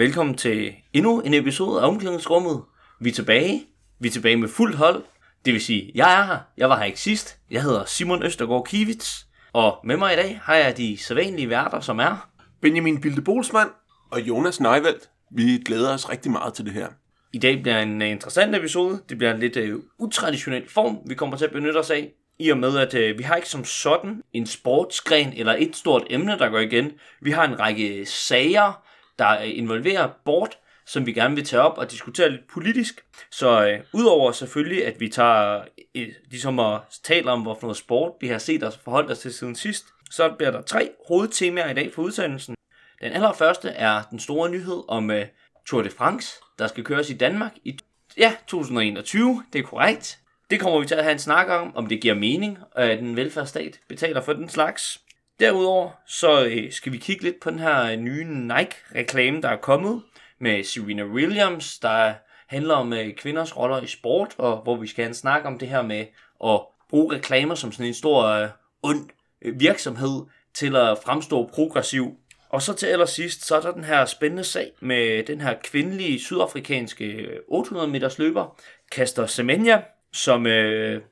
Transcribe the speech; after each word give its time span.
Velkommen 0.00 0.34
til 0.34 0.74
endnu 0.92 1.20
en 1.20 1.34
episode 1.34 1.80
af 1.80 1.88
Omklædningsrummet. 1.88 2.62
Vi 3.00 3.08
er 3.08 3.12
tilbage. 3.12 3.66
Vi 3.98 4.08
er 4.08 4.12
tilbage 4.12 4.36
med 4.36 4.48
fuld 4.48 4.74
hold. 4.74 5.04
Det 5.44 5.52
vil 5.52 5.60
sige, 5.60 5.92
jeg 5.94 6.20
er 6.20 6.24
her. 6.24 6.38
Jeg 6.56 6.68
var 6.68 6.78
her 6.78 6.84
ikke 6.84 7.00
sidst. 7.00 7.38
Jeg 7.50 7.62
hedder 7.62 7.84
Simon 7.84 8.22
Østergaard 8.22 8.66
Kivits. 8.66 9.26
Og 9.52 9.78
med 9.84 9.96
mig 9.96 10.12
i 10.12 10.16
dag 10.16 10.40
har 10.42 10.54
jeg 10.54 10.76
de 10.76 10.98
sædvanlige 10.98 11.48
værter, 11.48 11.80
som 11.80 11.98
er... 11.98 12.30
Benjamin 12.62 13.00
Bilde 13.00 13.22
Bolsmann. 13.22 13.70
og 14.10 14.20
Jonas 14.20 14.60
Neivelt. 14.60 15.10
Vi 15.30 15.62
glæder 15.66 15.94
os 15.94 16.10
rigtig 16.10 16.32
meget 16.32 16.54
til 16.54 16.64
det 16.64 16.72
her. 16.72 16.88
I 17.32 17.38
dag 17.38 17.62
bliver 17.62 17.78
en 17.78 18.02
uh, 18.02 18.08
interessant 18.08 18.56
episode. 18.56 19.00
Det 19.08 19.18
bliver 19.18 19.34
en 19.34 19.40
lidt 19.40 19.56
uh, 19.56 19.80
utraditionel 19.98 20.68
form, 20.68 20.98
vi 21.06 21.14
kommer 21.14 21.36
til 21.36 21.44
at 21.44 21.52
benytte 21.52 21.78
os 21.78 21.90
af. 21.90 22.12
I 22.38 22.50
og 22.50 22.58
med, 22.58 22.78
at 22.78 22.94
uh, 22.94 23.18
vi 23.18 23.22
har 23.22 23.36
ikke 23.36 23.48
som 23.48 23.64
sådan 23.64 24.22
en 24.32 24.46
sportsgren 24.46 25.32
eller 25.36 25.56
et 25.58 25.76
stort 25.76 26.06
emne, 26.10 26.38
der 26.38 26.48
går 26.48 26.58
igen. 26.58 26.90
Vi 27.22 27.30
har 27.30 27.44
en 27.44 27.60
række 27.60 28.06
sager, 28.06 28.82
der 29.20 29.38
involverer 29.38 30.08
bort, 30.24 30.58
som 30.86 31.06
vi 31.06 31.12
gerne 31.12 31.34
vil 31.34 31.44
tage 31.44 31.62
op 31.62 31.78
og 31.78 31.90
diskutere 31.90 32.30
lidt 32.30 32.48
politisk. 32.52 33.04
Så 33.30 33.66
øh, 33.66 33.80
udover 33.92 34.32
selvfølgelig, 34.32 34.86
at 34.86 35.00
vi 35.00 35.08
tager 35.08 35.64
øh, 35.94 36.08
ligesom 36.30 36.58
at 36.58 36.80
tale 37.04 37.30
om, 37.30 37.42
hvorfor 37.42 37.62
noget 37.62 37.76
sport 37.76 38.12
vi 38.20 38.28
har 38.28 38.38
set 38.38 38.64
os 38.64 38.80
forholdt 38.84 39.10
os 39.10 39.18
til 39.18 39.34
siden 39.34 39.54
sidst, 39.54 39.86
så 40.10 40.28
bliver 40.38 40.50
der 40.50 40.62
tre 40.62 40.90
hovedtemaer 41.08 41.70
i 41.70 41.74
dag 41.74 41.92
for 41.94 42.02
udsendelsen. 42.02 42.54
Den 43.02 43.12
allerførste 43.12 43.68
er 43.68 44.02
den 44.10 44.18
store 44.18 44.50
nyhed 44.50 44.82
om 44.88 45.10
øh, 45.10 45.26
Tour 45.66 45.82
de 45.82 45.90
France, 45.90 46.36
der 46.58 46.66
skal 46.66 46.84
køres 46.84 47.10
i 47.10 47.14
Danmark 47.14 47.52
i 47.64 47.78
ja, 48.18 48.34
2021. 48.46 49.44
Det 49.52 49.58
er 49.58 49.62
korrekt. 49.62 50.18
Det 50.50 50.60
kommer 50.60 50.80
vi 50.80 50.86
til 50.86 50.94
at 50.94 51.04
have 51.04 51.12
en 51.12 51.18
snak 51.18 51.48
om, 51.48 51.76
om 51.76 51.86
det 51.86 52.00
giver 52.00 52.14
mening, 52.14 52.58
at 52.76 52.98
en 52.98 53.16
velfærdsstat 53.16 53.80
betaler 53.88 54.22
for 54.22 54.32
den 54.32 54.48
slags. 54.48 55.00
Derudover 55.40 55.90
så 56.06 56.44
øh, 56.44 56.72
skal 56.72 56.92
vi 56.92 56.98
kigge 56.98 57.22
lidt 57.22 57.40
på 57.40 57.50
den 57.50 57.58
her 57.58 57.84
øh, 57.84 57.96
nye 57.96 58.24
Nike-reklame, 58.24 59.42
der 59.42 59.48
er 59.48 59.56
kommet 59.56 60.02
med 60.38 60.64
Serena 60.64 61.04
Williams, 61.04 61.78
der 61.78 62.14
handler 62.46 62.74
om 62.74 62.92
øh, 62.92 63.14
kvinders 63.14 63.56
roller 63.56 63.80
i 63.82 63.86
sport, 63.86 64.34
og 64.38 64.62
hvor 64.62 64.76
vi 64.76 64.86
skal 64.86 65.04
have 65.04 65.08
en 65.08 65.14
snak 65.14 65.44
om 65.44 65.58
det 65.58 65.68
her 65.68 65.82
med 65.82 66.06
at 66.44 66.60
bruge 66.88 67.14
reklamer 67.14 67.54
som 67.54 67.72
sådan 67.72 67.86
en 67.86 67.94
stor 67.94 68.24
øh, 68.24 68.48
ond 68.82 69.08
øh, 69.42 69.60
virksomhed 69.60 70.22
til 70.54 70.76
at 70.76 70.98
fremstå 71.04 71.50
progressiv. 71.54 72.16
Og 72.48 72.62
så 72.62 72.74
til 72.74 72.86
allersidst, 72.86 73.46
så 73.46 73.56
er 73.56 73.60
der 73.60 73.72
den 73.72 73.84
her 73.84 74.04
spændende 74.04 74.44
sag 74.44 74.72
med 74.80 75.24
den 75.24 75.40
her 75.40 75.54
kvindelige 75.64 76.20
sydafrikanske 76.20 77.04
øh, 77.04 77.38
800 77.48 77.90
meters 77.90 78.18
løber, 78.18 78.60
Kaster 78.92 79.26
Semenya, 79.26 79.82
som 80.12 80.46
øh, 80.46 81.02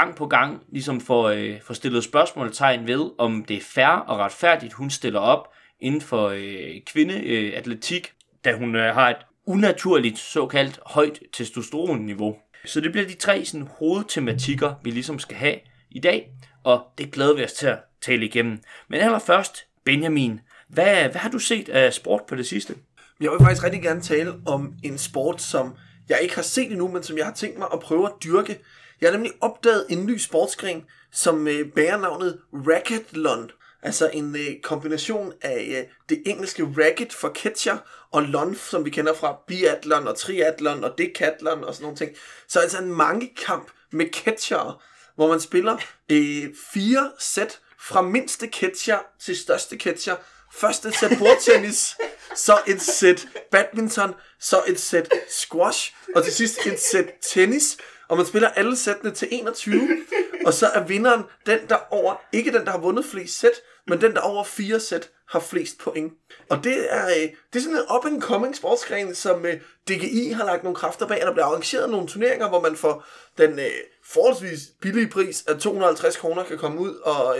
gang 0.00 0.16
på 0.16 0.26
gang 0.26 0.62
ligesom 0.72 1.00
får, 1.00 1.28
øh, 1.28 1.60
får 1.62 1.74
stillet 1.74 2.04
spørgsmålstegn 2.04 2.86
ved, 2.86 3.10
om 3.18 3.44
det 3.44 3.56
er 3.56 3.60
fair 3.60 3.86
og 3.86 4.18
retfærdigt, 4.18 4.72
hun 4.72 4.90
stiller 4.90 5.20
op 5.20 5.48
inden 5.80 6.00
for 6.00 6.28
øh, 6.28 6.80
kvindeatletik, 6.86 7.52
øh, 7.52 7.58
atletik, 7.58 8.12
da 8.44 8.56
hun 8.56 8.76
øh, 8.76 8.94
har 8.94 9.10
et 9.10 9.16
unaturligt 9.46 10.18
såkaldt 10.18 10.80
højt 10.86 11.20
testosteronniveau. 11.32 12.36
Så 12.64 12.80
det 12.80 12.92
bliver 12.92 13.06
de 13.06 13.14
tre 13.14 13.44
sådan, 13.44 13.68
hovedtematikker, 13.78 14.74
vi 14.82 14.90
ligesom 14.90 15.18
skal 15.18 15.36
have 15.36 15.56
i 15.90 16.00
dag, 16.00 16.30
og 16.64 16.82
det 16.98 17.10
glæder 17.10 17.34
vi 17.34 17.44
os 17.44 17.52
til 17.52 17.66
at 17.66 17.78
tale 18.02 18.24
igennem. 18.24 18.58
Men 18.88 19.00
allerførst, 19.00 19.66
Benjamin, 19.84 20.40
hvad, 20.68 21.02
hvad 21.02 21.20
har 21.20 21.30
du 21.30 21.38
set 21.38 21.68
af 21.68 21.94
sport 21.94 22.22
på 22.28 22.34
det 22.34 22.46
sidste? 22.46 22.74
Jeg 23.20 23.30
vil 23.30 23.38
faktisk 23.40 23.64
rigtig 23.64 23.82
gerne 23.82 24.00
tale 24.00 24.34
om 24.46 24.74
en 24.84 24.98
sport, 24.98 25.42
som 25.42 25.74
jeg 26.08 26.18
ikke 26.22 26.34
har 26.34 26.42
set 26.42 26.70
endnu, 26.70 26.88
men 26.88 27.02
som 27.02 27.18
jeg 27.18 27.26
har 27.26 27.34
tænkt 27.34 27.58
mig 27.58 27.68
at 27.72 27.80
prøve 27.80 28.06
at 28.06 28.12
dyrke. 28.24 28.58
Jeg 29.00 29.08
har 29.08 29.12
nemlig 29.12 29.32
opdaget 29.40 29.86
en 29.88 30.06
ny 30.06 30.18
sportsgren, 30.18 30.84
som 31.12 31.48
øh, 31.48 31.72
bærer 31.72 31.96
navnet 31.96 32.40
racketlon. 32.52 33.50
Altså 33.82 34.10
en 34.12 34.36
øh, 34.36 34.60
kombination 34.62 35.32
af 35.40 35.78
øh, 35.78 35.84
det 36.08 36.22
engelske 36.26 36.62
racket 36.78 37.12
for 37.12 37.32
catcher 37.34 37.78
og 38.10 38.22
lon, 38.22 38.54
som 38.54 38.84
vi 38.84 38.90
kender 38.90 39.14
fra 39.14 39.36
biathlon 39.46 40.08
og 40.08 40.18
triathlon 40.18 40.84
og 40.84 40.94
decathlon 40.98 41.64
og 41.64 41.74
sådan 41.74 41.82
nogle 41.82 41.96
ting. 41.96 42.10
Så 42.48 42.60
altså 42.60 42.78
en 42.78 42.92
mangekamp 42.92 43.70
med 43.92 44.06
catcher, 44.12 44.82
hvor 45.16 45.28
man 45.28 45.40
spiller 45.40 45.76
øh, 46.10 46.54
fire 46.72 47.10
sæt 47.18 47.60
fra 47.80 48.02
mindste 48.02 48.48
catcher 48.52 48.98
til 49.20 49.36
største 49.36 49.76
catcher. 49.76 50.16
Først 50.52 50.86
et 50.86 50.96
sæt 50.96 51.18
bordtennis, 51.18 51.96
så 52.46 52.58
et 52.66 52.82
sæt 52.82 53.26
badminton, 53.50 54.14
så 54.40 54.62
et 54.66 54.80
sæt 54.80 55.08
squash, 55.30 55.94
og 56.16 56.24
til 56.24 56.32
sidst 56.32 56.66
et 56.66 56.80
sæt 56.80 57.06
tennis. 57.22 57.76
Og 58.08 58.16
man 58.16 58.26
spiller 58.26 58.48
alle 58.48 58.76
sættene 58.76 59.10
til 59.10 59.28
21, 59.30 59.88
og 60.46 60.54
så 60.54 60.66
er 60.66 60.84
vinderen 60.84 61.22
den, 61.46 61.58
der 61.68 61.76
over, 61.90 62.14
ikke 62.32 62.52
den, 62.52 62.64
der 62.64 62.70
har 62.70 62.78
vundet 62.78 63.04
flest 63.04 63.38
sæt, 63.38 63.52
men 63.86 64.00
den, 64.00 64.14
der 64.14 64.20
over 64.20 64.44
fire 64.44 64.80
sæt 64.80 65.10
har 65.28 65.40
flest 65.40 65.78
point. 65.78 66.12
Og 66.48 66.64
det 66.64 66.94
er, 66.94 67.06
øh, 67.06 67.30
det 67.52 67.58
er 67.58 67.60
sådan 67.60 67.76
en 67.76 67.82
up-and-coming 67.90 68.56
sportsgren, 68.56 69.14
som 69.14 69.46
øh, 69.46 69.60
DGI 69.88 70.30
har 70.30 70.44
lagt 70.44 70.62
nogle 70.62 70.76
kræfter 70.76 71.06
bag. 71.06 71.20
Der 71.20 71.32
bliver 71.32 71.46
arrangeret 71.46 71.90
nogle 71.90 72.08
turneringer, 72.08 72.48
hvor 72.48 72.60
man 72.60 72.76
for 72.76 73.04
den 73.38 73.58
øh, 73.58 73.70
forholdsvis 74.04 74.60
billige 74.80 75.08
pris 75.08 75.44
af 75.46 75.58
250 75.58 76.16
kroner 76.16 76.44
kan 76.44 76.58
komme 76.58 76.80
ud 76.80 76.94
og, 76.94 77.36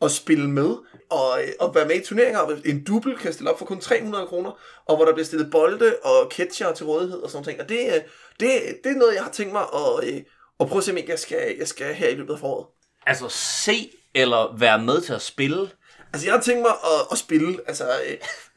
og 0.00 0.10
spille 0.10 0.50
med, 0.50 0.76
og, 1.10 1.38
og 1.60 1.74
være 1.74 1.86
med 1.86 1.96
i 1.96 2.04
turneringer. 2.04 2.60
En 2.64 2.84
dubbel 2.84 3.18
kan 3.18 3.32
stille 3.32 3.50
op 3.50 3.58
for 3.58 3.66
kun 3.66 3.80
300 3.80 4.26
kroner, 4.26 4.58
og 4.86 4.96
hvor 4.96 5.04
der 5.04 5.12
bliver 5.12 5.26
stillet 5.26 5.50
bolde 5.50 5.96
og 6.02 6.30
catcher 6.30 6.72
til 6.72 6.86
rådighed 6.86 7.18
og 7.18 7.30
sådan 7.30 7.44
ting. 7.44 7.60
Og 7.60 7.68
det, 7.68 7.86
øh, 7.86 8.00
det, 8.40 8.50
det 8.84 8.92
er 8.92 8.98
noget, 8.98 9.14
jeg 9.14 9.22
har 9.22 9.30
tænkt 9.30 9.52
mig 9.52 9.62
at, 9.62 10.08
øh, 10.08 10.20
at 10.60 10.68
prøve 10.68 10.78
at 10.78 10.84
se, 10.84 10.90
om 10.90 10.96
ikke 10.96 11.10
jeg 11.10 11.18
skal, 11.18 11.56
jeg 11.58 11.68
skal 11.68 11.94
her 11.94 12.08
i 12.08 12.14
løbet 12.14 12.32
af 12.32 12.38
foråret. 12.38 12.66
Altså 13.06 13.28
se 13.28 13.90
eller 14.14 14.56
være 14.58 14.82
med 14.82 15.00
til 15.00 15.12
at 15.12 15.22
spille? 15.22 15.70
Altså, 16.12 16.26
jeg 16.26 16.34
har 16.34 16.42
tænkt 16.42 16.62
mig 16.62 16.70
at, 16.70 17.06
at 17.12 17.18
spille. 17.18 17.58
Altså, 17.66 17.84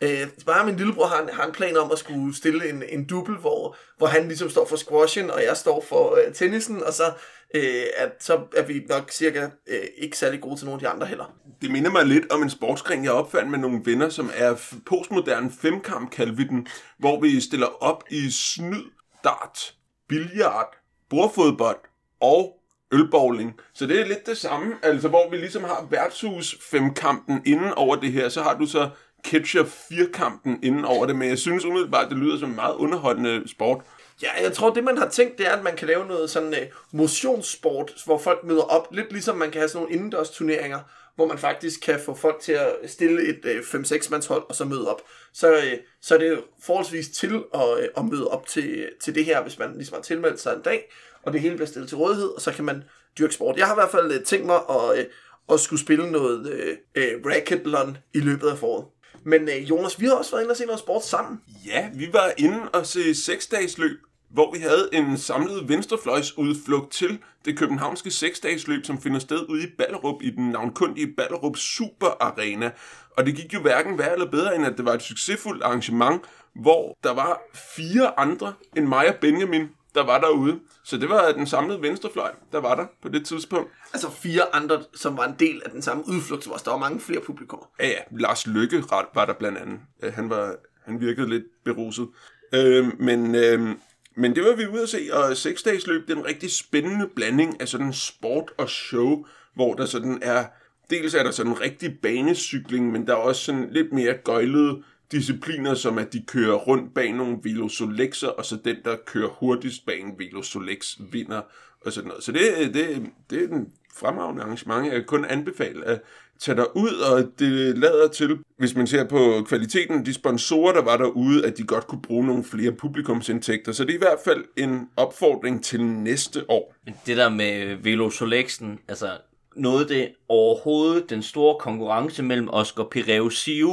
øh, 0.01 0.21
øh, 0.21 0.27
bare 0.45 0.65
min 0.65 0.75
lillebror 0.75 1.05
har 1.05 1.21
en, 1.21 1.29
har 1.29 1.45
en 1.45 1.51
plan 1.51 1.77
om 1.77 1.91
at 1.91 1.99
skulle 1.99 2.35
stille 2.35 2.69
en, 2.69 2.83
en 2.89 3.05
dubbel, 3.05 3.35
hvor, 3.35 3.77
hvor 3.97 4.07
han 4.07 4.27
ligesom 4.27 4.49
står 4.49 4.65
for 4.65 4.75
squashen, 4.75 5.31
og 5.31 5.43
jeg 5.43 5.57
står 5.57 5.85
for 5.89 6.15
øh, 6.15 6.33
tennisen, 6.33 6.83
og 6.83 6.93
så, 6.93 7.11
øh, 7.53 7.83
at, 7.97 8.11
så 8.19 8.41
er 8.55 8.63
vi 8.63 8.85
nok 8.89 9.11
cirka 9.11 9.49
øh, 9.67 9.83
ikke 9.97 10.17
særlig 10.17 10.41
gode 10.41 10.55
til 10.55 10.65
nogle 10.65 10.75
af 10.75 10.79
de 10.79 10.87
andre 10.87 11.07
heller. 11.07 11.33
Det 11.61 11.71
minder 11.71 11.91
mig 11.91 12.05
lidt 12.05 12.31
om 12.31 12.43
en 12.43 12.49
sportsgren, 12.49 13.03
jeg 13.03 13.11
opfandt 13.11 13.51
med 13.51 13.59
nogle 13.59 13.81
venner, 13.85 14.09
som 14.09 14.31
er 14.35 14.77
postmoderne 14.85 15.51
femkamp, 15.61 16.11
kalder 16.11 16.33
vi 16.33 16.43
den, 16.43 16.67
hvor 16.99 17.19
vi 17.19 17.41
stiller 17.41 17.83
op 17.83 18.03
i 18.11 18.31
snyd, 18.31 18.83
dart, 19.23 19.73
billard, 20.09 20.77
bordfodbold 21.09 21.79
og 22.21 22.59
ølbowling. 22.91 23.53
Så 23.73 23.85
det 23.85 24.01
er 24.01 24.05
lidt 24.05 24.25
det 24.25 24.37
samme, 24.37 24.75
altså 24.83 25.07
hvor 25.07 25.29
vi 25.29 25.37
ligesom 25.37 25.63
har 25.63 25.87
værtshus 25.89 26.57
femkampen 26.71 27.41
inden 27.45 27.73
over 27.73 27.95
det 27.95 28.11
her, 28.11 28.29
så 28.29 28.41
har 28.41 28.57
du 28.57 28.65
så 28.65 28.89
ketchup 29.23 29.67
firkampen 29.89 30.59
inden 30.63 30.85
over 30.85 31.05
det, 31.05 31.15
men 31.15 31.29
jeg 31.29 31.37
synes 31.37 31.65
umiddelbart, 31.65 32.09
det 32.09 32.17
lyder 32.17 32.39
som 32.39 32.49
en 32.49 32.55
meget 32.55 32.75
underholdende 32.75 33.47
sport. 33.47 33.81
Ja, 34.21 34.43
jeg 34.43 34.53
tror, 34.53 34.73
det 34.73 34.83
man 34.83 34.97
har 34.97 35.09
tænkt, 35.09 35.37
det 35.37 35.47
er, 35.47 35.51
at 35.51 35.63
man 35.63 35.75
kan 35.75 35.87
lave 35.87 36.05
noget 36.05 36.29
sådan 36.29 36.49
uh, 36.49 36.99
motionssport, 36.99 37.93
hvor 38.05 38.17
folk 38.17 38.43
møder 38.43 38.61
op, 38.61 38.87
lidt 38.91 39.11
ligesom 39.11 39.37
man 39.37 39.51
kan 39.51 39.59
have 39.61 39.69
sådan 39.69 39.81
nogle 39.81 39.95
indendørs 39.95 40.29
turneringer, 40.29 40.79
hvor 41.15 41.27
man 41.27 41.37
faktisk 41.37 41.81
kan 41.81 41.99
få 41.99 42.15
folk 42.15 42.39
til 42.39 42.51
at 42.51 42.75
stille 42.85 43.29
et 43.29 43.39
øh, 43.45 43.63
uh, 43.73 43.79
5-6 43.79 44.11
mands 44.11 44.25
hold 44.25 44.43
og 44.49 44.55
så 44.55 44.65
møde 44.65 44.91
op. 44.91 45.01
Så, 45.33 45.57
uh, 45.57 45.63
så 46.01 46.15
er 46.15 46.19
det 46.19 46.43
forholdsvis 46.63 47.09
til 47.09 47.43
at, 47.53 47.61
uh, 47.61 47.83
at 47.97 48.05
møde 48.05 48.27
op 48.27 48.47
til, 48.47 48.89
til 49.01 49.15
det 49.15 49.25
her, 49.25 49.41
hvis 49.41 49.59
man 49.59 49.73
ligesom 49.75 49.95
har 49.95 50.01
tilmeldt 50.01 50.39
sig 50.39 50.53
en 50.53 50.61
dag, 50.61 50.91
og 51.23 51.33
det 51.33 51.41
hele 51.41 51.55
bliver 51.55 51.67
stillet 51.67 51.89
til 51.89 51.97
rådighed, 51.97 52.27
og 52.27 52.41
så 52.41 52.51
kan 52.51 52.65
man 52.65 52.83
dyrke 53.19 53.33
sport. 53.33 53.57
Jeg 53.57 53.67
har 53.67 53.73
i 53.73 53.79
hvert 53.79 53.91
fald 53.91 54.19
uh, 54.19 54.23
tænkt 54.23 54.45
mig 54.45 54.59
at, 54.69 55.05
uh, 55.49 55.53
at 55.53 55.59
skulle 55.59 55.81
spille 55.81 56.11
noget 56.11 56.39
uh, 56.39 57.03
uh, 57.03 57.31
racketlon 57.31 57.97
i 58.13 58.19
løbet 58.19 58.49
af 58.49 58.57
foråret. 58.57 58.85
Men 59.23 59.41
øh, 59.41 59.69
Jonas, 59.69 59.99
vi 60.01 60.05
har 60.05 60.13
også 60.13 60.31
været 60.31 60.43
inde 60.43 60.51
og 60.51 60.57
se 60.57 60.65
noget 60.65 60.79
sport 60.79 61.05
sammen. 61.05 61.41
Ja, 61.65 61.89
vi 61.93 62.09
var 62.13 62.31
inde 62.37 62.69
og 62.73 62.85
se 62.85 63.15
seksdagsløb, 63.15 63.99
hvor 64.29 64.51
vi 64.51 64.59
havde 64.59 64.89
en 64.91 65.17
samlet 65.17 65.69
venstrefløjsudflugt 65.69 66.91
til 66.91 67.19
det 67.45 67.57
københavnske 67.57 68.11
seksdagsløb, 68.11 68.85
som 68.85 69.01
finder 69.01 69.19
sted 69.19 69.49
ude 69.49 69.63
i 69.63 69.67
Ballerup 69.77 70.21
i 70.21 70.29
den 70.29 70.49
navnkundige 70.49 71.13
Ballerup 71.17 71.57
Super 71.57 72.17
Arena. 72.19 72.71
Og 73.17 73.25
det 73.25 73.35
gik 73.35 73.53
jo 73.53 73.61
hverken 73.61 73.97
værre 73.97 74.13
eller 74.13 74.31
bedre, 74.31 74.55
end 74.55 74.65
at 74.65 74.77
det 74.77 74.85
var 74.85 74.93
et 74.93 75.01
succesfuldt 75.01 75.63
arrangement, 75.63 76.21
hvor 76.55 76.97
der 77.03 77.13
var 77.13 77.41
fire 77.75 78.19
andre 78.19 78.53
end 78.77 78.85
mig 78.85 79.09
og 79.09 79.15
Benjamin, 79.21 79.69
der 79.95 80.03
var 80.03 80.19
derude. 80.19 80.59
Så 80.83 80.97
det 80.97 81.09
var 81.09 81.31
den 81.31 81.47
samlede 81.47 81.81
venstrefløj, 81.81 82.31
der 82.51 82.61
var 82.61 82.75
der 82.75 82.85
på 83.01 83.09
det 83.09 83.25
tidspunkt. 83.25 83.71
Altså 83.93 84.11
fire 84.11 84.55
andre, 84.55 84.83
som 84.95 85.17
var 85.17 85.25
en 85.25 85.35
del 85.39 85.61
af 85.65 85.71
den 85.71 85.81
samme 85.81 86.03
udflugt, 86.07 86.45
hvor 86.45 86.55
der 86.55 86.71
var 86.71 86.77
mange 86.77 86.99
flere 86.99 87.21
publikummer. 87.21 87.65
Ja, 87.79 87.87
ja, 87.87 87.99
Lars 88.11 88.47
Lykke 88.47 88.83
var 89.13 89.25
der 89.25 89.33
blandt 89.33 89.57
andet. 89.57 89.79
Øh, 90.03 90.13
Han, 90.13 90.29
var, 90.29 90.55
han 90.85 91.01
virkede 91.01 91.29
lidt 91.29 91.43
beruset. 91.65 92.07
Øh, 92.53 92.99
men, 92.99 93.35
øh, 93.35 93.75
men 94.15 94.35
det 94.35 94.43
var 94.43 94.55
vi 94.55 94.67
ude 94.67 94.81
at 94.81 94.89
se, 94.89 95.09
og 95.13 95.37
seksdagsløb, 95.37 96.07
det 96.07 96.13
er 96.13 96.17
en 96.19 96.25
rigtig 96.25 96.51
spændende 96.51 97.07
blanding 97.15 97.61
af 97.61 97.67
sådan 97.67 97.93
sport 97.93 98.51
og 98.57 98.69
show, 98.69 99.25
hvor 99.55 99.73
der 99.73 99.85
sådan 99.85 100.19
er, 100.21 100.45
dels 100.89 101.13
er 101.13 101.23
der 101.23 101.31
sådan 101.31 101.51
en 101.51 101.61
rigtig 101.61 101.99
banecykling, 102.01 102.91
men 102.91 103.07
der 103.07 103.13
er 103.13 103.17
også 103.17 103.41
sådan 103.41 103.69
lidt 103.71 103.93
mere 103.93 104.13
gøjlede 104.13 104.83
discipliner, 105.11 105.73
som 105.73 105.97
at 105.97 106.13
de 106.13 106.23
kører 106.27 106.55
rundt 106.55 106.93
bag 106.93 107.13
nogle 107.13 107.37
Velosolexer, 107.43 108.27
og 108.27 108.45
så 108.45 108.57
den, 108.65 108.75
der 108.85 108.95
kører 109.05 109.29
hurtigst 109.29 109.85
bag 109.85 109.99
en 109.99 110.19
Velosolex, 110.19 110.97
vinder, 111.11 111.41
og 111.85 111.91
sådan 111.91 112.07
noget. 112.07 112.23
Så 112.23 112.31
det, 112.31 112.73
det, 112.73 113.05
det 113.29 113.43
er 113.43 113.55
en 113.55 113.67
fremragende 113.95 114.43
arrangement. 114.43 114.85
Jeg 114.85 114.93
kan 114.93 115.03
kun 115.03 115.25
anbefale 115.25 115.85
at 115.85 116.01
tage 116.39 116.55
dig 116.55 116.77
ud, 116.77 116.91
og 117.11 117.31
det 117.39 117.77
lader 117.77 118.07
til, 118.07 118.39
hvis 118.57 118.75
man 118.75 118.87
ser 118.87 119.03
på 119.07 119.45
kvaliteten 119.47 120.05
de 120.05 120.13
sponsorer, 120.13 120.73
der 120.73 120.81
var 120.81 120.97
derude, 120.97 121.45
at 121.45 121.57
de 121.57 121.63
godt 121.63 121.87
kunne 121.87 122.01
bruge 122.01 122.25
nogle 122.27 122.43
flere 122.43 122.71
publikumsindtægter. 122.71 123.71
Så 123.71 123.83
det 123.83 123.89
er 123.89 123.95
i 123.95 123.97
hvert 123.97 124.19
fald 124.25 124.45
en 124.57 124.89
opfordring 124.97 125.63
til 125.63 125.83
næste 125.85 126.49
år. 126.49 126.75
Men 126.85 126.95
det 127.05 127.17
der 127.17 127.29
med 127.29 127.75
Velosolexen, 127.75 128.79
altså 128.87 129.07
noget 129.55 129.89
det 129.89 130.09
overhovedet 130.29 131.09
den 131.09 131.23
store 131.23 131.55
konkurrence 131.59 132.23
mellem 132.23 132.49
Oscar 132.49 132.83
Pireo 132.83 133.29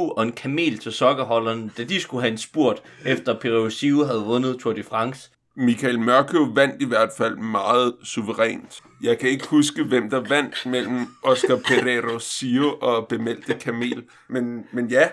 og 0.09 0.23
en 0.23 0.31
kamel 0.31 0.77
til 0.77 0.91
sokkerholderen, 0.91 1.71
da 1.77 1.83
de 1.83 2.01
skulle 2.01 2.21
have 2.21 2.31
en 2.31 2.37
spurt, 2.37 2.81
efter 3.05 3.39
Pireo 3.39 4.03
havde 4.05 4.23
vundet 4.25 4.59
Tour 4.59 4.73
de 4.73 4.83
France. 4.83 5.29
Michael 5.55 5.99
Mørkøv 5.99 6.55
vandt 6.55 6.81
i 6.81 6.85
hvert 6.85 7.09
fald 7.17 7.37
meget 7.37 7.93
suverænt. 8.03 8.83
Jeg 9.03 9.19
kan 9.19 9.29
ikke 9.29 9.47
huske, 9.47 9.83
hvem 9.83 10.09
der 10.09 10.19
vandt 10.29 10.65
mellem 10.65 11.07
Oscar 11.23 11.55
Pereiro 11.55 12.19
Sio 12.19 12.77
og 12.81 13.07
Bemeldte 13.07 13.53
Kamel. 13.53 14.03
Men, 14.29 14.65
men 14.71 14.87
ja, 14.87 15.09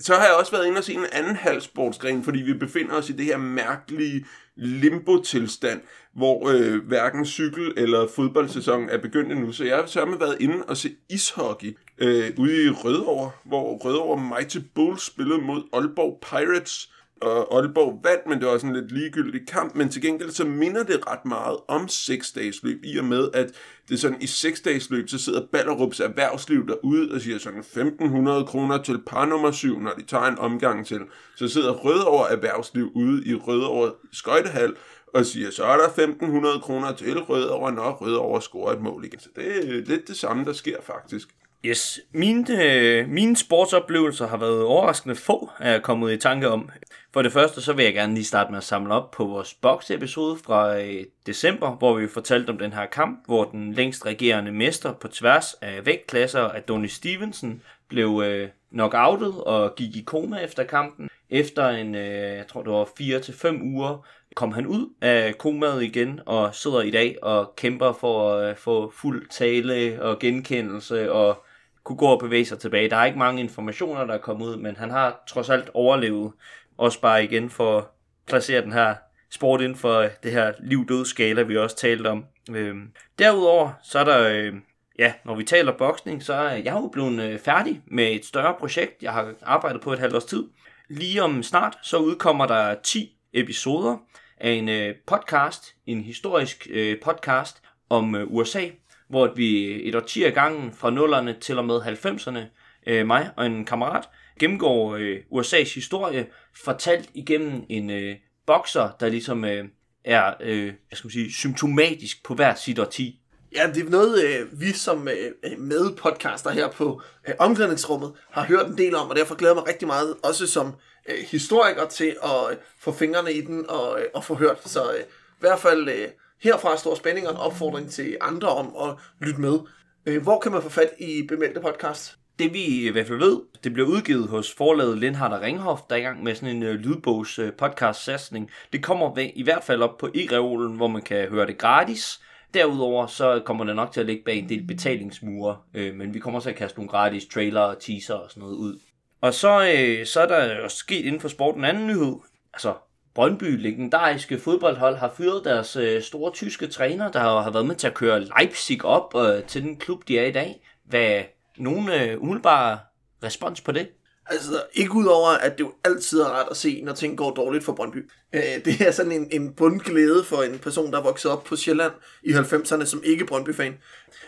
så 0.00 0.14
har 0.14 0.24
jeg 0.26 0.34
også 0.34 0.52
været 0.52 0.66
inde 0.66 0.78
og 0.78 0.84
se 0.84 0.94
en 0.94 1.06
anden 1.12 1.36
halvsportsgren, 1.36 2.24
fordi 2.24 2.38
vi 2.38 2.54
befinder 2.54 2.94
os 2.94 3.10
i 3.10 3.12
det 3.12 3.24
her 3.24 3.36
mærkelige 3.36 4.24
limbo-tilstand, 4.58 5.80
hvor 6.14 6.48
øh, 6.48 6.86
hverken 6.86 7.26
cykel- 7.26 7.74
eller 7.76 8.08
fodboldsæsonen 8.16 8.88
er 8.88 8.98
begyndt 8.98 9.32
endnu. 9.32 9.52
Så 9.52 9.64
jeg 9.64 9.76
har 9.76 9.86
sørme 9.86 10.20
været 10.20 10.36
inde 10.40 10.64
og 10.68 10.76
se 10.76 10.90
ishockey 11.10 11.76
øh, 11.98 12.30
ude 12.36 12.64
i 12.64 12.70
Rødovre, 12.70 13.30
hvor 13.44 13.76
Rødovre 13.76 14.22
Mighty 14.36 14.58
Bulls 14.74 15.06
spillede 15.06 15.40
mod 15.40 15.62
Aalborg 15.72 16.20
Pirates, 16.30 16.90
og 17.22 17.58
Aalborg 17.58 18.00
vandt, 18.04 18.26
men 18.26 18.38
det 18.38 18.46
var 18.48 18.58
sådan 18.58 18.76
en 18.76 18.82
lidt 18.82 18.92
ligegyldig 18.92 19.46
kamp, 19.48 19.74
men 19.74 19.88
til 19.88 20.02
gengæld 20.02 20.30
så 20.30 20.44
minder 20.44 20.82
det 20.82 21.10
ret 21.10 21.24
meget 21.24 21.56
om 21.68 21.88
seksdagsløb, 21.88 22.80
i 22.84 22.98
og 22.98 23.04
med, 23.04 23.28
at 23.34 23.52
det 23.88 23.94
er 23.94 23.98
sådan, 23.98 24.22
i 24.22 24.26
seksdagsløb, 24.26 25.08
så 25.08 25.18
sidder 25.18 25.46
Ballerups 25.52 26.00
erhvervsliv 26.00 26.68
derude 26.68 27.14
og 27.14 27.20
siger 27.20 27.38
sådan 27.38 27.60
1500 27.60 28.44
kroner 28.44 28.82
til 28.82 29.00
par 29.06 29.26
nummer 29.26 29.50
syv, 29.50 29.80
når 29.80 29.92
de 29.98 30.04
tager 30.04 30.24
en 30.24 30.38
omgang 30.38 30.86
til. 30.86 31.00
Så 31.36 31.48
sidder 31.48 31.72
Rødovre 31.72 32.32
erhvervsliv 32.32 32.90
ude 32.94 33.26
i 33.26 33.34
Rødovre 33.34 33.92
skøjtehal, 34.12 34.74
og 35.14 35.26
siger, 35.26 35.50
så 35.50 35.64
er 35.64 35.76
der 35.76 35.84
1500 35.84 36.60
kroner 36.60 36.92
til 36.92 37.18
Rødovre, 37.18 37.72
når 37.72 37.90
Rødovre 37.90 38.42
scorer 38.42 38.72
et 38.72 38.82
mål 38.82 39.04
igen. 39.04 39.20
Så 39.20 39.28
det 39.36 39.58
er 39.58 39.84
lidt 39.84 40.08
det 40.08 40.16
samme, 40.16 40.44
der 40.44 40.52
sker 40.52 40.76
faktisk. 40.82 41.28
Yes, 41.64 42.00
mine, 42.12 42.44
øh, 42.62 43.08
mine 43.08 43.36
sportsoplevelser 43.36 44.28
har 44.28 44.36
været 44.36 44.64
overraskende 44.64 45.14
få, 45.14 45.50
er 45.60 45.70
jeg 45.70 45.82
kommet 45.82 46.12
i 46.12 46.16
tanke 46.16 46.48
om. 46.48 46.70
For 47.12 47.22
det 47.22 47.32
første, 47.32 47.60
så 47.60 47.72
vil 47.72 47.84
jeg 47.84 47.94
gerne 47.94 48.14
lige 48.14 48.24
starte 48.24 48.50
med 48.50 48.58
at 48.58 48.64
samle 48.64 48.94
op 48.94 49.10
på 49.10 49.24
vores 49.24 49.54
boksepisode 49.54 50.38
fra 50.44 50.80
øh, 50.80 51.04
december, 51.26 51.70
hvor 51.70 51.94
vi 51.94 52.08
fortalte 52.08 52.50
om 52.50 52.58
den 52.58 52.72
her 52.72 52.86
kamp, 52.86 53.26
hvor 53.26 53.44
den 53.44 53.72
længst 53.72 54.06
regerende 54.06 54.52
mester 54.52 54.92
på 54.92 55.08
tværs 55.08 55.54
af 55.54 55.86
vægtklasser, 55.86 56.48
Adonis 56.48 56.92
Stevenson, 56.92 57.62
blev 57.88 58.22
øh, 58.24 58.48
knockoutet 58.72 59.34
og 59.44 59.74
gik 59.74 59.96
i 59.96 60.02
koma 60.06 60.36
efter 60.36 60.64
kampen. 60.64 61.08
Efter 61.30 61.68
en, 61.68 61.94
øh, 61.94 62.36
jeg 62.36 62.46
tror 62.48 62.62
det 62.62 62.72
var 62.72 62.88
4 62.98 63.20
til 63.20 63.34
fem 63.34 63.62
uger, 63.62 64.06
kom 64.34 64.52
han 64.52 64.66
ud 64.66 64.90
af 65.00 65.38
komaet 65.38 65.82
igen 65.82 66.20
og 66.26 66.54
sidder 66.54 66.80
i 66.80 66.90
dag 66.90 67.16
og 67.22 67.56
kæmper 67.56 67.92
for 67.92 68.36
øh, 68.36 68.50
at 68.50 68.58
få 68.58 68.92
fuld 68.96 69.28
tale 69.28 70.02
og 70.02 70.18
genkendelse 70.18 71.12
og 71.12 71.44
kunne 71.84 71.98
gå 71.98 72.06
og 72.06 72.20
bevæge 72.20 72.44
sig 72.44 72.58
tilbage. 72.58 72.90
Der 72.90 72.96
er 72.96 73.04
ikke 73.04 73.18
mange 73.18 73.40
informationer, 73.40 74.04
der 74.04 74.14
er 74.14 74.18
kommet 74.18 74.46
ud, 74.46 74.56
men 74.56 74.76
han 74.76 74.90
har 74.90 75.22
trods 75.28 75.50
alt 75.50 75.70
overlevet. 75.74 76.32
Også 76.78 77.00
bare 77.00 77.24
igen 77.24 77.50
for 77.50 77.78
at 77.78 77.84
placere 78.26 78.62
den 78.62 78.72
her 78.72 78.94
sport 79.30 79.60
inden 79.60 79.78
for 79.78 79.98
øh, 79.98 80.10
det 80.22 80.32
her 80.32 80.52
liv-død-skala, 80.60 81.42
vi 81.42 81.56
også 81.56 81.76
talte 81.76 82.08
om. 82.08 82.24
Øhm, 82.50 82.92
derudover, 83.18 83.72
så 83.82 83.98
er 83.98 84.04
der, 84.04 84.28
øh, 84.28 84.54
ja, 84.98 85.12
når 85.24 85.34
vi 85.34 85.44
taler 85.44 85.72
boksning, 85.72 86.22
så 86.22 86.34
er 86.34 86.54
jeg 86.54 86.72
jo 86.72 86.88
blevet 86.92 87.20
øh, 87.20 87.38
færdig 87.38 87.82
med 87.86 88.12
et 88.12 88.24
større 88.24 88.54
projekt, 88.58 89.02
jeg 89.02 89.12
har 89.12 89.34
arbejdet 89.42 89.80
på 89.80 89.92
et 89.92 89.98
halvt 89.98 90.14
års 90.14 90.24
tid. 90.24 90.44
Lige 90.88 91.22
om 91.22 91.42
snart, 91.42 91.78
så 91.82 91.96
udkommer 91.96 92.46
der 92.46 92.74
10 92.82 93.16
episoder 93.32 93.96
af 94.36 94.50
en 94.50 94.68
øh, 94.68 94.94
podcast, 95.06 95.74
en 95.86 96.00
historisk 96.00 96.66
øh, 96.70 97.00
podcast 97.00 97.62
om 97.90 98.14
øh, 98.14 98.26
USA, 98.26 98.68
hvor 99.08 99.32
vi 99.36 99.80
et 99.88 99.94
årti 99.94 100.24
af 100.24 100.34
gangen 100.34 100.72
fra 100.72 100.90
nullerne 100.90 101.36
til 101.40 101.58
og 101.58 101.64
med 101.64 101.80
90'erne, 101.80 102.38
øh, 102.86 103.06
mig 103.06 103.30
og 103.36 103.46
en 103.46 103.64
kammerat, 103.64 104.08
gennemgår 104.40 104.96
øh, 104.96 105.16
USA's 105.32 105.74
historie, 105.74 106.26
fortalt 106.64 107.10
igennem 107.14 107.62
en 107.68 107.90
øh, 107.90 108.16
bokser, 108.46 108.90
der 109.00 109.08
ligesom 109.08 109.44
øh, 109.44 109.64
er 110.04 110.34
øh, 110.40 110.66
jeg 110.66 110.98
skal 110.98 111.10
sige, 111.10 111.32
symptomatisk 111.32 112.24
på 112.24 112.34
hver 112.34 112.54
sit 112.54 112.78
årti. 112.78 113.20
Ja, 113.54 113.66
det 113.74 113.86
er 113.86 113.90
noget, 113.90 114.24
øh, 114.24 114.60
vi 114.60 114.72
som 114.72 115.08
øh, 115.08 115.58
medpodcaster 115.58 116.50
her 116.50 116.68
på 116.70 117.02
øh, 117.28 117.34
omklædningsrummet 117.38 118.12
har 118.30 118.44
hørt 118.44 118.66
en 118.66 118.78
del 118.78 118.94
om, 118.94 119.08
og 119.08 119.16
derfor 119.16 119.34
glæder 119.34 119.54
jeg 119.54 119.62
mig 119.62 119.68
rigtig 119.68 119.88
meget, 119.88 120.16
også 120.22 120.46
som 120.46 120.74
øh, 121.08 121.24
historiker, 121.26 121.86
til 121.86 122.16
at 122.22 122.50
øh, 122.50 122.56
få 122.80 122.92
fingrene 122.92 123.32
i 123.32 123.40
den 123.40 123.70
og, 123.70 124.00
øh, 124.00 124.06
og 124.14 124.24
få 124.24 124.34
hørt. 124.34 124.68
Så 124.68 124.92
øh, 124.92 125.00
i 125.00 125.40
hvert 125.40 125.58
fald 125.58 125.88
øh, 125.88 126.08
herfra 126.42 126.76
stor 126.76 126.94
spænding 126.94 127.26
og 127.26 127.32
en 127.32 127.38
opfordring 127.38 127.90
til 127.90 128.16
andre 128.20 128.48
om 128.48 128.74
at 128.88 128.96
lytte 129.26 129.40
med. 129.40 129.58
Øh, 130.06 130.22
hvor 130.22 130.38
kan 130.38 130.52
man 130.52 130.62
få 130.62 130.68
fat 130.68 130.90
i 130.98 131.22
bemeldte 131.28 131.60
podcast? 131.60 132.18
Det 132.38 132.52
vi 132.52 132.64
i 132.64 132.90
hvert 132.90 133.06
fald 133.06 133.18
ved, 133.18 133.40
det 133.64 133.72
bliver 133.72 133.88
udgivet 133.88 134.28
hos 134.28 134.54
forlaget 134.54 134.98
Lindhardt 134.98 135.34
og 135.34 135.40
Ringhof, 135.40 135.80
der 135.90 135.96
er 135.96 136.00
i 136.00 136.02
gang 136.02 136.22
med 136.22 136.34
sådan 136.34 136.56
en 136.56 136.62
øh, 136.62 136.74
lydbogs 136.74 137.38
øh, 137.38 137.52
podcast 137.52 138.04
satsning. 138.04 138.50
Det 138.72 138.82
kommer 138.82 139.18
i 139.34 139.42
hvert 139.42 139.64
fald 139.64 139.82
op 139.82 139.98
på 139.98 140.06
e-reolen, 140.14 140.76
hvor 140.76 140.88
man 140.88 141.02
kan 141.02 141.28
høre 141.28 141.46
det 141.46 141.58
gratis. 141.58 142.20
Derudover 142.54 143.06
så 143.06 143.42
kommer 143.44 143.64
det 143.64 143.76
nok 143.76 143.92
til 143.92 144.00
at 144.00 144.06
ligge 144.06 144.22
bag 144.24 144.38
en 144.38 144.48
del 144.48 144.66
betalingsmure, 144.66 145.56
øh, 145.74 145.94
men 145.94 146.14
vi 146.14 146.18
kommer 146.18 146.40
så 146.40 146.50
at 146.50 146.56
kaste 146.56 146.78
nogle 146.78 146.90
gratis 146.90 147.26
trailer 147.26 147.60
og 147.60 147.80
teaser 147.80 148.14
og 148.14 148.30
sådan 148.30 148.40
noget 148.40 148.56
ud. 148.56 148.80
Og 149.20 149.34
så, 149.34 149.74
øh, 149.76 150.06
så 150.06 150.20
er 150.20 150.26
der 150.26 150.64
også 150.64 150.76
sket 150.76 151.04
inden 151.04 151.20
for 151.20 151.28
sporten 151.28 151.60
en 151.60 151.64
anden 151.64 151.86
nyhed. 151.86 152.14
Altså, 152.54 152.74
Brøndby, 153.18 153.62
legendariske 153.62 154.38
fodboldhold, 154.38 154.96
har 154.96 155.14
fyret 155.16 155.44
deres 155.44 155.76
øh, 155.76 156.02
store 156.02 156.32
tyske 156.32 156.66
træner, 156.66 157.10
der 157.10 157.18
har, 157.18 157.50
været 157.50 157.66
med 157.66 157.76
til 157.76 157.86
at 157.86 157.94
køre 157.94 158.24
Leipzig 158.24 158.84
op 158.84 159.14
øh, 159.16 159.44
til 159.44 159.62
den 159.62 159.76
klub, 159.76 160.08
de 160.08 160.18
er 160.18 160.26
i 160.26 160.32
dag. 160.32 160.68
Hvad 160.88 161.22
nogen 161.56 161.88
øh, 161.88 162.22
umiddelbare 162.22 162.78
respons 163.22 163.60
på 163.60 163.72
det? 163.72 163.88
Altså, 164.26 164.62
ikke 164.74 164.94
udover, 164.94 165.28
at 165.28 165.58
det 165.58 165.64
jo 165.64 165.72
altid 165.84 166.20
er 166.20 166.24
rart 166.24 166.46
at 166.50 166.56
se, 166.56 166.82
når 166.84 166.92
ting 166.92 167.18
går 167.18 167.30
dårligt 167.30 167.64
for 167.64 167.72
Brøndby. 167.72 168.10
Øh, 168.32 168.64
det 168.64 168.80
er 168.80 168.90
sådan 168.90 169.12
en, 169.12 169.28
en 169.30 169.54
bundglæde 169.54 170.24
for 170.24 170.42
en 170.42 170.58
person, 170.58 170.92
der 170.92 170.98
er 170.98 171.02
vokset 171.02 171.30
op 171.30 171.44
på 171.44 171.56
Sjælland 171.56 171.92
i 172.22 172.32
90'erne, 172.32 172.84
som 172.84 173.02
ikke 173.04 173.24
Brøndby-fan. 173.26 173.74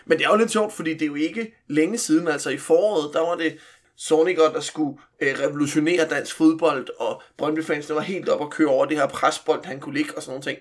Men 0.05 0.17
det 0.17 0.25
er 0.25 0.29
jo 0.29 0.37
lidt 0.37 0.51
sjovt, 0.51 0.73
fordi 0.73 0.93
det 0.93 1.01
er 1.01 1.07
jo 1.07 1.15
ikke 1.15 1.53
længe 1.67 1.97
siden, 1.97 2.27
altså 2.27 2.49
i 2.49 2.57
foråret, 2.57 3.13
der 3.13 3.19
var 3.19 3.35
det 3.35 3.57
Sorniger, 3.97 4.51
der 4.51 4.59
skulle 4.59 4.97
øh, 5.21 5.39
revolutionere 5.39 6.07
dansk 6.09 6.35
fodbold, 6.35 6.87
og 6.99 7.21
Brøndby-fansene 7.37 7.95
var 7.95 8.01
helt 8.01 8.29
op 8.29 8.41
at 8.41 8.49
køre 8.49 8.67
over 8.67 8.85
det 8.85 8.97
her 8.97 9.07
presbold, 9.07 9.65
han 9.65 9.79
kunne 9.79 9.95
ligge 9.95 10.15
og 10.15 10.23
sådan 10.23 10.31
noget 10.31 10.43
ting. 10.43 10.57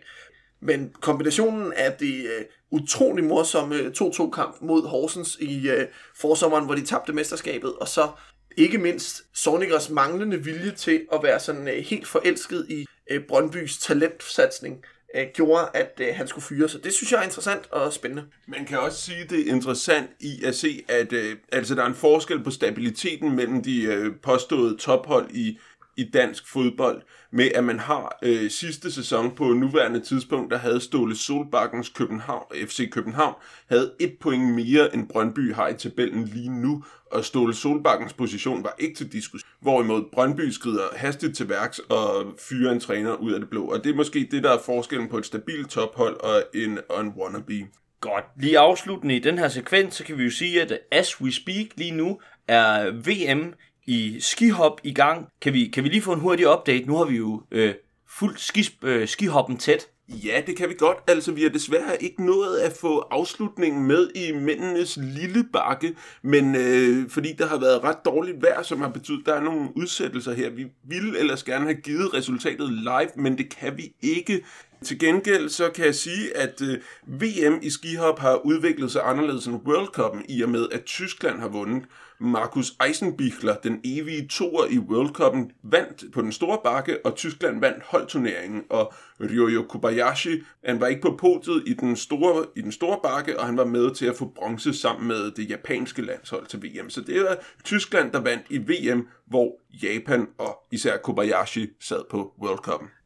Men 0.62 0.94
kombinationen 1.00 1.72
af 1.72 1.92
det 1.92 2.14
øh, 2.24 2.44
utrolig 2.70 3.24
morsomme 3.24 3.74
øh, 3.74 3.92
2-2-kamp 4.00 4.56
mod 4.60 4.88
Horsens 4.88 5.36
i 5.40 5.68
øh, 5.68 5.86
forsommeren, 6.16 6.64
hvor 6.64 6.74
de 6.74 6.86
tabte 6.86 7.12
mesterskabet, 7.12 7.72
og 7.72 7.88
så 7.88 8.08
ikke 8.56 8.78
mindst 8.78 9.22
Sonikers 9.34 9.90
manglende 9.90 10.44
vilje 10.44 10.70
til 10.70 11.06
at 11.12 11.22
være 11.22 11.40
sådan 11.40 11.68
øh, 11.68 11.84
helt 11.84 12.06
forelsket 12.06 12.66
i 12.68 12.86
øh, 13.10 13.20
Brøndbys 13.28 13.78
talentsatsning, 13.78 14.84
øh, 15.14 15.26
gjorde, 15.34 15.68
at 15.74 16.00
øh, 16.00 16.08
han 16.14 16.28
skulle 16.28 16.44
fyre 16.44 16.68
sig. 16.68 16.84
Det 16.84 16.92
synes 16.92 17.12
jeg 17.12 17.18
er 17.18 17.24
interessant 17.24 17.72
og 17.72 17.92
spændende. 17.92 18.24
Man 18.46 18.64
kan 18.64 18.78
også 18.78 19.02
sige, 19.02 19.18
at 19.18 19.30
det 19.30 19.40
er 19.40 19.54
interessant 19.54 20.10
i 20.20 20.44
at 20.44 20.54
se, 20.54 20.84
at 20.88 21.12
øh, 21.12 21.36
altså, 21.52 21.74
der 21.74 21.82
er 21.82 21.86
en 21.86 21.94
forskel 21.94 22.44
på 22.44 22.50
stabiliteten 22.50 23.36
mellem 23.36 23.62
de 23.62 23.82
øh, 23.82 24.12
påståede 24.22 24.76
tophold 24.76 25.30
i, 25.30 25.58
i 26.00 26.10
dansk 26.10 26.48
fodbold 26.48 27.02
med, 27.32 27.48
at 27.54 27.64
man 27.64 27.78
har 27.78 28.18
øh, 28.22 28.50
sidste 28.50 28.92
sæson 28.92 29.34
på 29.34 29.44
nuværende 29.44 30.00
tidspunkt, 30.00 30.52
der 30.52 30.58
havde 30.58 30.80
Ståle 30.80 31.16
Solbakkens 31.16 31.88
København, 31.88 32.44
FC 32.66 32.90
København, 32.90 33.34
havde 33.68 33.92
et 34.00 34.16
point 34.20 34.54
mere 34.54 34.94
end 34.94 35.08
Brøndby 35.08 35.54
har 35.54 35.68
i 35.68 35.74
tabellen 35.74 36.24
lige 36.24 36.50
nu, 36.62 36.84
og 37.06 37.24
Ståle 37.24 37.54
Solbakkens 37.54 38.12
position 38.12 38.64
var 38.64 38.74
ikke 38.78 38.94
til 38.94 39.12
diskussion. 39.12 39.48
Hvorimod 39.60 40.04
Brøndby 40.12 40.50
skrider 40.50 40.84
hastigt 40.96 41.36
til 41.36 41.48
værks 41.48 41.78
og 41.78 42.26
fyrer 42.48 42.72
en 42.72 42.80
træner 42.80 43.14
ud 43.14 43.32
af 43.32 43.40
det 43.40 43.50
blå. 43.50 43.66
Og 43.66 43.84
det 43.84 43.90
er 43.90 43.96
måske 43.96 44.28
det, 44.30 44.42
der 44.42 44.50
er 44.50 44.58
forskellen 44.66 45.08
på 45.08 45.18
et 45.18 45.26
stabilt 45.26 45.70
tophold 45.70 46.20
og 46.20 46.42
en, 46.54 46.78
og 46.88 47.00
en 47.00 47.12
wannabe. 47.16 47.66
Godt. 48.00 48.24
Lige 48.36 48.58
afsluttende 48.58 49.16
i 49.16 49.18
den 49.18 49.38
her 49.38 49.48
sekvens, 49.48 49.94
så 49.94 50.04
kan 50.04 50.18
vi 50.18 50.24
jo 50.24 50.30
sige, 50.30 50.62
at 50.62 50.78
as 50.92 51.20
we 51.20 51.32
speak 51.32 51.66
lige 51.76 51.90
nu 51.90 52.20
er 52.48 52.90
VM 52.90 53.54
i 53.90 54.20
skihop 54.20 54.80
i 54.84 54.92
gang. 54.92 55.26
Kan 55.40 55.52
vi, 55.52 55.66
kan 55.66 55.84
vi 55.84 55.88
lige 55.88 56.02
få 56.02 56.12
en 56.12 56.20
hurtig 56.20 56.48
update? 56.48 56.84
Nu 56.86 56.96
har 56.96 57.04
vi 57.04 57.16
jo 57.16 57.42
øh, 57.50 57.74
fuldt 58.08 58.40
skis, 58.40 58.72
øh, 58.82 59.08
skihoppen 59.08 59.56
tæt. 59.56 59.88
Ja, 60.08 60.42
det 60.46 60.56
kan 60.56 60.68
vi 60.68 60.74
godt. 60.78 60.98
Altså, 61.06 61.32
vi 61.32 61.42
har 61.42 61.48
desværre 61.48 62.02
ikke 62.02 62.26
nået 62.26 62.58
at 62.58 62.72
få 62.80 62.98
afslutningen 62.98 63.86
med 63.86 64.10
i 64.14 64.32
mændenes 64.32 64.98
lille 65.02 65.44
bakke, 65.52 65.94
men 66.22 66.54
øh, 66.56 67.10
fordi 67.10 67.32
der 67.38 67.46
har 67.46 67.58
været 67.58 67.84
ret 67.84 68.04
dårligt 68.04 68.42
vejr, 68.42 68.62
som 68.62 68.80
har 68.80 68.88
betydet, 68.88 69.20
at 69.20 69.26
der 69.26 69.34
er 69.34 69.42
nogle 69.42 69.68
udsættelser 69.76 70.32
her. 70.32 70.50
Vi 70.50 70.66
ville 70.84 71.18
ellers 71.18 71.42
gerne 71.42 71.64
have 71.64 71.80
givet 71.80 72.14
resultatet 72.14 72.72
live, 72.72 73.10
men 73.16 73.38
det 73.38 73.56
kan 73.56 73.76
vi 73.76 73.92
ikke. 74.02 74.44
Til 74.84 74.98
gengæld 74.98 75.48
så 75.48 75.70
kan 75.74 75.84
jeg 75.84 75.94
sige, 75.94 76.36
at 76.36 76.62
øh, 76.62 76.78
VM 77.06 77.58
i 77.62 77.70
skihop 77.70 78.18
har 78.18 78.34
udviklet 78.34 78.92
sig 78.92 79.02
anderledes 79.04 79.46
end 79.46 79.56
World 79.66 79.88
Cup'en, 79.98 80.24
i 80.28 80.42
og 80.42 80.48
med 80.48 80.66
at 80.72 80.84
Tyskland 80.84 81.40
har 81.40 81.48
vundet. 81.48 81.82
Markus 82.22 82.76
Eisenbichler, 82.80 83.56
den 83.56 83.80
evige 83.84 84.28
toer 84.28 84.66
i 84.70 84.78
World 84.78 85.20
Cup'en, 85.20 85.52
vandt 85.62 86.12
på 86.12 86.22
den 86.22 86.32
store 86.32 86.58
bakke, 86.64 87.06
og 87.06 87.16
Tyskland 87.16 87.60
vandt 87.60 87.84
holdturneringen, 87.84 88.62
og 88.68 88.92
Ryoyo 89.20 89.62
Kobayashi, 89.62 90.42
han 90.64 90.80
var 90.80 90.86
ikke 90.86 91.02
på 91.02 91.16
podiet 91.16 91.62
i 91.66 91.72
den 91.72 91.96
store, 91.96 92.46
i 92.56 92.60
den 92.60 92.72
store 92.72 92.98
bakke, 93.02 93.40
og 93.40 93.46
han 93.46 93.56
var 93.56 93.64
med 93.64 93.94
til 93.94 94.06
at 94.06 94.16
få 94.16 94.32
bronze 94.34 94.74
sammen 94.74 95.08
med 95.08 95.30
det 95.30 95.50
japanske 95.50 96.02
landshold 96.02 96.46
til 96.46 96.62
VM. 96.62 96.90
Så 96.90 97.00
det 97.00 97.22
var 97.22 97.36
Tyskland, 97.64 98.12
der 98.12 98.20
vandt 98.20 98.46
i 98.50 98.58
VM, 98.58 99.08
hvor 99.26 99.60
Japan 99.82 100.28
og 100.38 100.58
især 100.72 100.96
Kobayashi 100.96 101.66
sad 101.80 102.02
på 102.10 102.34
World 102.42 102.68
Cup'en. 102.68 102.99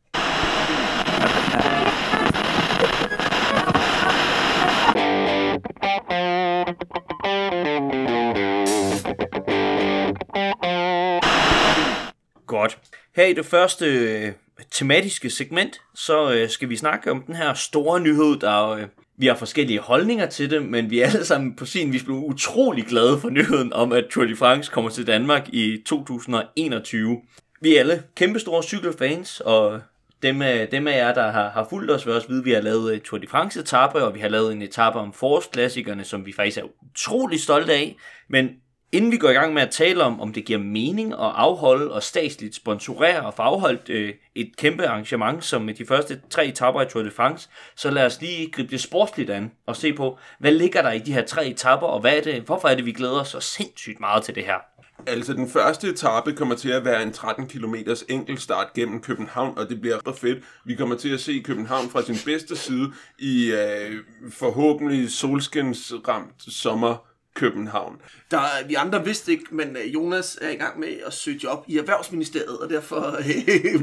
Godt. 12.54 12.78
Her 13.16 13.25
i 13.25 13.32
det 13.32 13.46
første 13.46 13.87
øh, 13.87 14.32
tematiske 14.70 15.30
segment, 15.30 15.80
så 15.94 16.32
øh, 16.32 16.49
skal 16.49 16.68
vi 16.68 16.76
snakke 16.76 17.11
om 17.11 17.23
den 17.23 17.34
her 17.34 17.54
store 17.54 18.00
nyhed, 18.00 18.37
der 18.40 18.68
øh, 18.68 18.82
vi 19.16 19.26
har 19.26 19.34
forskellige 19.34 19.78
holdninger 19.78 20.26
til 20.26 20.50
det, 20.50 20.62
men 20.62 20.90
vi 20.90 21.00
er 21.00 21.06
alle 21.06 21.25
sammen 21.25 21.56
på 21.56 21.66
sin 21.66 21.92
vis 21.92 22.02
blevet 22.02 22.25
utrolig 22.25 22.84
glade 22.84 23.20
for 23.20 23.30
nyheden 23.30 23.73
om, 23.73 23.92
at 23.92 24.04
Tour 24.11 24.25
de 24.25 24.37
France 24.37 24.73
kommer 24.73 24.90
til 24.90 25.06
Danmark 25.06 25.49
i 25.49 25.82
2021. 25.87 27.20
Vi 27.61 27.76
er 27.76 27.80
alle 27.80 28.02
kæmpestore 28.16 28.62
cykelfans, 28.62 29.40
og 29.40 29.80
dem 30.23 30.42
af, 30.42 30.68
dem 30.68 30.87
af 30.87 30.96
jer, 30.96 31.14
der 31.14 31.30
har, 31.30 31.50
har 31.50 31.66
fulgt 31.70 31.90
os, 31.90 32.06
vil 32.06 32.14
også 32.14 32.28
vide, 32.28 32.40
at 32.40 32.44
vi 32.44 32.52
har 32.52 32.61
lavet 32.61 32.94
øh, 32.94 33.00
Tour 33.00 33.18
de 33.18 33.26
France 33.26 33.61
etape, 33.61 34.04
og 34.04 34.14
vi 34.14 34.20
har 34.20 34.28
lavet 34.28 34.52
en 34.52 34.62
etape 34.62 34.99
om 34.99 35.12
forårsklassikerne, 35.12 36.04
som 36.04 36.26
vi 36.26 36.32
faktisk 36.32 36.58
er 36.58 36.64
utrolig 36.90 37.40
stolte 37.40 37.73
af. 37.73 37.96
Men 38.28 38.50
Inden 38.94 39.12
vi 39.12 39.16
går 39.16 39.30
i 39.30 39.32
gang 39.32 39.54
med 39.54 39.62
at 39.62 39.70
tale 39.70 40.04
om, 40.04 40.20
om 40.20 40.32
det 40.32 40.44
giver 40.44 40.58
mening 40.58 41.12
at 41.12 41.18
afholde 41.18 41.92
og 41.92 42.02
statsligt 42.02 42.54
sponsorere 42.54 43.26
og 43.26 43.34
få 43.34 43.42
afholdt 43.42 43.88
øh, 43.88 44.14
et 44.34 44.56
kæmpe 44.56 44.86
arrangement 44.86 45.44
som 45.44 45.70
de 45.78 45.86
første 45.86 46.20
tre 46.30 46.46
etapper 46.46 46.82
i 46.82 46.86
Tour 46.86 47.02
de 47.02 47.10
France, 47.10 47.48
så 47.76 47.90
lad 47.90 48.06
os 48.06 48.20
lige 48.20 48.50
gribe 48.50 48.70
det 48.70 48.80
sportsligt 48.80 49.30
an 49.30 49.50
og 49.66 49.76
se 49.76 49.92
på, 49.92 50.18
hvad 50.38 50.52
ligger 50.52 50.82
der 50.82 50.92
i 50.92 50.98
de 50.98 51.12
her 51.12 51.24
tre 51.24 51.46
etapper, 51.46 51.86
og 51.86 52.00
hvad 52.00 52.16
er 52.16 52.20
det, 52.20 52.42
hvorfor 52.42 52.68
er 52.68 52.74
det, 52.74 52.86
vi 52.86 52.92
glæder 52.92 53.20
os 53.20 53.28
så 53.28 53.40
sindssygt 53.40 54.00
meget 54.00 54.24
til 54.24 54.34
det 54.34 54.44
her? 54.44 54.58
Altså, 55.06 55.32
den 55.32 55.48
første 55.48 55.88
etape 55.88 56.32
kommer 56.32 56.54
til 56.54 56.68
at 56.68 56.84
være 56.84 57.02
en 57.02 57.12
13 57.12 57.46
km 57.46 57.74
enkeltstart 58.08 58.72
gennem 58.74 59.00
København, 59.00 59.58
og 59.58 59.68
det 59.68 59.80
bliver 59.80 59.96
rigtig 59.96 60.20
fedt. 60.20 60.44
Vi 60.64 60.74
kommer 60.74 60.96
til 60.96 61.14
at 61.14 61.20
se 61.20 61.42
København 61.44 61.90
fra 61.90 62.02
sin 62.02 62.16
bedste 62.24 62.56
side 62.56 62.92
i 63.18 63.52
øh, 63.52 63.94
forhåbentlig 64.30 65.10
solskinsramt 65.10 66.42
sommer 66.48 67.13
København. 67.34 67.96
Der, 68.30 68.66
vi 68.68 68.74
andre 68.74 69.04
vidste 69.04 69.32
ikke, 69.32 69.44
men 69.50 69.76
øh, 69.76 69.94
Jonas 69.94 70.38
er 70.40 70.50
i 70.50 70.54
gang 70.54 70.80
med 70.80 70.88
at 71.06 71.12
søge 71.12 71.40
job 71.44 71.64
i 71.68 71.78
Erhvervsministeriet, 71.78 72.58
og 72.58 72.70
derfor 72.70 73.16
øh, 73.18 73.80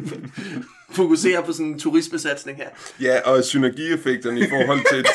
fokuserer 0.99 1.41
på 1.41 1.51
sådan 1.53 1.65
en 1.65 1.79
turismesatsning 1.79 2.57
her. 2.57 2.69
Ja, 3.01 3.19
og 3.25 3.43
synergieffekterne 3.43 4.39
i 4.39 4.49
forhold 4.49 4.79
til, 4.91 5.05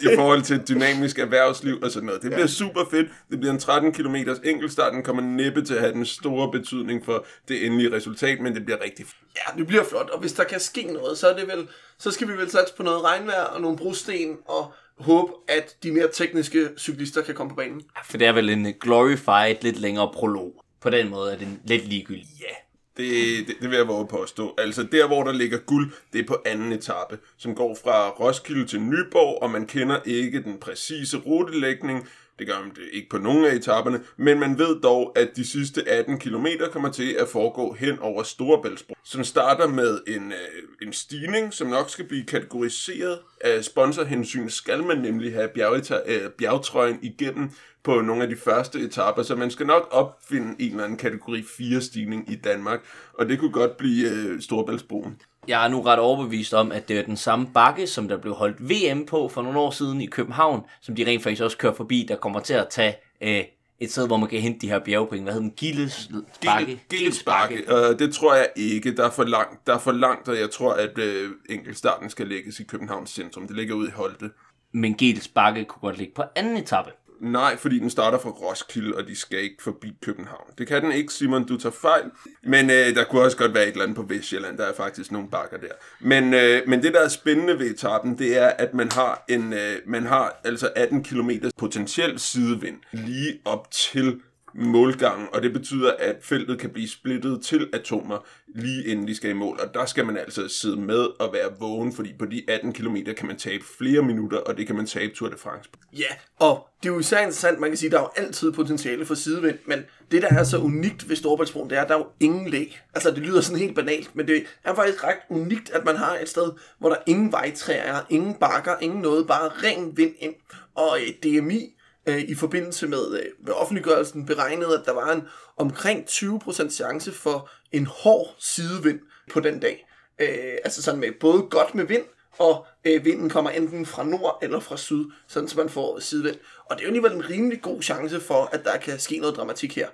i 0.10 0.16
forhold 0.16 0.42
til 0.42 0.56
et 0.56 0.68
dynamisk 0.68 1.18
erhvervsliv 1.18 1.78
og 1.82 1.90
sådan 1.90 2.06
noget. 2.06 2.22
Det 2.22 2.32
bliver 2.32 2.46
super 2.46 2.80
fedt. 2.90 3.08
Det 3.30 3.38
bliver 3.40 3.52
en 3.52 3.60
13 3.60 3.92
km 3.92 4.16
enkeltstart. 4.44 4.92
Den 4.92 5.02
kommer 5.02 5.22
næppe 5.22 5.64
til 5.64 5.74
at 5.74 5.80
have 5.80 5.92
den 5.92 6.06
store 6.06 6.50
betydning 6.52 7.04
for 7.04 7.26
det 7.48 7.66
endelige 7.66 7.96
resultat, 7.96 8.40
men 8.40 8.54
det 8.54 8.64
bliver 8.64 8.84
rigtig 8.84 9.06
fedt. 9.06 9.16
Ja, 9.36 9.58
det 9.58 9.66
bliver 9.66 9.84
flot, 9.84 10.10
og 10.10 10.20
hvis 10.20 10.32
der 10.32 10.44
kan 10.44 10.60
ske 10.60 10.82
noget, 10.82 11.18
så, 11.18 11.28
er 11.28 11.36
det 11.36 11.46
vel, 11.48 11.68
så 11.98 12.10
skal 12.10 12.28
vi 12.28 12.32
vel 12.32 12.50
satse 12.50 12.74
på 12.76 12.82
noget 12.82 13.04
regnvejr 13.04 13.42
og 13.42 13.60
nogle 13.60 13.76
brosten, 13.76 14.36
og 14.44 14.72
håbe, 15.00 15.32
at 15.48 15.76
de 15.82 15.92
mere 15.92 16.08
tekniske 16.12 16.68
cyklister 16.76 17.22
kan 17.22 17.34
komme 17.34 17.50
på 17.50 17.56
banen. 17.56 17.82
For 18.04 18.18
det 18.18 18.26
er 18.26 18.32
vel 18.32 18.50
en 18.50 18.74
glorified, 18.80 19.56
lidt 19.62 19.80
længere 19.80 20.10
prolog. 20.14 20.64
På 20.80 20.90
den 20.90 21.10
måde 21.10 21.32
er 21.32 21.36
det 21.38 21.48
lidt 21.64 21.88
ligegyldigt. 21.88 22.28
Ja, 22.40 22.54
det, 22.96 23.46
det, 23.46 23.56
det 23.60 23.70
vil 23.70 23.76
jeg 23.76 23.88
våge 23.88 24.06
påstå. 24.06 24.54
Altså 24.58 24.82
der, 24.82 25.06
hvor 25.06 25.24
der 25.24 25.32
ligger 25.32 25.58
guld, 25.58 25.92
det 26.12 26.20
er 26.20 26.26
på 26.26 26.42
anden 26.46 26.72
etape, 26.72 27.18
som 27.36 27.54
går 27.54 27.78
fra 27.84 28.08
Roskilde 28.08 28.66
til 28.66 28.80
Nyborg, 28.80 29.42
og 29.42 29.50
man 29.50 29.66
kender 29.66 30.00
ikke 30.04 30.42
den 30.42 30.58
præcise 30.58 31.16
rutelægning. 31.16 32.08
Det 32.38 32.46
gør 32.46 32.60
man 32.60 32.70
det 32.70 32.82
ikke 32.92 33.08
på 33.08 33.18
nogen 33.18 33.44
af 33.44 33.54
etaperne, 33.54 34.00
men 34.16 34.40
man 34.40 34.58
ved 34.58 34.80
dog, 34.80 35.12
at 35.18 35.28
de 35.36 35.46
sidste 35.46 35.88
18 35.88 36.18
km 36.18 36.46
kommer 36.72 36.90
til 36.90 37.12
at 37.12 37.28
foregå 37.28 37.72
hen 37.72 37.98
over 37.98 38.22
Storebæltsbro, 38.22 38.94
som 39.04 39.24
starter 39.24 39.66
med 39.66 40.00
en, 40.06 40.32
øh, 40.32 40.86
en 40.86 40.92
stigning, 40.92 41.54
som 41.54 41.68
nok 41.68 41.90
skal 41.90 42.08
blive 42.08 42.24
kategoriseret 42.24 43.18
af 43.40 43.64
sponsorhensyn, 43.64 44.48
skal 44.48 44.82
man 44.82 44.98
nemlig 44.98 45.32
have 45.32 45.48
bjergeta- 45.48 46.12
øh, 46.12 46.30
bjergtrøjen 46.30 46.98
igennem 47.02 47.50
på 47.82 48.00
nogle 48.00 48.22
af 48.22 48.28
de 48.28 48.36
første 48.36 48.78
etaper, 48.80 49.22
så 49.22 49.36
man 49.36 49.50
skal 49.50 49.66
nok 49.66 49.88
opfinde 49.90 50.54
en 50.58 50.70
eller 50.70 50.84
anden 50.84 50.98
kategori 50.98 51.42
4 51.42 51.80
stigning 51.80 52.32
i 52.32 52.36
Danmark, 52.36 52.80
og 53.12 53.28
det 53.28 53.38
kunne 53.38 53.52
godt 53.52 53.76
blive 53.76 54.10
øh, 54.10 54.40
Storebæltsbroen. 54.40 55.16
Jeg 55.48 55.64
er 55.64 55.68
nu 55.68 55.82
ret 55.82 55.98
overbevist 55.98 56.54
om, 56.54 56.72
at 56.72 56.88
det 56.88 56.98
er 56.98 57.02
den 57.02 57.16
samme 57.16 57.46
bakke, 57.54 57.86
som 57.86 58.08
der 58.08 58.16
blev 58.16 58.34
holdt 58.34 58.70
VM 58.70 59.06
på 59.06 59.28
for 59.28 59.42
nogle 59.42 59.58
år 59.58 59.70
siden 59.70 60.00
i 60.00 60.06
København, 60.06 60.62
som 60.80 60.94
de 60.94 61.06
rent 61.06 61.22
faktisk 61.22 61.42
også 61.42 61.58
kører 61.58 61.74
forbi, 61.74 62.06
der 62.08 62.16
kommer 62.16 62.40
til 62.40 62.54
at 62.54 62.68
tage 62.70 62.96
øh, 63.20 63.44
et 63.80 63.90
sted, 63.90 64.06
hvor 64.06 64.16
man 64.16 64.28
kan 64.28 64.40
hente 64.40 64.60
de 64.60 64.68
her 64.68 64.78
bjergpoint. 64.78 65.22
Hvad 65.22 65.32
hedder 65.32 65.48
den? 65.48 65.56
Gilles 65.56 66.10
bakke? 66.44 66.80
Gilles 66.90 67.22
bakke. 67.22 67.64
Uh, 67.68 67.98
det 67.98 68.14
tror 68.14 68.34
jeg 68.34 68.48
ikke. 68.56 68.96
Der 68.96 69.06
er 69.06 69.10
for 69.10 69.24
langt, 69.24 69.66
der 69.66 69.74
er 69.74 69.78
for 69.78 69.92
langt 69.92 70.28
og 70.28 70.38
jeg 70.38 70.50
tror, 70.50 70.72
at 70.72 70.98
øh, 70.98 71.30
enkeltstarten 71.50 72.10
skal 72.10 72.26
lægges 72.26 72.60
i 72.60 72.64
Københavns 72.64 73.10
centrum. 73.10 73.46
Det 73.46 73.56
ligger 73.56 73.74
ude 73.74 73.88
i 73.88 73.92
Holte. 73.92 74.30
Men 74.72 74.94
Gilles 74.94 75.28
bakke 75.28 75.64
kunne 75.64 75.80
godt 75.80 75.98
ligge 75.98 76.14
på 76.14 76.22
anden 76.36 76.56
etape. 76.56 76.90
Nej, 77.20 77.56
fordi 77.56 77.78
den 77.78 77.90
starter 77.90 78.18
fra 78.18 78.30
Roskilde, 78.30 78.96
og 78.96 79.06
de 79.06 79.16
skal 79.16 79.38
ikke 79.38 79.62
forbi 79.62 79.92
København. 80.02 80.50
Det 80.58 80.66
kan 80.66 80.82
den 80.82 80.92
ikke, 80.92 81.12
Simon, 81.12 81.46
du 81.46 81.56
tager 81.56 81.72
fejl. 81.72 82.04
Men 82.42 82.70
øh, 82.70 82.94
der 82.94 83.04
kunne 83.04 83.22
også 83.22 83.36
godt 83.36 83.54
være 83.54 83.62
et 83.62 83.68
eller 83.68 83.82
andet 83.82 83.96
på 83.96 84.02
Vestjylland. 84.02 84.58
Der 84.58 84.64
er 84.64 84.74
faktisk 84.74 85.12
nogle 85.12 85.28
bakker 85.30 85.56
der. 85.56 85.72
Men, 86.00 86.34
øh, 86.34 86.62
men 86.66 86.82
det, 86.82 86.94
der 86.94 87.00
er 87.00 87.08
spændende 87.08 87.58
ved 87.58 87.70
etappen, 87.70 88.18
det 88.18 88.38
er, 88.38 88.46
at 88.48 88.74
man 88.74 88.92
har, 88.92 89.24
en, 89.28 89.52
øh, 89.52 89.76
man 89.86 90.06
har 90.06 90.40
altså 90.44 90.70
18 90.76 91.04
km 91.04 91.30
potentiel 91.58 92.18
sidevind 92.18 92.76
lige 92.92 93.40
op 93.44 93.70
til 93.70 94.20
målgangen, 94.58 95.28
og 95.32 95.42
det 95.42 95.52
betyder, 95.52 95.92
at 95.98 96.16
feltet 96.22 96.58
kan 96.58 96.70
blive 96.70 96.88
splittet 96.88 97.42
til 97.42 97.68
atomer 97.72 98.26
lige 98.54 98.84
inden 98.84 99.08
de 99.08 99.14
skal 99.14 99.30
i 99.30 99.32
mål, 99.32 99.60
og 99.60 99.74
der 99.74 99.86
skal 99.86 100.06
man 100.06 100.16
altså 100.16 100.48
sidde 100.48 100.76
med 100.76 101.06
og 101.20 101.32
være 101.32 101.50
vågen, 101.60 101.92
fordi 101.92 102.14
på 102.18 102.26
de 102.26 102.42
18 102.48 102.72
km 102.72 102.96
kan 103.16 103.26
man 103.26 103.36
tabe 103.36 103.64
flere 103.78 104.02
minutter, 104.02 104.38
og 104.38 104.56
det 104.56 104.66
kan 104.66 104.76
man 104.76 104.86
tabe 104.86 105.14
Tour 105.14 105.28
de 105.28 105.36
France. 105.38 105.70
Ja, 105.92 106.06
og 106.38 106.68
det 106.82 106.88
er 106.88 106.92
jo 106.92 106.98
især 106.98 107.18
interessant, 107.18 107.60
man 107.60 107.70
kan 107.70 107.76
sige, 107.76 107.90
der 107.90 107.96
er 107.96 108.02
jo 108.02 108.10
altid 108.16 108.52
potentiale 108.52 109.06
for 109.06 109.14
sidevind, 109.14 109.58
men 109.66 109.78
det, 110.10 110.22
der 110.22 110.28
er 110.28 110.44
så 110.44 110.58
unikt 110.58 111.08
ved 111.08 111.16
Storebæltsbroen, 111.16 111.70
det 111.70 111.78
er, 111.78 111.82
at 111.82 111.88
der 111.88 111.94
er 111.94 111.98
jo 111.98 112.06
ingen 112.20 112.48
læg. 112.48 112.80
Altså, 112.94 113.10
det 113.10 113.18
lyder 113.18 113.40
sådan 113.40 113.58
helt 113.58 113.74
banalt, 113.74 114.16
men 114.16 114.26
det 114.26 114.44
er 114.64 114.74
faktisk 114.74 115.04
ret 115.04 115.18
unikt, 115.28 115.70
at 115.70 115.84
man 115.84 115.96
har 115.96 116.18
et 116.22 116.28
sted, 116.28 116.52
hvor 116.78 116.88
der 116.88 116.96
ingen 117.06 117.32
vejtræer 117.32 117.82
er, 117.82 118.00
ingen 118.10 118.34
bakker, 118.34 118.76
ingen 118.80 119.00
noget, 119.00 119.26
bare 119.26 119.48
ren 119.48 119.96
vind 119.96 120.14
ind. 120.18 120.34
Og 120.74 120.98
øh, 121.00 121.08
DMI 121.22 121.74
øh, 122.08 122.18
i 122.18 122.34
forbindelse 122.34 122.86
med, 122.86 123.18
øh, 123.18 123.26
med 123.44 123.52
offentliggørelsen 123.52 124.26
beregnede, 124.26 124.78
at 124.78 124.84
der 124.84 124.92
var 124.92 125.12
en 125.12 125.22
omkring 125.56 126.04
20% 126.08 126.70
chance 126.70 127.12
for 127.12 127.50
en 127.72 127.86
hård 127.86 128.34
sidevind 128.38 129.00
på 129.32 129.40
den 129.40 129.60
dag. 129.60 129.86
Øh, 130.18 130.58
altså 130.64 130.82
sådan 130.82 131.00
med 131.00 131.08
både 131.20 131.42
godt 131.42 131.74
med 131.74 131.84
vind, 131.84 132.04
og 132.38 132.66
øh, 132.84 133.04
vinden 133.04 133.30
kommer 133.30 133.50
enten 133.50 133.86
fra 133.86 134.04
nord 134.04 134.38
eller 134.42 134.60
fra 134.60 134.76
syd, 134.76 135.04
sådan 135.26 135.48
så 135.48 135.56
man 135.58 135.68
får 135.68 135.98
sidevind. 135.98 136.36
Og 136.64 136.76
det 136.76 136.82
er 136.82 136.84
jo 136.84 136.88
alligevel 136.88 137.12
en 137.12 137.30
rimelig 137.30 137.62
god 137.62 137.82
chance 137.82 138.20
for, 138.20 138.48
at 138.52 138.64
der 138.64 138.76
kan 138.76 138.98
ske 138.98 139.18
noget 139.18 139.36
dramatik 139.36 139.76
her. 139.76 139.88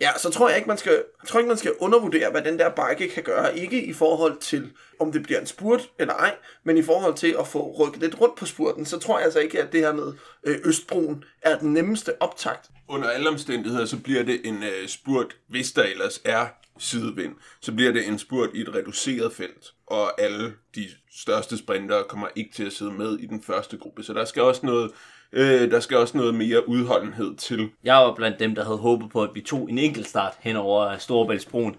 Ja, 0.00 0.10
så 0.18 0.30
tror 0.30 0.48
jeg 0.48 0.56
ikke, 0.56 0.68
man 0.68 0.78
skal, 0.78 0.92
jeg 0.92 1.28
tror 1.28 1.40
ikke, 1.40 1.48
man 1.48 1.56
skal 1.56 1.72
undervurdere, 1.78 2.30
hvad 2.30 2.42
den 2.42 2.58
der 2.58 2.68
bakke 2.68 3.08
kan 3.08 3.22
gøre. 3.22 3.58
Ikke 3.58 3.84
i 3.84 3.92
forhold 3.92 4.38
til, 4.38 4.70
om 5.00 5.12
det 5.12 5.22
bliver 5.22 5.40
en 5.40 5.46
spurt 5.46 5.90
eller 5.98 6.14
ej, 6.14 6.36
men 6.64 6.78
i 6.78 6.82
forhold 6.82 7.14
til 7.14 7.36
at 7.38 7.48
få 7.48 7.76
rykket 7.78 8.02
lidt 8.02 8.20
rundt 8.20 8.36
på 8.36 8.46
spurten, 8.46 8.86
så 8.86 8.98
tror 8.98 9.18
jeg 9.18 9.24
altså 9.24 9.38
ikke, 9.38 9.62
at 9.62 9.72
det 9.72 9.80
her 9.80 9.92
med 9.92 10.12
øh, 10.44 10.58
Østbroen 10.64 11.24
er 11.42 11.58
den 11.58 11.72
nemmeste 11.72 12.22
optakt. 12.22 12.70
Under 12.88 13.08
alle 13.08 13.28
omstændigheder, 13.28 13.84
så 13.84 13.96
bliver 13.96 14.22
det 14.22 14.40
en 14.44 14.62
øh, 14.62 14.88
spurt, 14.88 15.36
hvis 15.48 15.72
der 15.72 15.82
ellers 15.82 16.20
er 16.24 16.46
sidevind, 16.78 17.34
så 17.60 17.72
bliver 17.72 17.92
det 17.92 18.08
en 18.08 18.18
spurt 18.18 18.50
i 18.54 18.60
et 18.60 18.74
reduceret 18.74 19.32
felt, 19.32 19.72
og 19.86 20.20
alle 20.20 20.52
de 20.74 20.88
største 21.16 21.58
sprintere 21.58 22.04
kommer 22.08 22.28
ikke 22.36 22.50
til 22.54 22.64
at 22.64 22.72
sidde 22.72 22.92
med 22.92 23.18
i 23.18 23.26
den 23.26 23.42
første 23.42 23.78
gruppe, 23.78 24.02
så 24.02 24.12
der 24.12 24.24
skal 24.24 24.42
også 24.42 24.66
noget, 24.66 24.90
øh, 25.32 25.70
der 25.70 25.80
skal 25.80 25.96
også 25.96 26.16
noget 26.16 26.34
mere 26.34 26.68
udholdenhed 26.68 27.36
til. 27.36 27.70
Jeg 27.84 27.96
var 27.96 28.14
blandt 28.14 28.40
dem, 28.40 28.54
der 28.54 28.64
havde 28.64 28.78
håbet 28.78 29.10
på, 29.10 29.22
at 29.22 29.30
vi 29.34 29.40
tog 29.40 29.70
en 29.70 29.78
enkelt 29.78 30.08
start 30.08 30.34
hen 30.40 30.56
over 30.56 30.98
Storebæltsbroen. 30.98 31.76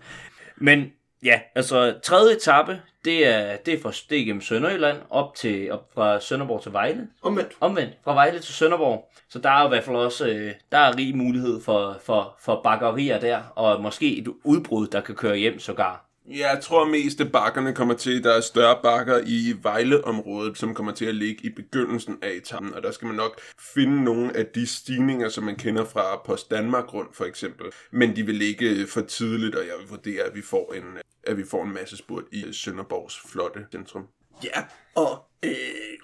Men 0.58 0.92
ja, 1.24 1.40
altså 1.56 1.94
tredje 2.04 2.36
etape, 2.36 2.82
det 3.06 3.28
er, 3.28 3.56
det 3.58 3.74
er 3.74 3.82
fra 3.82 3.92
det 4.10 4.18
er 4.18 4.22
igennem 4.22 4.42
Sønderjylland 4.42 4.98
op, 5.10 5.36
til, 5.36 5.72
op 5.72 5.90
fra 5.94 6.20
Sønderborg 6.20 6.64
til 6.64 6.74
Vejle. 6.74 7.08
Omvendt. 7.22 7.52
Omvendt, 7.60 7.94
fra 8.04 8.14
Vejle 8.14 8.40
til 8.40 8.54
Sønderborg. 8.54 9.12
Så 9.30 9.40
der 9.40 9.50
er 9.50 9.66
i 9.66 9.70
hvert 9.70 9.84
fald 9.84 9.96
også 9.96 10.28
øh, 10.28 10.54
der 10.72 10.78
er 10.78 10.98
rig 10.98 11.18
mulighed 11.18 11.62
for, 11.62 11.98
for, 12.06 12.36
for 12.40 12.62
bakkerier 12.64 13.20
der, 13.20 13.42
og 13.56 13.82
måske 13.82 14.18
et 14.18 14.28
udbrud, 14.44 14.88
der 14.88 15.02
kan 15.02 15.16
køre 15.16 15.38
hjem 15.38 15.60
sågar. 15.60 16.09
Jeg 16.30 16.60
tror 16.62 16.86
mest, 16.86 17.22
at 17.22 17.32
bakkerne 17.32 17.74
kommer 17.74 17.94
til, 17.94 18.24
der 18.24 18.34
er 18.34 18.42
større 18.42 18.80
bakker 18.84 19.22
i 19.26 19.54
Vejleområdet, 19.62 20.58
som 20.58 20.74
kommer 20.74 20.92
til 20.92 21.06
at 21.06 21.16
ligge 21.16 21.46
i 21.46 21.50
begyndelsen 21.50 22.18
af 22.22 22.30
etappen, 22.32 22.74
og 22.74 22.84
der 22.84 22.92
skal 22.92 23.06
man 23.06 23.16
nok 23.16 23.42
finde 23.60 24.04
nogle 24.04 24.38
af 24.38 24.46
de 24.46 24.68
stigninger, 24.68 25.30
som 25.30 25.44
man 25.44 25.56
kender 25.56 25.86
fra 25.86 26.22
Post 26.26 26.52
Danmark 26.52 26.94
rundt 26.94 27.16
for 27.16 27.26
eksempel. 27.26 27.66
Men 27.92 28.16
de 28.16 28.24
vil 28.24 28.36
ligge 28.36 28.88
for 28.88 29.02
tidligt, 29.02 29.56
og 29.56 29.62
jeg 29.62 29.74
vil 29.80 29.90
vurdere, 29.90 30.24
at 30.24 30.36
vi 30.36 30.42
får 30.42 30.74
en, 30.74 30.84
at 31.24 31.38
vi 31.38 31.44
får 31.46 31.64
en 31.64 31.74
masse 31.74 31.98
spurt 31.98 32.24
i 32.32 32.46
Sønderborgs 32.52 33.20
flotte 33.32 33.66
centrum. 33.72 34.08
Ja, 34.44 34.64
og, 34.96 35.24
øh, 35.44 35.52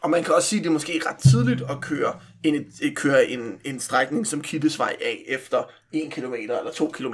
og 0.03 0.10
man 0.10 0.24
kan 0.24 0.34
også 0.34 0.50
sige, 0.50 0.60
at 0.60 0.63
det 0.63 0.70
er 0.70 0.74
måske 0.74 1.01
ret 1.05 1.17
tidligt 1.17 1.62
at 1.70 1.82
køre 1.82 2.20
en, 2.44 2.55
et, 2.55 2.96
køre 2.96 3.25
en, 3.25 3.60
en 3.63 3.79
strækning 3.79 4.27
som 4.27 4.41
Kittesvej 4.41 4.96
af 5.01 5.24
efter 5.27 5.63
1 5.94 6.12
km 6.12 6.34
eller 6.34 6.72
2 6.75 6.88
km. 6.88 7.13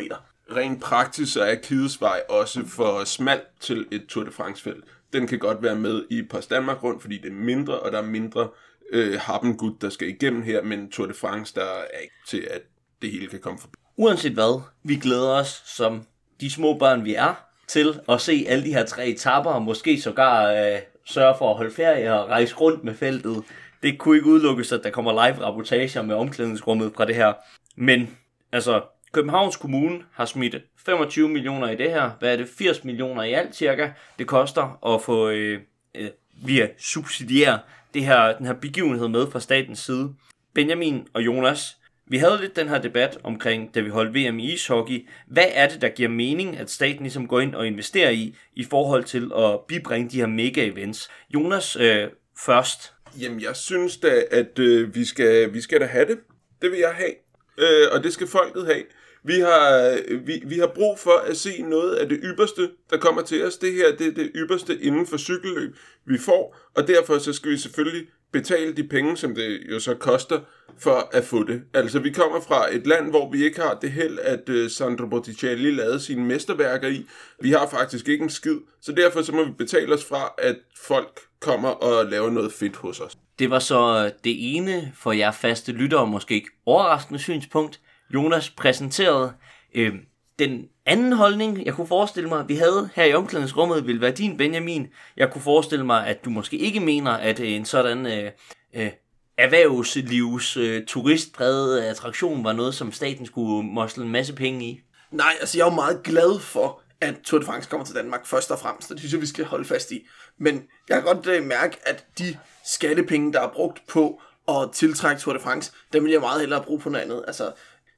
Rent 0.55 0.81
praktisk 0.81 1.33
så 1.33 1.43
er 1.43 1.55
Kidesvej 1.55 2.21
også 2.29 2.65
for 2.67 3.03
smalt 3.03 3.47
til 3.59 3.85
et 3.91 4.05
Tour 4.09 4.23
de 4.23 4.31
France-felt. 4.31 4.83
Den 5.13 5.27
kan 5.27 5.39
godt 5.39 5.63
være 5.63 5.75
med 5.75 6.03
i 6.09 6.23
Post 6.29 6.49
Danmark 6.49 6.83
rundt, 6.83 7.01
fordi 7.01 7.17
det 7.17 7.29
er 7.29 7.35
mindre, 7.35 7.79
og 7.79 7.91
der 7.91 7.97
er 7.97 8.05
mindre 8.05 8.49
øh, 8.91 9.19
happengud, 9.19 9.71
der 9.81 9.89
skal 9.89 10.07
igennem 10.07 10.41
her, 10.41 10.63
men 10.63 10.91
Tour 10.91 11.07
de 11.07 11.13
France, 11.13 11.55
der 11.55 11.65
er 11.65 11.99
ikke 12.01 12.15
til, 12.27 12.47
at 12.51 12.61
det 13.01 13.11
hele 13.11 13.27
kan 13.27 13.39
komme 13.39 13.59
forbi. 13.59 13.73
Uanset 13.97 14.31
hvad, 14.31 14.61
vi 14.83 14.95
glæder 14.95 15.29
os 15.29 15.63
som 15.65 16.05
de 16.41 16.51
små 16.51 16.77
børn, 16.77 17.05
vi 17.05 17.15
er, 17.15 17.33
til 17.67 17.99
at 18.09 18.21
se 18.21 18.45
alle 18.47 18.65
de 18.65 18.73
her 18.73 18.85
tre 18.85 19.07
etapper, 19.07 19.51
og 19.51 19.61
måske 19.61 20.01
sågar 20.01 20.51
øh, 20.51 20.79
sørge 21.05 21.35
for 21.37 21.51
at 21.51 21.57
holde 21.57 21.75
ferie 21.75 22.13
og 22.13 22.29
rejse 22.29 22.55
rundt 22.55 22.83
med 22.83 22.95
feltet. 22.95 23.43
Det 23.83 23.99
kunne 23.99 24.15
ikke 24.17 24.29
udelukkes, 24.29 24.71
at 24.71 24.81
der 24.83 24.89
kommer 24.89 25.11
live-rapportager 25.11 26.01
med 26.01 26.15
omklædningsrummet 26.15 26.93
fra 26.95 27.05
det 27.05 27.15
her. 27.15 27.33
Men 27.75 28.17
altså, 28.51 28.81
Københavns 29.11 29.57
Kommune 29.57 30.03
har 30.13 30.25
smidt 30.25 30.55
25 30.85 31.29
millioner 31.29 31.69
i 31.69 31.75
det 31.75 31.91
her. 31.91 32.11
Hvad 32.19 32.33
er 32.33 32.37
det? 32.37 32.49
80 32.57 32.83
millioner 32.83 33.23
i 33.23 33.33
alt 33.33 33.55
cirka. 33.55 33.89
Det 34.19 34.27
koster 34.27 34.93
at 34.95 35.01
få 35.01 35.29
øh, 35.29 35.59
øh, 35.95 36.09
via 36.45 36.67
subsidiere 36.77 37.59
det 37.93 38.05
her, 38.05 38.37
den 38.37 38.45
her 38.45 38.53
begivenhed 38.53 39.07
med 39.07 39.31
fra 39.31 39.39
statens 39.39 39.79
side. 39.79 40.13
Benjamin 40.53 41.07
og 41.13 41.25
Jonas, 41.25 41.77
vi 42.07 42.17
havde 42.17 42.37
lidt 42.41 42.55
den 42.55 42.69
her 42.69 42.81
debat 42.81 43.17
omkring, 43.23 43.75
da 43.75 43.79
vi 43.79 43.89
holdt 43.89 44.15
VM 44.15 44.39
i 44.39 44.53
ishockey. 44.53 45.07
Hvad 45.27 45.45
er 45.53 45.69
det, 45.69 45.81
der 45.81 45.89
giver 45.89 46.09
mening, 46.09 46.57
at 46.57 46.69
staten 46.69 47.01
ligesom 47.01 47.27
går 47.27 47.39
ind 47.39 47.55
og 47.55 47.67
investerer 47.67 48.09
i, 48.09 48.35
i 48.55 48.63
forhold 48.63 49.03
til 49.03 49.31
at 49.37 49.59
bibringe 49.67 50.09
de 50.09 50.17
her 50.17 50.27
mega-events? 50.27 51.09
Jonas 51.33 51.75
øh, 51.75 52.07
først. 52.45 52.93
Jamen, 53.21 53.41
jeg 53.41 53.55
synes 53.55 53.97
da, 53.97 54.23
at 54.31 54.59
øh, 54.59 54.95
vi, 54.95 55.05
skal, 55.05 55.53
vi 55.53 55.61
skal 55.61 55.79
da 55.81 55.85
have 55.85 56.05
det. 56.05 56.19
Det 56.61 56.71
vil 56.71 56.79
jeg 56.79 56.93
have. 56.95 57.13
Øh, 57.57 57.87
og 57.91 58.03
det 58.03 58.13
skal 58.13 58.27
folket 58.27 58.65
have. 58.65 58.83
Vi 59.23 59.39
har, 59.39 59.97
øh, 60.07 60.27
vi, 60.27 60.43
vi 60.45 60.59
har 60.59 60.67
brug 60.75 60.99
for 60.99 61.23
at 61.27 61.37
se 61.37 61.61
noget 61.61 61.95
af 61.95 62.09
det 62.09 62.19
ypperste, 62.23 62.69
der 62.89 62.97
kommer 62.97 63.21
til 63.21 63.45
os. 63.45 63.57
Det 63.57 63.73
her 63.73 63.95
det 63.95 64.07
er 64.07 64.11
det 64.11 64.31
ypperste 64.35 64.81
inden 64.81 65.07
for 65.07 65.17
cykelløb, 65.17 65.75
vi 66.05 66.17
får, 66.17 66.57
og 66.75 66.87
derfor 66.87 67.17
så 67.17 67.33
skal 67.33 67.51
vi 67.51 67.57
selvfølgelig 67.57 68.07
betale 68.31 68.73
de 68.73 68.83
penge, 68.83 69.17
som 69.17 69.35
det 69.35 69.59
jo 69.71 69.79
så 69.79 69.95
koster 69.95 70.39
for 70.77 71.09
at 71.11 71.23
få 71.23 71.43
det. 71.43 71.61
Altså, 71.73 71.99
vi 71.99 72.09
kommer 72.11 72.41
fra 72.41 72.75
et 72.75 72.87
land, 72.87 73.09
hvor 73.09 73.31
vi 73.31 73.45
ikke 73.45 73.61
har 73.61 73.77
det 73.81 73.91
held, 73.91 74.19
at 74.19 74.49
uh, 74.49 74.69
Sandro 74.69 75.05
Botticelli 75.05 75.71
lavede 75.71 75.99
sine 75.99 76.25
mesterværker 76.25 76.87
i. 76.87 77.05
Vi 77.41 77.51
har 77.51 77.67
faktisk 77.67 78.07
ikke 78.07 78.23
en 78.23 78.29
skid, 78.29 78.57
så 78.81 78.91
derfor 78.91 79.21
så 79.21 79.31
må 79.31 79.43
vi 79.43 79.51
betale 79.51 79.93
os 79.93 80.05
fra, 80.05 80.33
at 80.37 80.55
folk 80.81 81.19
kommer 81.39 81.69
og 81.69 82.05
laver 82.05 82.29
noget 82.29 82.53
fedt 82.53 82.75
hos 82.75 82.99
os. 82.99 83.17
Det 83.39 83.49
var 83.49 83.59
så 83.59 84.11
det 84.23 84.55
ene 84.55 84.91
for 84.95 85.11
jer 85.11 85.31
faste 85.31 85.71
lyttere, 85.71 86.07
måske 86.07 86.35
ikke 86.35 86.49
overraskende 86.65 87.19
synspunkt. 87.19 87.79
Jonas 88.13 88.49
præsenterede 88.49 89.33
øh, 89.75 89.93
den 90.39 90.67
anden 90.85 91.13
holdning, 91.13 91.65
jeg 91.65 91.73
kunne 91.73 91.87
forestille 91.87 92.29
mig, 92.29 92.49
vi 92.49 92.55
havde 92.55 92.89
her 92.95 93.05
i 93.05 93.13
omklædningsrummet, 93.13 93.87
ville 93.87 94.01
være 94.01 94.11
din, 94.11 94.37
Benjamin. 94.37 94.87
Jeg 95.17 95.31
kunne 95.31 95.41
forestille 95.41 95.85
mig, 95.85 96.07
at 96.07 96.25
du 96.25 96.29
måske 96.29 96.57
ikke 96.57 96.79
mener, 96.79 97.11
at 97.11 97.39
øh, 97.39 97.51
en 97.51 97.65
sådan 97.65 98.05
øh, 98.05 98.31
øh, 98.75 98.91
erhvervslivs 99.37 100.57
øh, 100.57 100.85
turistpræget 100.85 101.81
attraktion 101.81 102.43
var 102.43 102.53
noget, 102.53 102.75
som 102.75 102.91
staten 102.91 103.25
skulle 103.25 103.67
mosle 103.67 104.03
en 104.03 104.11
masse 104.11 104.33
penge 104.33 104.65
i. 104.65 104.79
Nej, 105.11 105.33
altså 105.39 105.57
jeg 105.57 105.65
er 105.65 105.69
jo 105.69 105.75
meget 105.75 106.03
glad 106.03 106.39
for, 106.39 106.81
at 107.01 107.15
Tour 107.23 107.39
de 107.39 107.45
France 107.45 107.69
kommer 107.69 107.85
til 107.85 107.95
Danmark 107.95 108.25
først 108.25 108.51
og 108.51 108.59
fremmest, 108.59 108.91
og 108.91 108.95
det 108.95 108.99
synes 108.99 109.13
jeg, 109.13 109.21
vi 109.21 109.25
skal 109.25 109.45
holde 109.45 109.65
fast 109.65 109.91
i. 109.91 110.07
Men 110.37 110.63
jeg 110.89 111.01
kan 111.01 111.15
godt 111.15 111.27
øh, 111.27 111.43
mærke, 111.43 111.77
at 111.85 112.05
de 112.19 112.37
skattepenge, 112.65 113.33
der 113.33 113.41
er 113.41 113.51
brugt 113.53 113.81
på 113.87 114.21
at 114.47 114.69
tiltrække 114.73 115.21
Tour 115.21 115.33
de 115.33 115.39
France, 115.39 115.71
dem 115.93 116.03
vil 116.03 116.11
jeg 116.11 116.21
meget 116.21 116.39
hellere 116.39 116.63
bruge 116.63 116.79
på 116.79 116.89
noget 116.89 117.03
andet. 117.03 117.23
Altså, 117.27 117.51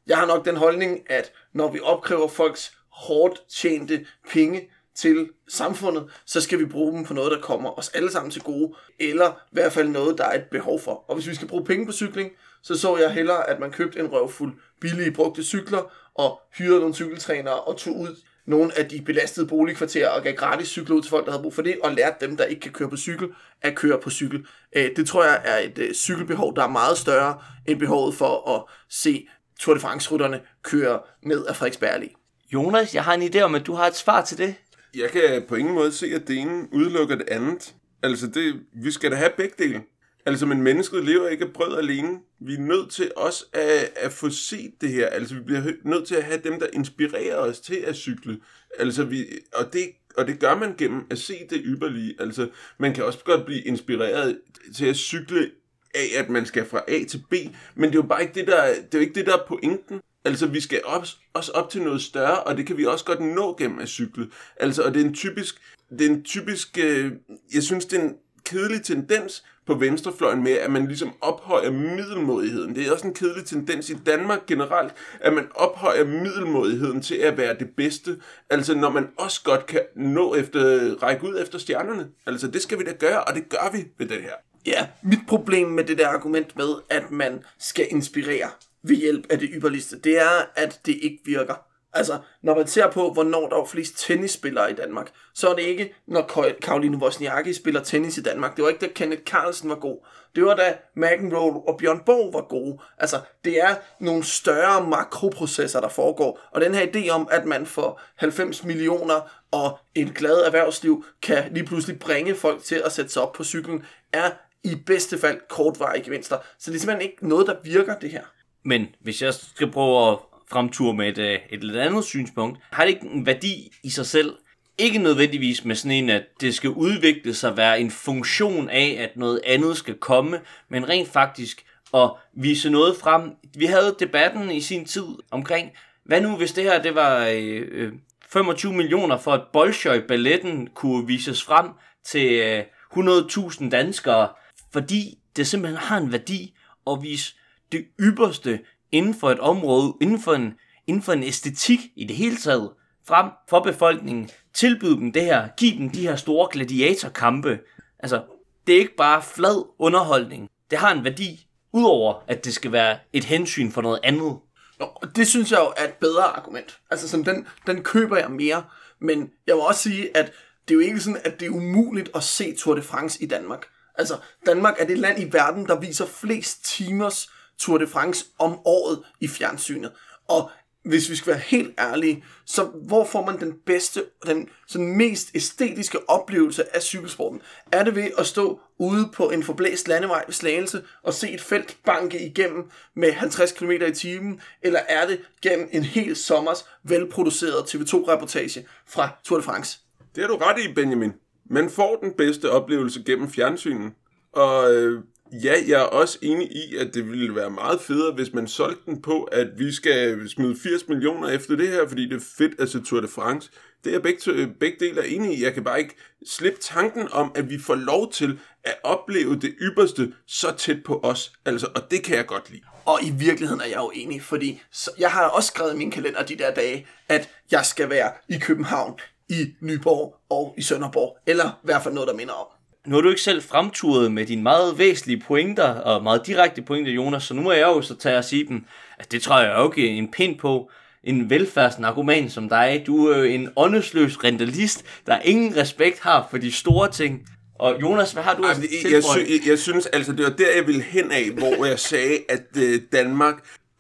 jeg 0.08 0.18
har 0.18 0.26
nok 0.26 0.46
den 0.46 0.56
holdning, 0.56 1.12
at 1.12 1.32
når 1.54 1.72
vi 1.72 1.80
opkræver 1.80 2.28
folks 2.28 2.78
hårdt 2.90 3.42
tjente 3.50 4.06
penge 4.30 4.70
til 4.96 5.30
samfundet, 5.48 6.12
så 6.26 6.42
skal 6.42 6.60
vi 6.60 6.66
bruge 6.66 6.94
dem 6.94 7.06
på 7.06 7.14
noget, 7.14 7.32
der 7.32 7.42
kommer 7.42 7.80
os 7.80 7.90
alle 7.90 8.12
sammen 8.12 8.32
til 8.32 8.42
gode, 8.42 8.74
eller 9.00 9.30
i 9.30 9.52
hvert 9.52 9.74
fald 9.74 9.88
noget, 9.88 10.18
der 10.18 10.26
er 10.26 10.36
et 10.36 10.46
behov 10.52 10.80
for. 10.80 11.06
Og 11.08 11.16
hvis 11.16 11.28
vi 11.28 11.36
skal 11.36 11.48
bruge 11.48 11.66
penge 11.66 11.86
på 11.86 11.92
cykling, 11.92 12.32
så 12.64 12.78
så 12.78 12.98
jeg 12.98 13.12
hellere, 13.12 13.50
at 13.50 13.60
man 13.60 13.72
købte 13.72 14.00
en 14.00 14.12
røvfuld 14.12 14.54
billige 14.82 15.12
brugte 15.12 15.44
cykler, 15.44 15.92
og 16.16 16.42
hyrede 16.58 16.80
nogle 16.80 16.96
cykeltrænere 16.96 17.62
og 17.62 17.78
tog 17.78 18.00
ud 18.00 18.16
nogle 18.46 18.78
af 18.78 18.90
de 18.90 19.02
belastede 19.02 19.48
boligkvarterer 19.48 20.10
og 20.10 20.24
gav 20.24 20.34
gratis 20.34 20.68
cykler 20.68 20.96
ud 20.96 21.02
til 21.02 21.10
folk, 21.10 21.26
der 21.26 21.32
havde 21.32 21.42
brug 21.42 21.54
for 21.54 21.62
det, 21.62 21.80
og 21.84 21.92
lærte 21.92 22.28
dem, 22.28 22.38
der 22.38 22.46
ikke 22.46 22.60
kan 22.60 22.72
køre 22.72 22.90
på 22.90 22.98
cykel, 22.98 23.30
at 23.62 23.76
køre 23.76 24.00
på 24.00 24.10
cykel. 24.10 24.46
Øh, 24.76 24.96
det 24.96 25.08
tror 25.08 25.24
jeg 25.24 25.42
er 25.46 25.58
et 25.58 25.78
øh, 25.78 25.94
cykelbehov, 25.94 26.56
der 26.56 26.64
er 26.64 26.68
meget 26.68 26.98
større 26.98 27.42
end 27.66 27.80
behovet 27.80 28.16
for 28.16 28.50
at 28.56 28.64
se 28.90 29.28
Tour 29.60 29.74
de 29.74 29.80
France-rytterne 29.80 30.42
køre 30.64 31.00
ned 31.24 31.46
af 31.46 31.56
Frederiksberg 31.56 31.92
Allé. 31.96 32.16
Jonas, 32.54 32.96
jeg 32.96 33.04
har 33.04 33.14
en 33.14 33.22
idé 33.22 33.42
om, 33.42 33.56
at 33.56 33.66
du 33.66 33.74
har 33.74 33.88
et 33.88 33.96
svar 33.96 34.26
til 34.26 34.38
det. 34.38 34.56
Jeg 34.96 35.10
kan 35.10 35.44
på 35.48 35.56
ingen 35.56 35.74
måde 35.74 35.92
se, 35.92 36.06
at 36.16 36.28
det 36.28 36.38
ene 36.38 36.68
udelukker 36.72 37.16
det 37.16 37.30
andet. 37.30 37.74
Altså, 38.04 38.28
det, 38.28 38.60
vi 38.74 38.92
skal 38.92 39.12
da 39.12 39.16
have 39.16 39.32
begge 39.38 39.56
dele. 39.58 39.82
Altså, 40.26 40.46
men 40.46 40.62
mennesket 40.62 41.06
lever 41.06 41.28
ikke 41.28 41.46
af 41.46 41.54
brød 41.54 41.78
alene. 41.78 42.20
Vi 42.40 42.54
er 42.54 42.60
nødt 42.60 42.92
til 42.92 43.12
også 43.16 43.46
at, 43.54 43.92
at 43.96 44.12
få 44.12 44.30
set 44.30 44.74
det 44.82 44.90
her. 44.90 45.08
Altså, 45.08 45.36
vi 45.36 45.42
bliver 45.42 45.62
nødt 45.84 46.08
til 46.08 46.16
at 46.16 46.24
have 46.24 46.42
dem, 46.44 46.60
der 46.60 46.68
inspirerer 46.74 47.36
os 47.36 47.60
til 47.60 47.76
at 47.76 47.96
cykle. 47.96 48.40
Altså, 48.80 49.04
vi, 49.04 49.26
og, 49.54 49.74
det, 49.74 49.90
og 50.18 50.28
det 50.28 50.40
gør 50.40 50.56
man 50.56 50.76
gennem 50.78 51.08
at 51.10 51.20
se 51.20 51.34
det 51.50 51.62
ypperlige. 51.66 52.16
Altså, 52.20 52.50
man 52.78 52.94
kan 52.94 53.06
også 53.06 53.20
godt 53.26 53.46
blive 53.46 53.62
inspireret 53.62 54.40
til 54.76 54.86
at 54.86 54.96
cykle 54.96 55.52
af, 55.96 56.20
at 56.20 56.30
man 56.30 56.46
skal 56.46 56.66
fra 56.66 56.82
A 56.88 57.04
til 57.10 57.24
B, 57.30 57.34
men 57.76 57.90
det 57.90 57.96
er 57.96 58.04
jo 58.04 58.08
bare 58.08 58.22
ikke 58.22 58.34
det, 58.34 58.48
der, 58.48 58.66
det 58.66 58.96
er 58.96 58.98
jo 58.98 59.00
ikke 59.00 59.16
det, 59.16 59.26
der 59.26 59.34
er 59.34 59.46
pointen. 59.48 60.02
Altså, 60.26 60.48
vi 60.48 60.60
skal 60.60 60.82
op, 60.86 61.06
også 61.34 61.52
op 61.52 61.70
til 61.70 61.82
noget 61.82 62.02
større, 62.02 62.44
og 62.44 62.58
det 62.58 62.68
kan 62.68 62.78
vi 62.78 62.86
også 62.86 63.06
godt 63.06 63.20
nå 63.20 63.56
gennem 63.60 63.80
at 63.80 63.88
cykle. 63.88 64.30
Altså, 64.58 64.84
og 64.84 64.94
det 64.94 65.02
er 65.02 65.06
en 65.06 65.14
typisk, 65.14 65.62
det 65.90 66.02
er 66.02 66.10
en 66.10 66.24
typisk, 66.24 66.78
øh, 66.78 67.12
jeg 67.54 67.64
synes, 67.64 67.86
det 67.86 68.00
er 68.00 68.04
en 68.04 68.16
kedelig 68.46 68.84
tendens 68.84 69.44
på 69.66 69.74
venstrefløjen 69.74 70.44
med, 70.44 70.52
at 70.52 70.72
man 70.72 70.88
ligesom 70.88 71.14
ophøjer 71.22 71.72
middelmodigheden. 71.72 72.76
Det 72.76 72.88
er 72.88 72.92
også 72.92 73.08
en 73.08 73.14
kedelig 73.14 73.46
tendens 73.46 73.90
i 73.90 73.94
Danmark 73.94 74.46
generelt, 74.48 74.94
at 75.20 75.34
man 75.34 75.48
ophøjer 75.56 76.06
middelmodigheden 76.06 77.02
til 77.02 77.16
at 77.16 77.38
være 77.38 77.56
det 77.60 77.70
bedste. 77.78 78.18
Altså, 78.50 78.76
når 78.76 78.90
man 78.90 79.08
også 79.18 79.44
godt 79.44 79.66
kan 79.66 79.82
nå 79.96 80.36
efter, 80.36 80.96
række 81.04 81.24
ud 81.24 81.42
efter 81.42 81.58
stjernerne. 81.60 82.08
Altså, 82.26 82.48
det 82.48 82.62
skal 82.62 82.80
vi 82.80 82.84
da 82.84 82.92
gøre, 82.92 83.24
og 83.24 83.36
det 83.36 83.50
gør 83.50 83.72
vi 83.74 83.86
ved 83.98 84.08
det 84.08 84.22
her. 84.22 84.53
Ja, 84.66 84.88
mit 85.02 85.20
problem 85.28 85.68
med 85.68 85.84
det 85.84 85.98
der 85.98 86.08
argument 86.08 86.56
med, 86.56 86.76
at 86.90 87.12
man 87.12 87.44
skal 87.60 87.88
inspirere 87.90 88.50
ved 88.84 88.96
hjælp 88.96 89.26
af 89.30 89.40
det 89.40 89.50
ypperligste, 89.54 90.00
det 90.00 90.22
er, 90.22 90.50
at 90.56 90.80
det 90.86 90.98
ikke 91.02 91.20
virker. 91.26 91.56
Altså, 91.96 92.20
når 92.42 92.56
man 92.56 92.68
ser 92.68 92.92
på, 92.92 93.14
hvornår 93.14 93.50
der 93.50 93.56
var 93.56 93.66
flest 93.66 93.94
tennisspillere 93.98 94.72
i 94.72 94.74
Danmark, 94.74 95.12
så 95.34 95.50
er 95.50 95.56
det 95.56 95.62
ikke, 95.62 95.96
når 96.08 96.54
Karoline 96.62 96.98
Wozniacki 96.98 97.54
spiller 97.54 97.84
tennis 97.84 98.18
i 98.18 98.22
Danmark. 98.22 98.56
Det 98.56 98.64
var 98.64 98.70
ikke, 98.70 98.86
da 98.86 98.92
Kenneth 98.96 99.24
Carlsen 99.24 99.70
var 99.70 99.76
god. 99.76 99.98
Det 100.36 100.46
var, 100.46 100.56
da 100.56 100.78
McEnroe 100.96 101.68
og 101.68 101.78
Bjørn 101.78 102.02
Borg 102.06 102.34
var 102.34 102.42
gode. 102.42 102.78
Altså, 102.98 103.20
det 103.46 103.62
er 103.62 103.76
nogle 104.00 104.24
større 104.24 104.88
makroprocesser, 104.88 105.82
der 105.82 105.90
foregår. 105.90 106.40
Og 106.52 106.62
den 106.62 106.76
her 106.76 106.88
idé 106.88 107.10
om, 107.10 107.28
at 107.32 107.46
man 107.46 107.66
for 107.66 108.02
90 108.16 108.64
millioner 108.64 109.32
og 109.52 109.80
et 109.96 110.16
glad 110.16 110.38
erhvervsliv 110.46 111.06
kan 111.22 111.44
lige 111.52 111.66
pludselig 111.66 112.00
bringe 112.00 112.36
folk 112.36 112.64
til 112.64 112.82
at 112.86 112.92
sætte 112.92 113.12
sig 113.12 113.22
op 113.22 113.34
på 113.34 113.44
cyklen, 113.44 113.86
er 114.14 114.32
i 114.64 114.76
bedste 114.86 115.18
fald 115.18 115.40
kortvarige 115.50 116.04
gevinster. 116.04 116.38
Så 116.60 116.72
det 116.72 116.76
er 116.76 116.80
simpelthen 116.80 117.12
ikke 117.12 117.28
noget, 117.28 117.48
der 117.48 117.56
virker, 117.64 118.00
det 118.00 118.12
her. 118.12 118.24
Men 118.64 118.88
hvis 119.00 119.22
jeg 119.22 119.34
skal 119.34 119.72
prøve 119.72 120.12
at 120.12 120.18
fremture 120.50 120.94
med 120.94 121.08
et, 121.08 121.18
øh, 121.18 121.40
et 121.50 121.64
lidt 121.64 121.78
andet 121.78 122.04
synspunkt, 122.06 122.60
har 122.72 122.86
det 122.86 122.94
ikke 122.94 123.08
en 123.08 123.26
værdi 123.26 123.72
i 123.84 123.90
sig 123.90 124.06
selv? 124.06 124.36
Ikke 124.78 124.98
nødvendigvis 124.98 125.66
med 125.66 125.76
sådan 125.76 125.92
en, 125.92 126.10
at 126.10 126.24
det 126.42 126.56
skal 126.56 126.70
udvikle 126.70 127.34
sig, 127.34 127.58
være 127.58 127.80
en 127.80 127.92
funktion 127.92 128.70
af, 128.70 128.98
at 129.00 129.18
noget 129.18 129.42
andet 129.46 129.78
skal 129.78 129.96
komme, 129.96 130.40
men 130.70 130.90
rent 130.90 131.10
faktisk 131.10 131.66
at 131.94 132.12
vise 132.34 132.70
noget 132.70 132.98
frem. 132.98 133.32
Vi 133.58 133.66
havde 133.66 133.96
debatten 134.00 134.52
i 134.52 134.62
sin 134.62 134.86
tid 134.86 135.06
omkring, 135.32 135.72
hvad 136.06 136.22
nu 136.22 136.38
hvis 136.38 136.52
det 136.52 136.64
her 136.64 136.82
det 136.82 136.96
var 136.96 137.28
øh, 137.36 137.92
25 138.30 138.74
millioner 138.74 139.18
for 139.18 139.32
at 139.32 139.44
Bolshoi-balletten 139.54 140.70
kunne 140.74 141.08
vises 141.08 141.44
frem 141.44 141.70
til 142.04 142.34
øh, 142.34 142.64
100.000 142.98 143.70
danskere, 143.70 144.30
fordi 144.74 145.20
det 145.36 145.48
simpelthen 145.48 145.78
har 145.78 145.98
en 145.98 146.12
værdi 146.12 146.56
at 146.92 147.02
vise 147.02 147.36
det 147.72 147.86
ypperste 148.00 148.60
inden 148.92 149.14
for 149.14 149.32
et 149.32 149.40
område, 149.40 149.94
inden 150.02 150.22
for 150.22 150.34
en, 150.34 150.54
inden 150.88 151.04
for 151.04 151.14
en 151.14 151.24
æstetik 151.24 151.80
i 151.96 152.06
det 152.06 152.16
hele 152.16 152.38
taget, 152.38 152.72
frem 153.08 153.30
for 153.50 153.60
befolkningen, 153.60 154.30
tilbyde 154.54 154.96
dem 154.96 155.12
det 155.12 155.22
her, 155.22 155.48
give 155.58 155.78
dem 155.78 155.90
de 155.90 156.02
her 156.02 156.16
store 156.16 156.48
gladiatorkampe. 156.52 157.60
Altså, 158.00 158.24
det 158.68 158.76
er 158.76 158.80
ikke 158.80 158.96
bare 158.96 159.22
flad 159.22 159.66
underholdning. 159.80 160.50
Det 160.72 160.78
har 160.78 160.92
en 160.92 161.04
værdi, 161.04 161.48
udover 161.72 162.24
at 162.28 162.46
det 162.46 162.54
skal 162.54 162.72
være 162.72 162.98
et 163.14 163.24
hensyn 163.24 163.72
for 163.72 163.82
noget 163.82 164.00
andet. 164.04 164.38
Nå, 164.80 164.86
og 164.96 165.16
det 165.16 165.28
synes 165.28 165.52
jeg 165.52 165.60
jo 165.60 165.74
er 165.78 165.84
et 165.84 165.94
bedre 165.94 166.24
argument. 166.24 166.80
Altså, 166.92 167.10
sådan, 167.10 167.26
den, 167.26 167.48
den 167.68 167.84
køber 167.84 168.18
jeg 168.18 168.32
mere. 168.32 168.64
Men 169.00 169.32
jeg 169.48 169.56
vil 169.56 169.64
også 169.64 169.82
sige, 169.82 170.18
at 170.18 170.32
det 170.68 170.74
er 170.74 170.76
jo 170.76 170.80
ikke 170.80 171.00
sådan, 171.00 171.22
at 171.24 171.40
det 171.40 171.46
er 171.46 171.50
umuligt 171.50 172.10
at 172.16 172.24
se 172.24 172.56
Tour 172.56 172.76
de 172.76 172.82
France 172.82 173.24
i 173.24 173.28
Danmark. 173.28 173.66
Altså, 173.96 174.18
Danmark 174.46 174.76
er 174.80 174.86
det 174.86 174.98
land 174.98 175.20
i 175.20 175.34
verden, 175.34 175.66
der 175.66 175.80
viser 175.80 176.06
flest 176.06 176.66
timers 176.66 177.30
Tour 177.58 177.78
de 177.78 177.88
France 177.88 178.26
om 178.40 178.60
året 178.66 179.04
i 179.20 179.28
fjernsynet. 179.28 179.92
Og 180.28 180.52
hvis 180.84 181.10
vi 181.10 181.16
skal 181.16 181.32
være 181.32 181.42
helt 181.42 181.80
ærlige, 181.80 182.26
så 182.46 182.64
hvor 182.64 183.06
får 183.06 183.26
man 183.26 183.40
den 183.40 183.54
bedste, 183.66 184.06
den 184.26 184.50
sådan 184.68 184.98
mest 184.98 185.32
æstetiske 185.36 186.10
oplevelse 186.10 186.76
af 186.76 186.82
cykelsporten? 186.82 187.42
Er 187.72 187.84
det 187.84 187.96
ved 187.96 188.10
at 188.18 188.26
stå 188.26 188.60
ude 188.78 189.10
på 189.14 189.30
en 189.30 189.44
forblæst 189.44 189.88
landevej 189.88 190.24
ved 190.26 190.34
Slagelse 190.34 190.84
og 191.04 191.14
se 191.14 191.32
et 191.32 191.42
felt 191.42 191.78
banke 191.86 192.26
igennem 192.26 192.70
med 192.96 193.12
50 193.12 193.52
km 193.52 193.72
i 193.72 193.94
timen? 193.94 194.42
Eller 194.62 194.80
er 194.90 195.08
det 195.08 195.22
gennem 195.42 195.70
en 195.72 195.84
hel 195.84 196.16
sommers 196.16 196.66
velproduceret 196.84 197.76
TV2-reportage 197.76 198.68
fra 198.88 199.10
Tour 199.24 199.38
de 199.38 199.44
France? 199.44 199.80
Det 200.16 200.24
har 200.24 200.28
du 200.28 200.38
ret 200.38 200.60
i, 200.60 200.74
Benjamin. 200.74 201.14
Man 201.50 201.70
får 201.70 202.00
den 202.04 202.14
bedste 202.18 202.52
oplevelse 202.52 203.04
gennem 203.06 203.30
fjernsynet. 203.30 203.92
Og 204.34 204.76
øh, 204.76 205.04
ja, 205.44 205.54
jeg 205.68 205.82
er 205.82 205.86
også 205.86 206.18
enig 206.22 206.52
i, 206.52 206.76
at 206.76 206.94
det 206.94 207.12
ville 207.12 207.36
være 207.36 207.50
meget 207.50 207.82
federe, 207.82 208.14
hvis 208.14 208.34
man 208.34 208.48
solgte 208.48 208.82
den 208.86 209.02
på, 209.02 209.24
at 209.24 209.48
vi 209.58 209.72
skal 209.72 210.30
smide 210.30 210.56
80 210.64 210.88
millioner 210.88 211.30
efter 211.30 211.56
det 211.56 211.68
her, 211.68 211.88
fordi 211.88 212.10
det 212.10 212.16
er 212.16 212.26
fedt 212.38 212.60
at 212.60 212.70
se 212.70 212.82
Tour 212.82 213.02
de 213.02 213.08
France. 213.08 213.52
Det 213.84 213.90
er 213.90 213.94
jeg 213.94 214.02
begge, 214.02 214.54
begge 214.60 214.86
dele 214.86 215.02
er 215.02 215.06
enige 215.06 215.36
i. 215.36 215.44
Jeg 215.44 215.54
kan 215.54 215.64
bare 215.64 215.80
ikke 215.80 215.96
slippe 216.28 216.60
tanken 216.62 217.08
om, 217.12 217.32
at 217.36 217.50
vi 217.50 217.60
får 217.60 217.76
lov 217.76 218.12
til 218.12 218.40
at 218.64 218.76
opleve 218.84 219.40
det 219.40 219.56
ypperste 219.62 220.14
så 220.28 220.56
tæt 220.58 220.84
på 220.84 221.00
os. 221.04 221.34
Altså, 221.46 221.68
og 221.76 221.92
det 221.92 222.04
kan 222.04 222.18
jeg 222.18 222.26
godt 222.26 222.50
lide. 222.50 222.62
Og 222.86 223.00
i 223.04 223.12
virkeligheden 223.20 223.62
er 223.62 223.66
jeg 223.66 223.78
jo 223.78 223.92
enig, 223.94 224.22
fordi 224.22 224.62
jeg 225.00 225.12
har 225.12 225.28
også 225.28 225.48
skrevet 225.48 225.74
i 225.74 225.78
min 225.78 225.92
kalender 225.92 226.24
de 226.24 226.36
der 226.36 226.54
dage, 226.54 226.88
at 227.10 227.30
jeg 227.52 227.66
skal 227.66 227.90
være 227.90 228.12
i 228.30 228.38
København, 228.40 229.00
i 229.42 229.56
Nyborg 229.62 230.16
og 230.30 230.54
i 230.58 230.62
Sønderborg, 230.62 231.18
eller 231.28 231.46
i 231.46 231.66
hvert 231.66 231.84
fald 231.84 231.94
noget, 231.94 232.08
der 232.08 232.16
minder 232.16 232.34
om. 232.34 232.46
Nu 232.88 232.96
har 232.96 233.02
du 233.02 233.10
ikke 233.10 233.22
selv 233.22 233.42
fremturet 233.44 234.12
med 234.12 234.26
dine 234.26 234.44
meget 234.44 234.78
væsentlige 234.78 235.22
pointer 235.28 235.64
og 235.70 236.04
meget 236.04 236.28
direkte 236.28 236.62
pointer, 236.62 236.92
Jonas, 236.92 237.24
så 237.24 237.34
nu 237.34 237.42
må 237.42 237.52
jeg 237.52 237.62
jo 237.62 237.82
så 237.82 237.96
tage 237.96 238.18
og 238.18 238.24
sige 238.24 238.48
dem, 238.48 238.66
at 239.00 239.12
det 239.12 239.22
tror 239.22 239.40
jeg 239.40 239.56
jo 239.58 239.72
ikke 239.72 239.88
en 239.88 240.12
pind 240.12 240.40
på. 240.40 240.70
En 241.04 241.30
velfærdsnarkoman 241.30 242.30
som 242.30 242.50
dig, 242.50 242.84
du 242.88 243.08
er 243.08 243.18
jo 243.18 243.24
en 243.24 243.50
åndesløs 243.56 244.24
rentalist, 244.24 244.86
der 245.06 245.20
ingen 245.20 245.58
respekt 245.58 246.00
har 246.00 246.28
for 246.32 246.38
de 246.38 246.52
store 246.52 246.92
ting. 246.92 247.22
Og 247.60 247.82
Jonas, 247.82 248.12
hvad 248.12 248.24
har 248.24 248.36
du 248.36 248.44
Altså, 248.46 248.64
at 248.64 248.84
jeg, 248.84 248.92
jeg, 248.92 249.04
sy- 249.04 249.48
jeg 249.50 249.60
synes, 249.60 249.86
altså, 249.86 250.12
det 250.12 250.24
var 250.24 250.30
der, 250.30 250.56
jeg 250.56 250.68
ville 250.68 250.82
hen 250.82 251.12
af, 251.12 251.30
hvor 251.38 251.66
jeg 251.66 251.80
sagde, 251.80 252.20
at 252.30 252.44
øh, 252.58 252.82
Danmark 252.92 253.36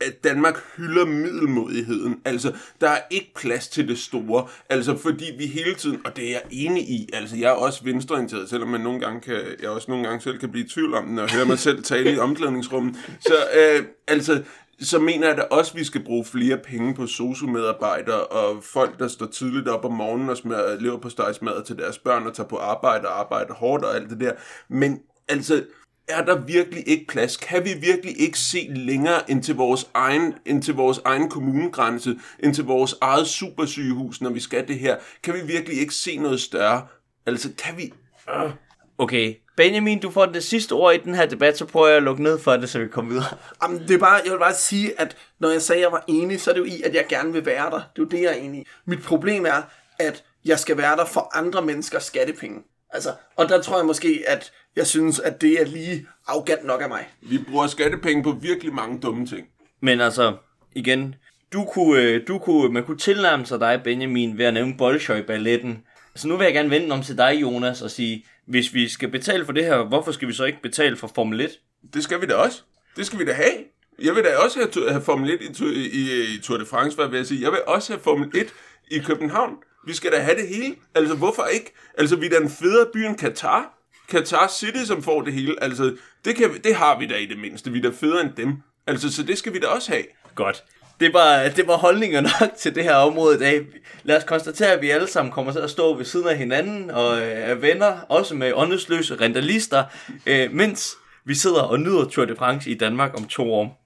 at 0.08 0.24
Danmark 0.24 0.60
hylder 0.78 1.06
middelmodigheden. 1.06 2.20
Altså, 2.26 2.54
der 2.82 2.90
er 2.90 3.00
ikke 3.10 3.32
plads 3.36 3.68
til 3.68 3.88
det 3.88 4.00
store. 4.00 4.48
Altså, 4.70 4.98
fordi 4.98 5.26
vi 5.38 5.46
hele 5.46 5.76
tiden, 5.76 6.02
og 6.06 6.16
det 6.16 6.26
er 6.26 6.30
jeg 6.30 6.42
enig 6.52 6.84
i, 6.84 7.10
altså, 7.14 7.36
jeg 7.36 7.48
er 7.48 7.56
også 7.56 7.84
venstreorienteret, 7.84 8.50
selvom 8.50 8.70
man 8.70 8.82
nogle 8.82 9.00
gange 9.00 9.22
kan, 9.22 9.42
jeg 9.62 9.70
også 9.70 9.92
nogle 9.92 10.08
gange 10.08 10.22
selv 10.22 10.40
kan 10.40 10.52
blive 10.52 10.66
i 10.66 10.70
tvivl 10.70 10.94
om, 10.94 11.04
når 11.04 11.24
og 11.24 11.32
høre 11.32 11.46
mig 11.46 11.60
selv 11.60 11.84
tale 11.84 12.14
i 12.14 12.18
omklædningsrummet. 12.18 12.96
Så, 13.20 13.34
øh, 13.60 13.86
altså, 14.08 14.44
så 14.80 15.00
mener 15.00 15.28
jeg 15.28 15.38
da 15.38 15.42
også, 15.42 15.72
at 15.72 15.80
vi 15.80 15.84
skal 15.84 16.04
bruge 16.04 16.26
flere 16.26 16.58
penge 16.58 16.96
på 16.96 17.08
sociomedarbejdere 17.08 18.24
og 18.24 18.64
folk, 18.64 19.00
der 19.00 19.08
står 19.08 19.26
tidligt 19.26 19.68
op 19.68 19.86
om 19.86 19.94
morgenen 19.94 20.30
og 20.30 20.38
smager 20.38 20.80
lever 20.80 20.98
på 20.98 21.10
stegsmad 21.10 21.64
til 21.64 21.78
deres 21.78 21.98
børn 21.98 22.28
og 22.28 22.34
tager 22.34 22.48
på 22.48 22.58
arbejde 22.58 23.08
og 23.08 23.20
arbejder 23.20 23.54
hårdt 23.54 23.84
og 23.84 23.96
alt 23.96 24.10
det 24.10 24.20
der. 24.20 24.32
Men 24.70 25.00
altså, 25.28 25.64
er 26.08 26.26
der 26.26 26.36
virkelig 26.40 26.88
ikke 26.88 27.08
plads? 27.08 27.38
Kan 27.38 27.66
vi 27.66 27.74
virkelig 27.74 28.22
ikke 28.22 28.40
se 28.40 28.68
længere 28.76 29.22
ind 29.28 29.44
til 29.44 29.56
vores 29.56 29.90
egen, 29.94 30.34
ind 30.46 30.64
til 30.64 30.74
vores 30.74 31.02
egen 31.06 31.30
kommunegrænse, 31.30 32.16
ind 32.44 32.56
til 32.56 32.64
vores 32.64 32.96
eget 33.02 33.28
supersygehus, 33.28 34.22
når 34.22 34.30
vi 34.30 34.40
skal 34.40 34.68
det 34.68 34.80
her? 34.80 34.98
Kan 35.24 35.34
vi 35.34 35.42
virkelig 35.46 35.80
ikke 35.80 35.94
se 35.94 36.18
noget 36.18 36.40
større? 36.42 36.88
Altså, 37.26 37.50
kan 37.58 37.78
vi... 37.78 37.94
Øh. 38.30 38.52
Okay, 38.98 39.36
Benjamin, 39.58 40.00
du 40.00 40.12
får 40.12 40.26
det 40.26 40.44
sidste 40.44 40.74
ord 40.74 40.96
i 40.96 40.98
den 40.98 41.16
her 41.16 41.26
debat, 41.26 41.58
så 41.58 41.66
prøver 41.66 41.88
jeg 41.88 41.98
at 41.98 42.04
lukke 42.04 42.24
ned 42.24 42.40
for 42.40 42.58
det, 42.58 42.70
så 42.70 42.80
vi 42.80 42.88
kommer 42.88 43.12
videre. 43.12 43.38
Jamen, 43.64 43.80
det 43.80 43.92
er 43.92 43.98
bare, 43.98 44.22
jeg 44.26 44.32
vil 44.32 44.40
bare 44.40 44.54
sige, 44.54 45.02
at 45.02 45.18
når 45.40 45.50
jeg 45.50 45.62
sagde, 45.62 45.80
at 45.80 45.84
jeg 45.84 45.92
var 45.92 46.04
enig, 46.08 46.42
så 46.42 46.52
er 46.52 46.54
det 46.54 46.62
jo 46.62 46.66
i, 46.66 46.82
at 46.82 46.96
jeg 46.96 47.06
gerne 47.10 47.34
vil 47.34 47.46
være 47.46 47.70
der. 47.70 47.72
Det 47.72 47.80
er 47.80 48.00
jo 48.00 48.06
det, 48.06 48.22
jeg 48.22 48.30
er 48.30 48.42
enig 48.42 48.62
i. 48.62 48.68
Mit 48.86 49.04
problem 49.04 49.46
er, 49.46 49.62
at 50.00 50.24
jeg 50.46 50.60
skal 50.60 50.78
være 50.78 50.98
der 50.98 51.06
for 51.06 51.38
andre 51.38 51.62
menneskers 51.62 52.04
skattepenge. 52.04 52.60
Altså, 52.94 53.10
og 53.36 53.50
der 53.50 53.62
tror 53.62 53.78
jeg 53.78 53.86
måske, 53.86 54.24
at 54.28 54.52
jeg 54.76 54.88
synes, 54.88 55.20
at 55.20 55.42
det 55.42 55.62
er 55.62 55.66
lige 55.66 56.08
arrogant 56.28 56.66
nok 56.66 56.82
af 56.82 56.90
mig. 56.90 57.10
Vi 57.22 57.38
bruger 57.38 57.68
skattepenge 57.68 58.24
på 58.24 58.32
virkelig 58.32 58.74
mange 58.74 59.00
dumme 59.00 59.26
ting. 59.26 59.48
Men 59.82 60.02
altså, 60.02 60.38
igen, 60.76 61.16
du 61.54 61.66
kunne, 61.74 62.02
øh, 62.02 62.28
du 62.28 62.38
kunne, 62.38 62.74
man 62.74 62.84
kunne 62.84 62.98
tilnærme 62.98 63.46
sig 63.46 63.60
dig, 63.60 63.82
Benjamin, 63.84 64.38
ved 64.38 64.46
at 64.46 64.54
nævne 64.54 64.76
Bolshoi-balletten. 64.78 65.86
Så 66.16 66.28
nu 66.28 66.38
vil 66.38 66.46
jeg 66.46 66.54
gerne 66.54 66.70
vende 66.70 66.94
om 66.94 67.02
til 67.02 67.18
dig, 67.18 67.38
Jonas, 67.42 67.82
og 67.82 67.92
sige, 67.92 68.26
hvis 68.48 68.74
vi 68.74 68.90
skal 68.90 69.10
betale 69.10 69.46
for 69.46 69.54
det 69.54 69.66
her, 69.66 69.84
hvorfor 69.84 70.12
skal 70.12 70.28
vi 70.28 70.34
så 70.34 70.44
ikke 70.44 70.62
betale 70.62 70.96
for 70.96 71.12
Formel 71.16 71.42
1? 71.42 71.52
Det 71.94 72.04
skal 72.04 72.22
vi 72.22 72.26
da 72.26 72.36
også. 72.36 72.62
Det 72.96 73.06
skal 73.06 73.20
vi 73.20 73.26
da 73.26 73.34
have. 73.34 73.54
Jeg 74.02 74.16
vil 74.16 74.24
da 74.24 74.38
også 74.38 74.60
have, 74.60 74.90
have 74.90 75.02
Formel 75.02 75.34
1 75.34 75.60
i, 75.60 75.66
i, 75.66 76.36
i 76.36 76.42
Tour 76.42 76.58
de 76.58 76.66
France, 76.66 76.98
hvad 76.98 77.08
vil 77.08 77.18
jeg 77.18 77.26
sige. 77.26 77.42
Jeg 77.42 77.52
vil 77.52 77.60
også 77.68 77.94
have 77.94 78.02
Formel 78.04 78.32
1 78.36 78.54
i 78.92 79.00
København. 79.00 79.56
Vi 79.88 79.94
skal 79.94 80.12
da 80.12 80.20
have 80.20 80.38
det 80.38 80.48
hele. 80.48 80.76
Altså, 80.96 81.16
hvorfor 81.16 81.46
ikke? 81.46 81.74
Altså, 81.98 82.16
vi 82.16 82.26
er 82.26 82.30
da 82.30 82.38
en 82.38 82.50
federe 82.50 82.88
by 82.94 82.98
end 82.98 83.18
Katar. 83.18 83.74
Qatar 84.12 84.48
City, 84.48 84.86
som 84.86 85.04
får 85.04 85.22
det 85.22 85.34
hele. 85.34 85.64
Altså, 85.64 85.96
det, 86.26 86.36
kan 86.36 86.54
vi, 86.54 86.58
det 86.58 86.76
har 86.76 87.00
vi 87.00 87.06
da 87.06 87.16
i 87.16 87.26
det 87.26 87.40
mindste. 87.40 87.72
Vi 87.72 87.78
er 87.78 87.84
da 87.84 87.90
federe 87.90 88.22
end 88.22 88.34
dem. 88.38 88.58
Altså, 88.88 89.14
så 89.14 89.24
det 89.24 89.38
skal 89.38 89.54
vi 89.54 89.60
da 89.60 89.68
også 89.68 89.92
have. 89.92 90.04
Godt. 90.36 90.64
Det 91.00 91.14
var, 91.14 91.48
det 91.56 91.68
var 91.68 91.78
holdninger 91.78 92.22
nok 92.22 92.50
til 92.58 92.76
det 92.76 92.84
her 92.84 92.96
område 92.96 93.36
i 93.36 93.40
dag. 93.40 93.66
Lad 94.04 94.18
os 94.18 94.24
konstatere, 94.24 94.72
at 94.72 94.82
vi 94.82 94.90
alle 94.90 95.08
sammen 95.08 95.32
kommer 95.32 95.52
til 95.52 95.60
at 95.60 95.70
stå 95.70 95.94
ved 95.94 96.06
siden 96.06 96.28
af 96.28 96.38
hinanden 96.38 96.92
og 96.92 97.22
øh, 97.22 97.28
er 97.28 97.56
venner, 97.56 98.00
også 98.10 98.36
med 98.36 98.54
åndesløse 98.54 99.16
rentalister, 99.16 99.84
øh, 100.26 100.52
mens 100.52 100.96
vi 101.26 101.36
sidder 101.36 101.62
og 101.62 101.80
nyder 101.80 102.06
Tour 102.06 102.26
de 102.26 102.36
France 102.36 102.70
i 102.70 102.74
Danmark 102.74 103.14
om 103.18 103.28
to 103.28 103.54
år. 103.54 103.83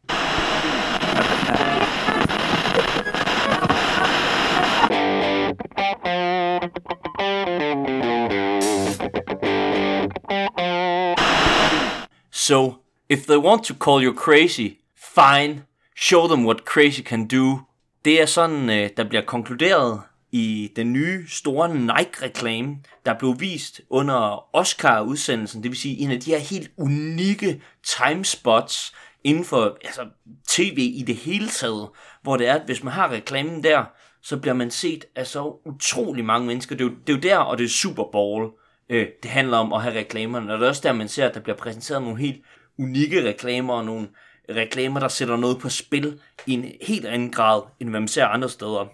So, 12.47 12.75
if 13.09 13.25
they 13.25 13.37
want 13.37 13.63
to 13.65 13.73
call 13.73 13.99
you 14.01 14.13
crazy, 14.13 14.79
fine. 14.95 15.65
Show 15.95 16.27
them 16.27 16.45
what 16.45 16.65
crazy 16.65 17.01
can 17.01 17.27
do. 17.27 17.59
Det 18.05 18.21
er 18.21 18.25
sådan, 18.25 18.69
øh, 18.69 18.89
der 18.97 19.03
bliver 19.09 19.25
konkluderet 19.25 20.01
i 20.31 20.71
den 20.75 20.93
nye 20.93 21.27
store 21.27 21.75
Nike-reklame, 21.75 22.77
der 23.05 23.13
blev 23.19 23.39
vist 23.39 23.81
under 23.89 24.45
Oscar-udsendelsen. 24.55 25.63
Det 25.63 25.71
vil 25.71 25.79
sige 25.79 25.97
en 25.97 26.11
af 26.11 26.19
de 26.19 26.31
her 26.31 26.37
helt 26.37 26.71
unikke 26.77 27.61
timespots 27.83 28.95
inden 29.23 29.45
for 29.45 29.77
altså, 29.85 30.05
tv 30.47 30.77
i 30.77 31.03
det 31.07 31.15
hele 31.15 31.47
taget, 31.47 31.89
hvor 32.21 32.37
det 32.37 32.47
er, 32.47 32.53
at 32.53 32.65
hvis 32.65 32.83
man 32.83 32.93
har 32.93 33.11
reklamen 33.11 33.63
der, 33.63 33.85
så 34.21 34.37
bliver 34.37 34.53
man 34.53 34.71
set 34.71 35.05
af 35.15 35.27
så 35.27 35.61
utrolig 35.65 36.25
mange 36.25 36.47
mennesker. 36.47 36.75
Det 36.75 36.85
er 36.85 36.89
jo, 36.89 36.95
det 37.07 37.13
er 37.13 37.17
jo 37.17 37.21
der, 37.21 37.37
og 37.37 37.57
det 37.57 37.63
er 37.63 37.69
Super 37.69 38.03
Bowl, 38.11 38.51
øh, 38.89 39.07
det 39.23 39.31
handler 39.31 39.57
om 39.57 39.73
at 39.73 39.81
have 39.81 39.99
reklamerne. 39.99 40.53
Og 40.53 40.59
det 40.59 40.65
er 40.65 40.69
også 40.69 40.81
der, 40.83 40.93
man 40.93 41.07
ser, 41.07 41.27
at 41.27 41.33
der 41.33 41.39
bliver 41.39 41.57
præsenteret 41.57 42.01
nogle 42.01 42.19
helt 42.19 42.41
unikke 42.79 43.29
reklamer, 43.29 43.73
og 43.73 43.85
nogle 43.85 44.07
reklamer, 44.49 44.99
der 44.99 45.07
sætter 45.07 45.37
noget 45.37 45.59
på 45.59 45.69
spil 45.69 46.19
i 46.45 46.53
en 46.53 46.71
helt 46.81 47.05
anden 47.05 47.31
grad, 47.31 47.61
end 47.79 47.89
hvad 47.89 47.99
man 47.99 48.07
ser 48.07 48.25
andre 48.25 48.49
steder. 48.49 48.87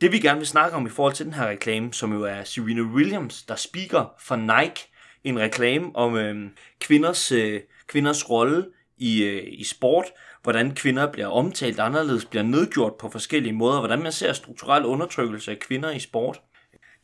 Det 0.00 0.12
vi 0.12 0.18
gerne 0.18 0.38
vil 0.38 0.46
snakke 0.46 0.76
om 0.76 0.86
i 0.86 0.90
forhold 0.90 1.14
til 1.14 1.26
den 1.26 1.34
her 1.34 1.48
reklame, 1.48 1.92
som 1.92 2.12
jo 2.12 2.22
er 2.22 2.44
Serena 2.44 2.82
Williams, 2.82 3.42
der 3.42 3.54
speaker 3.54 4.14
for 4.18 4.36
Nike, 4.36 4.88
en 5.24 5.38
reklame 5.38 5.96
om 5.96 6.16
øh, 6.16 6.50
kvinders, 6.80 7.32
øh, 7.32 7.60
kvinders 7.86 8.30
rolle 8.30 8.66
i, 8.98 9.22
øh, 9.22 9.42
i 9.46 9.64
sport, 9.64 10.04
hvordan 10.42 10.74
kvinder 10.74 11.12
bliver 11.12 11.26
omtalt 11.26 11.80
anderledes, 11.80 12.24
bliver 12.24 12.42
nedgjort 12.42 12.94
på 12.94 13.08
forskellige 13.08 13.52
måder, 13.52 13.78
hvordan 13.78 14.02
man 14.02 14.12
ser 14.12 14.32
strukturel 14.32 14.84
undertrykkelse 14.84 15.50
af 15.50 15.58
kvinder 15.58 15.90
i 15.90 15.98
sport. 15.98 16.40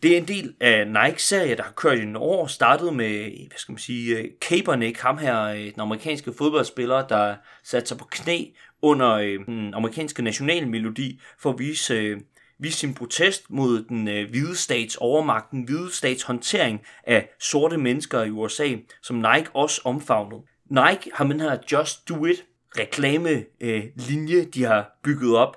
Det 0.02 0.12
er 0.12 0.16
en 0.16 0.28
del 0.28 0.54
af 0.60 0.86
Nike-serie, 0.86 1.56
der 1.56 1.62
har 1.62 1.72
kørt 1.72 1.98
i 1.98 2.02
en 2.02 2.16
år, 2.16 2.46
startet 2.46 2.94
med, 2.94 3.18
hvad 3.48 3.58
skal 3.58 3.72
man 3.72 3.78
sige, 3.78 4.18
øh, 4.18 4.24
Kaepernick, 4.40 4.98
ham 4.98 5.18
her, 5.18 5.42
øh, 5.42 5.58
den 5.58 5.80
amerikanske 5.80 6.32
fodboldspiller, 6.38 7.06
der 7.06 7.36
satte 7.64 7.88
sig 7.88 7.98
på 7.98 8.04
knæ 8.04 8.44
under 8.82 9.10
øh, 9.10 9.46
den 9.46 9.74
amerikanske 9.74 10.22
nationalmelodi 10.22 11.20
for 11.38 11.50
at 11.50 11.58
vise, 11.58 12.16
vise 12.58 12.78
sin 12.78 12.94
protest 12.94 13.50
mod 13.50 13.84
den 13.84 14.04
hvide 14.04 14.56
stats 14.56 14.96
overmagt, 14.96 15.50
den 15.50 15.64
hvide 15.64 15.94
stats 15.94 16.22
håndtering 16.22 16.80
af 17.04 17.28
sorte 17.40 17.78
mennesker 17.78 18.22
i 18.22 18.30
USA, 18.30 18.68
som 19.02 19.16
Nike 19.16 19.50
også 19.54 19.80
omfavnede. 19.84 20.42
Nike 20.70 21.10
har 21.14 21.24
med 21.24 21.34
den 21.34 21.40
her 21.40 21.58
Just 21.72 22.08
Do 22.08 22.24
It 22.24 22.44
reklame-linje, 22.78 24.44
de 24.44 24.64
har 24.64 24.98
bygget 25.04 25.36
op, 25.36 25.56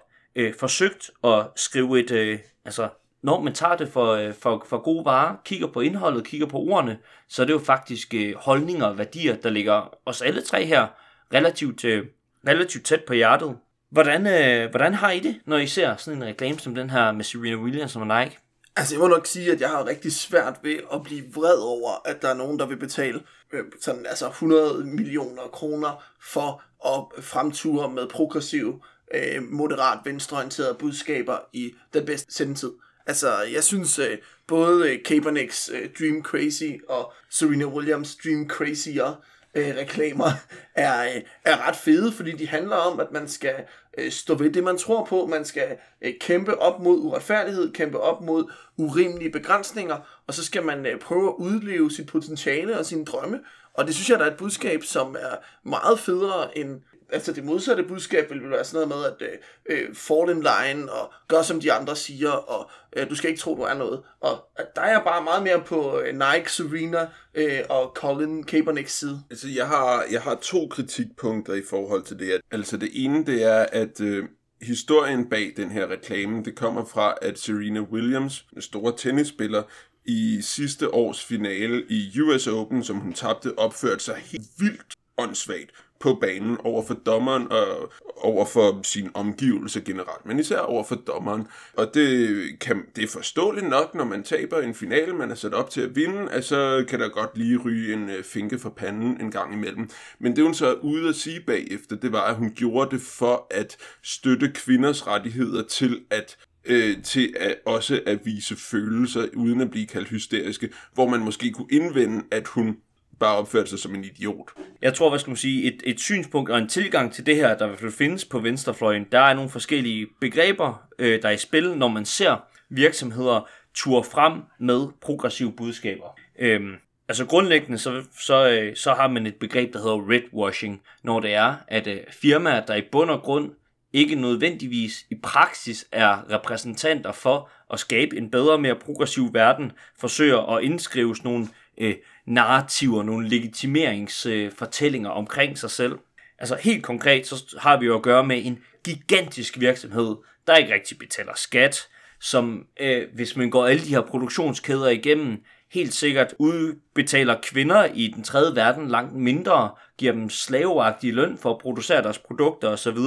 forsøgt 0.60 1.10
at 1.24 1.48
skrive 1.56 2.00
et, 2.00 2.42
altså 2.66 2.90
når 3.22 3.42
man 3.42 3.54
tager 3.54 3.76
det 3.76 3.90
for, 3.90 4.14
øh, 4.14 4.34
for, 4.34 4.66
for 4.70 4.78
gode 4.78 5.06
varer, 5.06 5.36
kigger 5.46 5.68
på 5.68 5.82
indholdet, 5.82 6.28
kigger 6.28 6.48
på 6.48 6.58
ordene, 6.58 6.98
så 7.28 7.42
er 7.42 7.46
det 7.46 7.54
jo 7.54 7.60
faktisk 7.60 8.14
øh, 8.14 8.36
holdninger 8.36 8.86
og 8.86 8.98
værdier, 8.98 9.36
der 9.36 9.50
ligger 9.50 9.98
os 10.06 10.22
alle 10.22 10.42
tre 10.42 10.66
her 10.66 10.88
relativt, 11.34 11.86
øh, 11.86 12.06
relativt 12.48 12.86
tæt 12.86 13.04
på 13.08 13.14
hjertet. 13.14 13.58
Hvordan, 13.92 14.22
hvordan 14.70 14.94
har 14.94 15.12
I 15.12 15.20
det, 15.20 15.40
når 15.46 15.58
I 15.58 15.68
ser 15.68 15.96
sådan 15.96 16.22
en 16.22 16.28
reklame 16.28 16.60
som 16.60 16.76
den 16.76 16.90
her 16.90 17.12
med 17.12 17.24
Serena 17.24 17.56
Williams 17.56 17.96
og 17.96 18.08
Nike? 18.08 18.38
Altså, 18.76 18.96
jeg 18.96 19.00
må 19.00 19.08
nok 19.08 19.26
sige, 19.26 19.52
at 19.52 19.62
jeg 19.62 19.70
har 19.70 19.88
rigtig 19.88 20.14
svært 20.14 20.60
ved 20.64 20.80
at 20.94 21.04
blive 21.04 21.24
vred 21.34 21.58
over, 21.58 22.02
at 22.06 22.22
der 22.22 22.30
er 22.30 22.34
nogen, 22.34 22.60
der 22.60 22.66
vil 22.66 22.78
betale 22.78 23.22
øh, 23.54 23.64
sådan, 23.82 24.06
altså 24.06 24.28
100 24.28 24.84
millioner 24.86 25.42
kroner 25.42 26.04
for 26.22 26.64
at 26.86 27.24
fremture 27.24 27.90
med 27.90 28.08
progressive, 28.08 28.80
øh, 29.14 29.44
moderat, 29.44 30.00
venstreorienterede 30.06 30.74
budskaber 30.80 31.38
i 31.54 31.74
den 31.94 32.06
bedste 32.06 32.34
sendetid. 32.34 32.72
Altså, 33.10 33.42
jeg 33.54 33.64
synes 33.64 34.00
øh, 34.00 34.18
både 34.48 34.92
øh, 34.92 35.04
Kaepernicks 35.04 35.70
øh, 35.74 35.90
Dream 36.00 36.24
Crazy 36.24 36.72
og 36.90 37.14
Serena 37.30 37.66
Williams 37.66 38.18
Dream 38.24 38.50
Crazier 38.50 39.22
øh, 39.56 39.76
reklamer 39.76 40.32
er, 40.76 41.04
øh, 41.04 41.22
er 41.46 41.68
ret 41.68 41.76
fede, 41.76 42.12
fordi 42.12 42.32
de 42.32 42.48
handler 42.48 42.76
om, 42.76 43.00
at 43.00 43.12
man 43.12 43.28
skal 43.28 43.56
øh, 43.98 44.12
stå 44.12 44.36
ved 44.36 44.50
det, 44.52 44.64
man 44.64 44.78
tror 44.78 45.06
på. 45.06 45.26
Man 45.26 45.46
skal 45.46 45.78
øh, 46.02 46.14
kæmpe 46.20 46.60
op 46.60 46.80
mod 46.80 47.00
uretfærdighed, 47.00 47.74
kæmpe 47.74 48.00
op 48.00 48.22
mod 48.22 48.52
urimelige 48.78 49.32
begrænsninger, 49.32 49.98
og 50.28 50.34
så 50.34 50.46
skal 50.46 50.66
man 50.66 50.86
øh, 50.86 51.00
prøve 51.00 51.28
at 51.28 51.36
udleve 51.38 51.92
sit 51.92 52.08
potentiale 52.08 52.80
og 52.80 52.86
sine 52.86 53.06
drømme. 53.06 53.40
Og 53.74 53.88
det 53.88 53.96
synes 53.96 54.10
jeg, 54.10 54.20
der 54.20 54.26
er 54.26 54.32
et 54.32 54.38
budskab, 54.38 54.84
som 54.84 55.16
er 55.20 55.36
meget 55.64 56.00
federe 56.00 56.58
end 56.58 56.82
altså 57.12 57.32
det 57.32 57.44
modsatte 57.44 57.84
budskab 57.84 58.30
vil 58.30 58.50
være 58.50 58.64
sådan 58.64 58.88
noget 58.88 59.12
med, 59.20 59.28
at 59.28 59.32
øh, 59.32 59.88
øh, 59.90 59.96
fall 59.96 60.30
in 60.30 60.44
line, 60.44 60.92
og 60.92 61.14
gør 61.28 61.42
som 61.42 61.60
de 61.60 61.74
andre 61.74 61.96
siger, 61.96 62.32
og 62.32 62.70
øh, 62.96 63.10
du 63.10 63.16
skal 63.16 63.30
ikke 63.30 63.42
tro, 63.42 63.56
du 63.56 63.62
er 63.62 63.74
noget. 63.74 64.02
Og 64.20 64.38
at 64.56 64.76
der 64.76 64.82
er 64.82 64.92
jeg 64.92 65.02
bare 65.06 65.24
meget 65.24 65.44
mere 65.44 65.62
på 65.62 66.00
øh, 66.00 66.14
Nike, 66.14 66.52
Serena 66.52 67.08
øh, 67.36 67.60
og 67.70 67.92
Colin 67.96 68.44
Kaepernicks 68.44 69.00
side. 69.00 69.22
Altså 69.30 69.48
jeg 69.56 69.68
har, 69.68 70.06
jeg 70.12 70.22
har 70.22 70.36
to 70.36 70.68
kritikpunkter 70.68 71.54
i 71.54 71.64
forhold 71.70 72.04
til 72.04 72.20
det. 72.20 72.42
Altså 72.52 72.78
det 72.78 72.90
ene, 72.94 73.26
det 73.26 73.44
er, 73.44 73.66
at... 73.72 74.02
Øh, 74.02 74.26
historien 74.62 75.30
bag 75.30 75.54
den 75.58 75.72
her 75.72 75.88
reklame, 75.88 76.44
det 76.44 76.56
kommer 76.56 76.86
fra, 76.86 77.16
at 77.22 77.40
Serena 77.40 77.80
Williams, 77.80 78.46
en 78.56 78.62
stor 78.62 78.92
tennisspiller, 78.92 79.64
i 80.06 80.40
sidste 80.42 80.94
års 80.94 81.26
finale 81.26 81.84
i 81.90 82.20
US 82.22 82.48
Open, 82.48 82.84
som 82.84 82.98
hun 82.98 83.14
tabte, 83.14 83.60
opførte 83.60 84.04
sig 84.04 84.16
helt 84.16 84.50
vildt 84.60 84.96
åndssvagt 85.18 85.72
på 86.00 86.18
banen 86.22 86.58
over 86.64 86.86
for 86.86 86.94
dommeren 86.94 87.52
og 87.52 87.92
over 88.18 88.46
for 88.46 88.80
sin 88.84 89.10
omgivelse 89.14 89.82
generelt, 89.82 90.26
men 90.26 90.40
især 90.40 90.60
over 90.60 90.84
for 90.84 90.96
dommeren. 90.96 91.48
Og 91.74 91.94
det, 91.94 92.60
kan, 92.60 92.84
det 92.96 93.04
er 93.04 93.08
forståeligt 93.08 93.70
nok, 93.70 93.96
når 93.96 94.04
man 94.04 94.24
taber 94.24 94.60
en 94.60 94.74
finale, 94.74 95.14
man 95.14 95.32
er 95.32 95.36
sat 95.36 95.54
op 95.54 95.70
til 95.70 95.82
at 95.82 95.96
vinde, 95.96 96.32
at 96.32 96.46
så 96.46 96.86
kan 96.88 97.00
der 97.00 97.10
godt 97.10 97.38
lige 97.38 97.58
ryge 97.58 97.94
en 97.94 98.10
øh, 98.10 98.24
finke 98.24 98.60
for 98.60 98.70
panden 98.70 99.22
en 99.22 99.32
gang 99.32 99.54
imellem. 99.54 99.90
Men 100.20 100.36
det 100.36 100.44
hun 100.44 100.54
så 100.54 100.68
er 100.68 100.76
ude 100.82 101.10
at 101.10 101.16
sige 101.16 101.40
bagefter, 101.40 101.96
det 101.96 102.12
var, 102.12 102.22
at 102.22 102.36
hun 102.36 102.52
gjorde 102.56 102.92
det 102.92 103.02
for 103.02 103.48
at 103.52 103.78
støtte 104.04 104.52
kvinders 104.56 105.08
rettigheder 105.08 105.64
til 105.64 106.02
at 106.10 106.38
øh, 106.66 107.04
til 107.04 107.34
at 107.40 107.56
også 107.66 108.02
at 108.06 108.20
vise 108.26 108.56
følelser, 108.56 109.28
uden 109.36 109.62
at 109.62 109.72
blive 109.72 109.88
kaldt 109.88 110.10
hysteriske, 110.10 110.70
hvor 110.94 111.08
man 111.10 111.20
måske 111.20 111.52
kunne 111.52 111.68
indvende, 111.72 112.24
at 112.32 112.48
hun 112.48 112.78
bare 113.20 113.38
opførte 113.38 113.70
sig 113.70 113.80
som 113.80 113.96
en 113.96 114.04
idiot. 114.04 114.50
Jeg 114.82 114.94
tror, 114.94 115.10
hvad 115.10 115.20
skal 115.20 115.32
man 115.32 115.38
sige, 115.38 115.64
et, 115.64 115.84
et 115.86 116.00
synspunkt 116.00 116.50
og 116.50 116.58
en 116.58 116.68
tilgang 116.68 117.14
til 117.14 117.26
det 117.26 117.36
her, 117.36 117.58
der 117.58 117.68
vil 117.82 117.92
findes 117.92 118.26
på 118.26 118.40
venstrefløjen, 118.40 119.06
der 119.12 119.20
er 119.20 119.34
nogle 119.34 119.50
forskellige 119.50 120.08
begreber, 120.22 120.82
øh, 121.00 121.22
der 121.22 121.28
er 121.28 121.34
i 121.34 121.38
spil, 121.38 121.78
når 121.78 121.88
man 121.88 122.06
ser 122.06 122.44
virksomheder 122.70 123.48
ture 123.74 124.04
frem 124.04 124.34
med 124.60 124.88
progressive 125.02 125.52
budskaber. 125.52 126.20
Øhm, 126.40 126.76
altså 127.08 127.26
grundlæggende, 127.26 127.78
så, 127.78 128.04
så, 128.20 128.50
øh, 128.50 128.76
så 128.76 128.94
har 128.94 129.08
man 129.08 129.26
et 129.26 129.36
begreb, 129.36 129.74
der 129.74 129.80
hedder 129.80 130.12
redwashing, 130.12 130.82
når 131.04 131.20
det 131.20 131.34
er, 131.34 131.56
at 131.68 131.88
øh, 131.88 132.00
firmaer, 132.22 132.66
der 132.66 132.76
i 132.76 132.82
bund 132.92 133.10
og 133.10 133.22
grund 133.22 133.52
ikke 133.94 134.16
nødvendigvis 134.16 135.06
i 135.12 135.16
praksis 135.16 135.88
er 135.92 136.32
repræsentanter 136.32 137.12
for 137.12 137.50
at 137.74 137.80
skabe 137.80 138.18
en 138.18 138.32
bedre, 138.32 138.58
mere 138.60 138.76
progressiv 138.76 139.34
verden, 139.34 139.72
forsøger 140.00 140.56
at 140.56 140.64
indskrives 140.64 141.24
nogle 141.24 141.48
øh, 141.78 141.96
narrativer, 142.30 143.04
nogle 143.04 143.30
legitimeringsfortællinger 143.30 145.10
omkring 145.10 145.58
sig 145.58 145.72
selv. 145.72 145.98
Altså 146.40 146.58
helt 146.62 146.84
konkret, 146.84 147.28
så 147.28 147.56
har 147.60 147.80
vi 147.80 147.86
jo 147.86 147.96
at 147.96 148.02
gøre 148.02 148.26
med 148.26 148.46
en 148.46 148.60
gigantisk 148.86 149.60
virksomhed, 149.60 150.16
der 150.48 150.56
ikke 150.56 150.74
rigtig 150.74 150.98
betaler 150.98 151.34
skat, 151.36 151.88
som 152.20 152.66
øh, 152.80 153.08
hvis 153.14 153.36
man 153.36 153.50
går 153.50 153.68
alle 153.68 153.84
de 153.84 153.90
her 153.90 154.02
produktionskæder 154.02 154.90
igennem, 154.90 155.38
helt 155.72 155.94
sikkert 155.94 156.36
udbetaler 156.40 157.36
kvinder 157.44 157.86
i 157.94 158.08
den 158.08 158.24
tredje 158.24 158.56
verden 158.56 158.88
langt 158.88 159.16
mindre, 159.16 159.72
giver 159.98 160.12
dem 160.12 160.30
slaveagtige 160.30 161.14
løn 161.14 161.38
for 161.38 161.52
at 161.54 161.58
producere 161.62 162.04
deres 162.04 162.18
produkter 162.18 162.70
osv. 162.70 162.98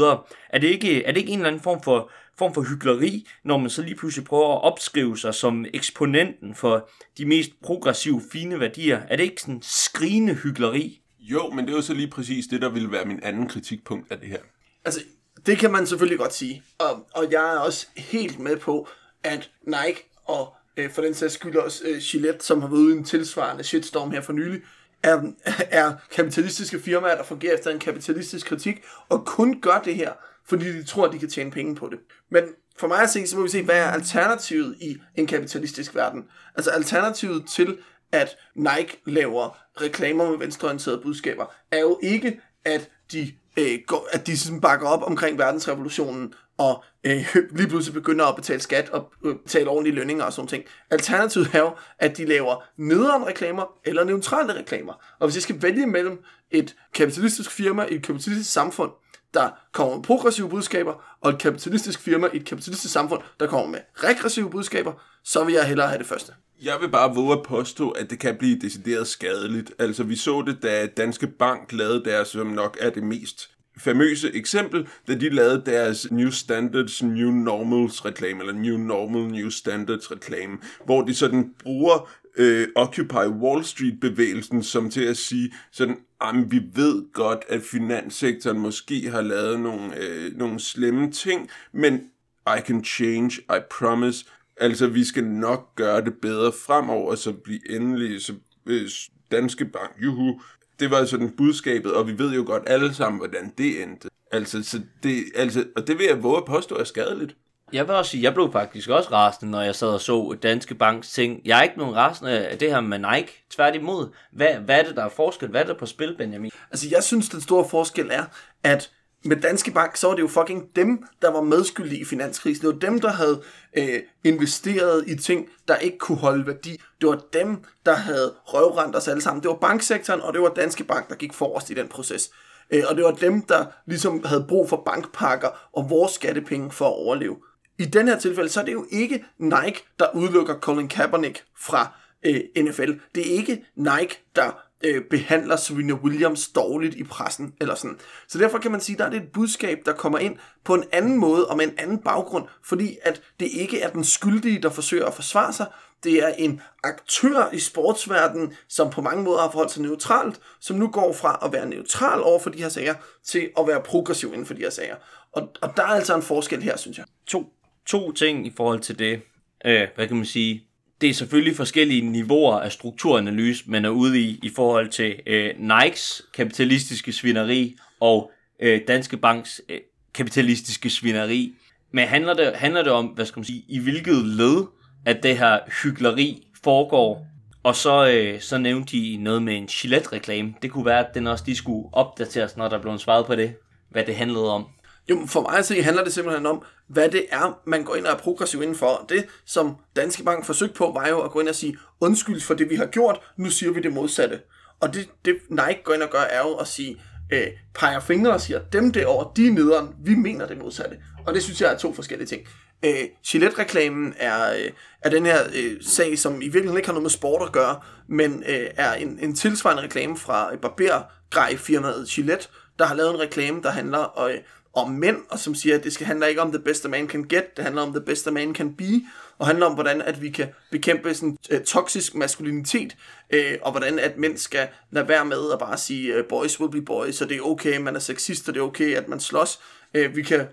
Er 0.50 0.58
det 0.60 0.68
ikke, 0.68 1.04
er 1.04 1.12
det 1.12 1.20
ikke 1.20 1.32
en 1.32 1.38
eller 1.38 1.48
anden 1.48 1.62
form 1.62 1.82
for, 1.82 2.10
form 2.38 2.54
for 2.54 2.62
hyggeleri, 2.62 3.26
når 3.44 3.58
man 3.58 3.70
så 3.70 3.82
lige 3.82 3.94
pludselig 3.94 4.26
prøver 4.26 4.54
at 4.54 4.62
opskrive 4.62 5.18
sig 5.18 5.34
som 5.34 5.64
eksponenten 5.74 6.54
for 6.54 6.90
de 7.18 7.24
mest 7.24 7.50
progressive, 7.62 8.22
fine 8.32 8.60
værdier? 8.60 9.00
Er 9.08 9.16
det 9.16 9.24
ikke 9.24 9.42
sådan 9.42 9.62
skrigende 9.62 10.34
hyggeleri? 10.34 11.00
Jo, 11.20 11.50
men 11.50 11.64
det 11.64 11.72
er 11.72 11.76
jo 11.76 11.82
så 11.82 11.94
lige 11.94 12.10
præcis 12.10 12.46
det, 12.46 12.62
der 12.62 12.68
ville 12.68 12.92
være 12.92 13.04
min 13.04 13.20
anden 13.22 13.48
kritikpunkt 13.48 14.12
af 14.12 14.18
det 14.18 14.28
her. 14.28 14.38
Altså, 14.84 15.00
det 15.46 15.58
kan 15.58 15.72
man 15.72 15.86
selvfølgelig 15.86 16.18
godt 16.18 16.34
sige. 16.34 16.62
Og, 16.78 17.06
og 17.14 17.32
jeg 17.32 17.54
er 17.54 17.58
også 17.58 17.86
helt 17.96 18.38
med 18.38 18.56
på, 18.56 18.88
at 19.24 19.50
Nike 19.66 20.10
og 20.24 20.54
øh, 20.76 20.90
for 20.90 21.02
den 21.02 21.14
sags 21.14 21.34
skyld 21.34 21.56
også 21.56 21.82
øh, 21.86 22.00
Gillette, 22.00 22.44
som 22.44 22.60
har 22.60 22.68
været 22.68 22.80
ude 22.80 22.94
i 22.94 22.98
en 22.98 23.04
tilsvarende 23.04 23.64
shitstorm 23.64 24.10
her 24.10 24.20
for 24.20 24.32
nylig, 24.32 24.60
er, 25.02 25.22
er 25.70 25.92
kapitalistiske 26.10 26.80
firmaer, 26.80 27.16
der 27.16 27.24
fungerer 27.24 27.54
efter 27.54 27.70
en 27.70 27.78
kapitalistisk 27.78 28.46
kritik, 28.46 28.82
og 29.08 29.26
kun 29.26 29.60
gør 29.60 29.80
det 29.84 29.94
her, 29.94 30.12
fordi 30.48 30.72
de 30.72 30.84
tror, 30.84 31.06
at 31.06 31.12
de 31.12 31.18
kan 31.18 31.30
tjene 31.30 31.50
penge 31.50 31.74
på 31.74 31.88
det. 31.90 31.98
Men 32.30 32.44
for 32.76 32.86
mig 32.88 33.02
at 33.02 33.10
se, 33.10 33.26
så 33.26 33.36
må 33.36 33.42
vi 33.42 33.48
se, 33.48 33.62
hvad 33.62 33.78
er 33.78 33.90
alternativet 33.90 34.76
i 34.80 34.96
en 35.14 35.26
kapitalistisk 35.26 35.94
verden? 35.94 36.24
Altså 36.54 36.70
alternativet 36.70 37.46
til, 37.46 37.78
at 38.12 38.36
Nike 38.54 39.00
laver 39.06 39.58
reklamer 39.80 40.30
med 40.30 40.38
venstreorienterede 40.38 41.00
budskaber, 41.02 41.54
er 41.70 41.80
jo 41.80 41.98
ikke, 42.02 42.40
at 42.64 42.90
de, 43.12 43.32
øh, 43.58 43.78
går, 43.86 44.08
at 44.12 44.26
de 44.26 44.38
sådan 44.38 44.60
bakker 44.60 44.88
op 44.88 45.02
omkring 45.02 45.38
verdensrevolutionen 45.38 46.34
og 46.62 46.84
øh, 47.04 47.36
lige 47.58 47.68
pludselig 47.68 47.94
begynder 47.94 48.24
at 48.24 48.36
betale 48.36 48.60
skat 48.60 48.90
og 48.90 49.12
øh, 49.24 49.34
betale 49.36 49.68
ordentlige 49.68 49.94
lønninger 49.94 50.24
og 50.24 50.32
sådan 50.32 50.48
ting. 50.48 50.64
Alternativet 50.90 51.50
er 51.52 51.58
jo, 51.58 51.70
at 51.98 52.16
de 52.16 52.24
laver 52.24 52.64
nederen 52.76 53.26
reklamer 53.26 53.64
eller 53.84 54.04
neutrale 54.04 54.54
reklamer. 54.54 54.92
Og 55.18 55.26
hvis 55.26 55.36
jeg 55.36 55.42
skal 55.42 55.62
vælge 55.62 55.86
mellem 55.86 56.22
et 56.50 56.76
kapitalistisk 56.94 57.50
firma 57.50 57.84
i 57.84 57.94
et 57.94 58.02
kapitalistisk 58.02 58.52
samfund, 58.52 58.90
der 59.34 59.50
kommer 59.72 59.96
med 59.96 60.04
progressive 60.04 60.48
budskaber, 60.48 61.16
og 61.20 61.30
et 61.30 61.38
kapitalistisk 61.38 62.00
firma 62.00 62.28
i 62.32 62.36
et 62.36 62.44
kapitalistisk 62.44 62.92
samfund, 62.92 63.20
der 63.40 63.46
kommer 63.46 63.66
med 63.66 63.80
regressive 63.96 64.50
budskaber, 64.50 64.92
så 65.24 65.44
vil 65.44 65.54
jeg 65.54 65.64
hellere 65.64 65.88
have 65.88 65.98
det 65.98 66.06
første. 66.06 66.32
Jeg 66.62 66.80
vil 66.80 66.88
bare 66.88 67.14
våge 67.14 67.32
at 67.32 67.42
påstå, 67.42 67.90
at 67.90 68.10
det 68.10 68.18
kan 68.18 68.36
blive 68.36 68.58
decideret 68.58 69.08
skadeligt. 69.08 69.72
Altså, 69.78 70.02
vi 70.02 70.16
så 70.16 70.42
det, 70.46 70.62
da 70.62 70.86
Danske 70.86 71.26
Bank 71.26 71.72
lavede 71.72 72.04
deres, 72.04 72.28
som 72.28 72.46
nok 72.46 72.78
er 72.80 72.90
det 72.90 73.02
mest 73.02 73.51
famøse 73.78 74.34
eksempel, 74.34 74.88
da 75.08 75.14
de 75.14 75.28
lavede 75.28 75.62
deres 75.66 76.10
New 76.10 76.30
Standards, 76.30 77.02
New 77.02 77.30
Normals 77.30 78.04
reklame, 78.04 78.40
eller 78.40 78.54
New 78.54 78.76
Normal, 78.76 79.22
New 79.22 79.50
Standards 79.50 80.10
reklame, 80.10 80.58
hvor 80.84 81.02
de 81.02 81.14
sådan 81.14 81.54
bruger 81.62 82.10
øh, 82.36 82.68
Occupy 82.76 83.26
Wall 83.42 83.64
Street 83.64 84.00
bevægelsen 84.00 84.62
som 84.62 84.90
til 84.90 85.04
at 85.04 85.16
sige 85.16 85.52
sådan, 85.70 85.96
jamen, 86.24 86.50
vi 86.50 86.62
ved 86.74 87.12
godt, 87.12 87.44
at 87.48 87.62
finanssektoren 87.62 88.58
måske 88.58 89.10
har 89.10 89.20
lavet 89.20 89.60
nogle, 89.60 89.96
øh, 89.96 90.36
nogle 90.36 90.60
slemme 90.60 91.10
ting, 91.10 91.50
men 91.72 92.00
I 92.46 92.60
can 92.66 92.84
change, 92.84 93.40
I 93.40 93.60
promise. 93.70 94.24
Altså, 94.56 94.86
vi 94.86 95.04
skal 95.04 95.24
nok 95.24 95.76
gøre 95.76 96.04
det 96.04 96.14
bedre 96.22 96.52
fremover, 96.66 97.14
så 97.14 97.32
blive 97.32 97.70
endelig, 97.70 98.22
så 98.22 98.34
øh, 98.66 98.90
Danske 99.30 99.64
Bank, 99.64 99.92
juhu, 100.02 100.40
det 100.80 100.90
var 100.90 101.04
sådan 101.04 101.30
budskabet, 101.36 101.94
og 101.94 102.06
vi 102.06 102.18
ved 102.18 102.32
jo 102.32 102.44
godt 102.46 102.62
alle 102.66 102.94
sammen, 102.94 103.18
hvordan 103.18 103.52
det 103.58 103.82
endte. 103.82 104.08
Altså, 104.32 104.62
så 104.62 104.80
det, 105.02 105.24
altså, 105.34 105.64
og 105.76 105.86
det 105.86 105.98
vil 105.98 106.06
jeg 106.06 106.22
våge 106.22 106.36
at 106.36 106.44
påstå 106.44 106.76
er 106.76 106.84
skadeligt. 106.84 107.36
Jeg 107.72 107.88
vil 107.88 107.94
også 107.94 108.10
sige, 108.10 108.22
jeg 108.22 108.34
blev 108.34 108.52
faktisk 108.52 108.88
også 108.88 109.12
rasende, 109.12 109.50
når 109.50 109.60
jeg 109.60 109.74
sad 109.74 109.88
og 109.88 110.00
så 110.00 110.36
Danske 110.42 110.74
Banks 110.74 111.12
ting. 111.12 111.40
Jeg 111.44 111.58
er 111.58 111.62
ikke 111.62 111.78
nogen 111.78 111.96
rasende 111.96 112.46
af 112.46 112.58
det 112.58 112.70
her 112.70 112.80
med 112.80 112.98
Nike. 112.98 113.44
Tværtimod. 113.50 114.08
Hvad, 114.32 114.54
hvad 114.54 114.80
er 114.80 114.84
det, 114.84 114.96
der 114.96 115.04
er 115.04 115.08
forskel? 115.08 115.48
Hvad 115.48 115.60
er 115.60 115.66
der 115.66 115.74
på 115.74 115.86
spil, 115.86 116.14
Benjamin? 116.18 116.50
Altså, 116.70 116.88
jeg 116.90 117.02
synes, 117.02 117.28
den 117.28 117.40
store 117.40 117.68
forskel 117.68 118.08
er, 118.10 118.24
at 118.62 118.90
med 119.24 119.36
Danske 119.36 119.70
Bank, 119.70 119.96
så 119.96 120.06
var 120.06 120.14
det 120.14 120.22
jo 120.22 120.28
fucking 120.28 120.76
dem, 120.76 121.04
der 121.22 121.30
var 121.30 121.40
medskyldige 121.40 122.00
i 122.00 122.04
finanskrisen. 122.04 122.66
Det 122.66 122.74
var 122.74 122.80
dem, 122.80 123.00
der 123.00 123.10
havde 123.10 123.42
øh, 123.76 124.00
investeret 124.24 125.04
i 125.06 125.16
ting, 125.16 125.48
der 125.68 125.76
ikke 125.76 125.98
kunne 125.98 126.18
holde 126.18 126.46
værdi. 126.46 126.80
Det 127.00 127.08
var 127.08 127.20
dem, 127.32 127.64
der 127.86 127.94
havde 127.94 128.34
røvrendt 128.44 128.96
os 128.96 129.08
alle 129.08 129.22
sammen. 129.22 129.42
Det 129.42 129.48
var 129.48 129.56
banksektoren, 129.56 130.20
og 130.20 130.32
det 130.32 130.42
var 130.42 130.48
Danske 130.48 130.84
Bank, 130.84 131.08
der 131.08 131.14
gik 131.14 131.32
forrest 131.32 131.70
i 131.70 131.74
den 131.74 131.88
proces. 131.88 132.30
Øh, 132.70 132.82
og 132.88 132.96
det 132.96 133.04
var 133.04 133.10
dem, 133.10 133.42
der 133.42 133.64
ligesom 133.86 134.24
havde 134.24 134.44
brug 134.48 134.68
for 134.68 134.82
bankpakker 134.86 135.48
og 135.72 135.90
vores 135.90 136.12
skattepenge 136.12 136.70
for 136.70 136.86
at 136.86 136.94
overleve. 136.94 137.36
I 137.78 137.84
den 137.84 138.08
her 138.08 138.18
tilfælde, 138.18 138.48
så 138.48 138.60
er 138.60 138.64
det 138.64 138.72
jo 138.72 138.86
ikke 138.90 139.24
Nike, 139.38 139.84
der 139.98 140.06
udelukker 140.14 140.54
Colin 140.54 140.88
Kaepernick 140.88 141.44
fra 141.58 141.92
øh, 142.26 142.40
NFL. 142.64 142.92
Det 143.14 143.32
er 143.32 143.36
ikke 143.36 143.64
Nike, 143.76 144.24
der 144.36 144.62
øh, 144.84 145.04
behandler 145.10 145.56
Serena 145.56 145.92
Williams 145.92 146.48
dårligt 146.48 146.94
i 146.94 147.04
pressen, 147.04 147.54
eller 147.60 147.74
sådan. 147.74 147.98
Så 148.28 148.38
derfor 148.38 148.58
kan 148.58 148.70
man 148.70 148.80
sige, 148.80 148.98
der 148.98 149.04
er 149.04 149.10
det 149.10 149.22
et 149.22 149.32
budskab, 149.32 149.78
der 149.84 149.92
kommer 149.92 150.18
ind 150.18 150.36
på 150.64 150.74
en 150.74 150.84
anden 150.92 151.18
måde, 151.18 151.48
og 151.48 151.56
med 151.56 151.64
en 151.64 151.74
anden 151.78 151.98
baggrund, 151.98 152.44
fordi 152.64 152.98
at 153.02 153.22
det 153.40 153.48
ikke 153.52 153.80
er 153.80 153.90
den 153.90 154.04
skyldige, 154.04 154.62
der 154.62 154.70
forsøger 154.70 155.06
at 155.06 155.14
forsvare 155.14 155.52
sig, 155.52 155.66
det 156.04 156.22
er 156.22 156.28
en 156.28 156.60
aktør 156.84 157.50
i 157.52 157.58
sportsverdenen, 157.58 158.54
som 158.68 158.90
på 158.90 159.00
mange 159.00 159.24
måder 159.24 159.40
har 159.40 159.50
forholdt 159.50 159.72
sig 159.72 159.82
neutralt, 159.82 160.40
som 160.60 160.76
nu 160.76 160.88
går 160.88 161.12
fra 161.12 161.38
at 161.44 161.52
være 161.52 161.66
neutral 161.66 162.22
over 162.22 162.38
for 162.38 162.50
de 162.50 162.58
her 162.58 162.68
sager, 162.68 162.94
til 163.24 163.50
at 163.58 163.66
være 163.66 163.82
progressiv 163.82 164.28
inden 164.28 164.46
for 164.46 164.54
de 164.54 164.60
her 164.60 164.70
sager. 164.70 164.96
Og, 165.32 165.52
og 165.62 165.76
der 165.76 165.82
er 165.82 165.86
altså 165.86 166.14
en 166.14 166.22
forskel 166.22 166.62
her, 166.62 166.76
synes 166.76 166.98
jeg. 166.98 167.06
To, 167.26 167.52
to 167.86 168.12
ting 168.12 168.46
i 168.46 168.52
forhold 168.56 168.80
til 168.80 168.98
det. 168.98 169.22
Øh, 169.64 169.88
hvad 169.94 170.06
kan 170.06 170.16
man 170.16 170.26
sige? 170.26 170.66
Det 171.02 171.10
er 171.10 171.14
selvfølgelig 171.14 171.56
forskellige 171.56 172.00
niveauer 172.00 172.60
af 172.60 172.72
strukturanalyse, 172.72 173.64
man 173.66 173.84
er 173.84 173.88
ude 173.88 174.20
i, 174.20 174.40
i 174.42 174.50
forhold 174.56 174.88
til 174.88 175.16
øh, 175.26 175.50
Nikes 175.58 176.22
kapitalistiske 176.34 177.12
svineri 177.12 177.76
og 178.00 178.30
øh, 178.60 178.80
Danske 178.88 179.16
Banks 179.16 179.60
øh, 179.68 179.78
kapitalistiske 180.14 180.90
svineri. 180.90 181.54
Men 181.92 182.08
handler 182.08 182.34
det, 182.34 182.52
handler 182.54 182.82
det 182.82 182.92
om, 182.92 183.06
hvad 183.06 183.26
skal 183.26 183.40
man 183.40 183.44
sige, 183.44 183.64
i 183.68 183.78
hvilket 183.78 184.24
led, 184.24 184.64
at 185.06 185.22
det 185.22 185.38
her 185.38 185.58
hyggeleri 185.82 186.46
foregår? 186.64 187.26
Og 187.62 187.76
så, 187.76 188.08
øh, 188.08 188.40
så 188.40 188.58
nævnte 188.58 188.96
de 188.96 189.16
noget 189.16 189.42
med 189.42 189.56
en 189.56 189.66
Gillette-reklame. 189.66 190.54
Det 190.62 190.70
kunne 190.70 190.86
være, 190.86 191.08
at 191.08 191.14
den 191.14 191.26
også 191.26 191.44
de 191.46 191.56
skulle 191.56 191.88
opdateres, 191.92 192.56
når 192.56 192.68
der 192.68 192.82
blev 192.82 192.98
svaret 192.98 193.26
på 193.26 193.34
det, 193.34 193.54
hvad 193.90 194.04
det 194.04 194.16
handlede 194.16 194.50
om. 194.52 194.66
Jo, 195.10 195.26
for 195.26 195.40
mig 195.40 195.58
at 195.58 195.66
se 195.66 195.82
handler 195.82 196.04
det 196.04 196.12
simpelthen 196.12 196.46
om, 196.46 196.62
hvad 196.88 197.08
det 197.08 197.26
er, 197.30 197.60
man 197.66 197.84
går 197.84 197.94
ind 197.94 198.06
og 198.06 198.12
er 198.12 198.18
progressiv 198.18 198.62
indenfor. 198.62 199.06
Det, 199.08 199.26
som 199.44 199.76
Danske 199.96 200.24
Bank 200.24 200.44
forsøgte 200.44 200.74
på, 200.74 200.92
var 200.94 201.08
jo 201.08 201.20
at 201.20 201.30
gå 201.30 201.40
ind 201.40 201.48
og 201.48 201.54
sige, 201.54 201.78
undskyld 202.00 202.40
for 202.40 202.54
det, 202.54 202.70
vi 202.70 202.76
har 202.76 202.86
gjort, 202.86 203.20
nu 203.36 203.50
siger 203.50 203.72
vi 203.72 203.80
det 203.80 203.92
modsatte. 203.92 204.40
Og 204.80 204.94
det, 204.94 205.08
det 205.24 205.36
Nike 205.48 205.80
går 205.84 205.94
ind 205.94 206.02
og 206.02 206.10
gør, 206.10 206.20
er 206.20 206.38
jo 206.38 206.54
at 206.54 206.68
sige, 206.68 207.02
øh, 207.32 207.46
peger 207.74 208.00
fingre 208.00 208.32
og 208.32 208.40
siger, 208.40 208.60
dem 208.72 208.92
derovre, 208.92 209.30
de 209.36 209.46
er 209.46 209.52
nederen, 209.52 209.88
vi 210.04 210.14
mener 210.14 210.46
det 210.46 210.58
modsatte. 210.58 210.96
Og 211.26 211.34
det 211.34 211.42
synes 211.42 211.60
jeg 211.60 211.72
er 211.72 211.78
to 211.78 211.94
forskellige 211.94 212.28
ting. 212.28 212.42
Øh, 212.84 213.04
Gillette-reklamen 213.26 214.14
er, 214.16 214.52
øh, 214.52 214.70
er 215.02 215.10
den 215.10 215.26
her 215.26 215.38
øh, 215.54 215.82
sag, 215.82 216.18
som 216.18 216.34
i 216.34 216.44
virkeligheden 216.44 216.76
ikke 216.76 216.88
har 216.88 216.92
noget 216.92 217.02
med 217.02 217.10
sport 217.10 217.42
at 217.42 217.52
gøre, 217.52 217.80
men 218.08 218.44
øh, 218.48 218.66
er 218.76 218.92
en, 218.94 219.18
en 219.22 219.34
tilsvarende 219.34 219.82
reklame 219.82 220.16
fra 220.16 220.56
barbergrej-firmaet 220.56 222.08
Gillette, 222.08 222.48
der 222.78 222.84
har 222.84 222.94
lavet 222.94 223.14
en 223.14 223.20
reklame, 223.20 223.62
der 223.62 223.70
handler 223.70 224.20
øh, 224.20 224.38
om 224.74 224.90
mænd, 224.90 225.16
og 225.28 225.38
som 225.38 225.54
siger, 225.54 225.78
at 225.78 225.84
det 225.84 225.92
skal 225.92 226.06
handler 226.06 226.26
ikke 226.26 226.40
om 226.40 226.52
the 226.52 226.62
best 226.62 226.84
a 226.84 226.88
man 226.88 227.08
can 227.08 227.28
get, 227.28 227.56
det 227.56 227.64
handler 227.64 227.82
om 227.82 227.92
the 227.92 228.00
best 228.00 228.26
a 228.26 228.30
man 228.30 228.54
can 228.54 228.76
be, 228.76 229.02
og 229.38 229.46
handler 229.46 229.66
om, 229.66 229.74
hvordan 229.74 230.02
at 230.02 230.22
vi 230.22 230.30
kan 230.30 230.48
bekæmpe 230.70 231.14
sådan 231.14 231.38
øh, 231.50 231.60
uh, 231.60 231.64
toksisk 231.64 232.14
maskulinitet, 232.14 232.96
uh, 233.34 233.38
og 233.62 233.70
hvordan 233.70 233.98
at 233.98 234.18
mænd 234.18 234.38
skal 234.38 234.68
lade 234.90 235.08
være 235.08 235.24
med 235.24 235.52
at 235.52 235.58
bare 235.58 235.78
sige, 235.78 236.18
uh, 236.18 236.24
boys 236.28 236.60
will 236.60 236.72
be 236.72 236.82
boys, 236.82 237.14
så 237.14 237.24
det 237.24 237.36
er 237.36 237.42
okay, 237.42 237.78
man 237.78 237.96
er 237.96 238.00
sexist, 238.00 238.48
og 238.48 238.54
det 238.54 238.60
er 238.60 238.64
okay, 238.64 238.96
at 238.96 239.08
man 239.08 239.20
slås. 239.20 239.60
Uh, 239.98 240.16
vi 240.16 240.22
kan 240.22 240.46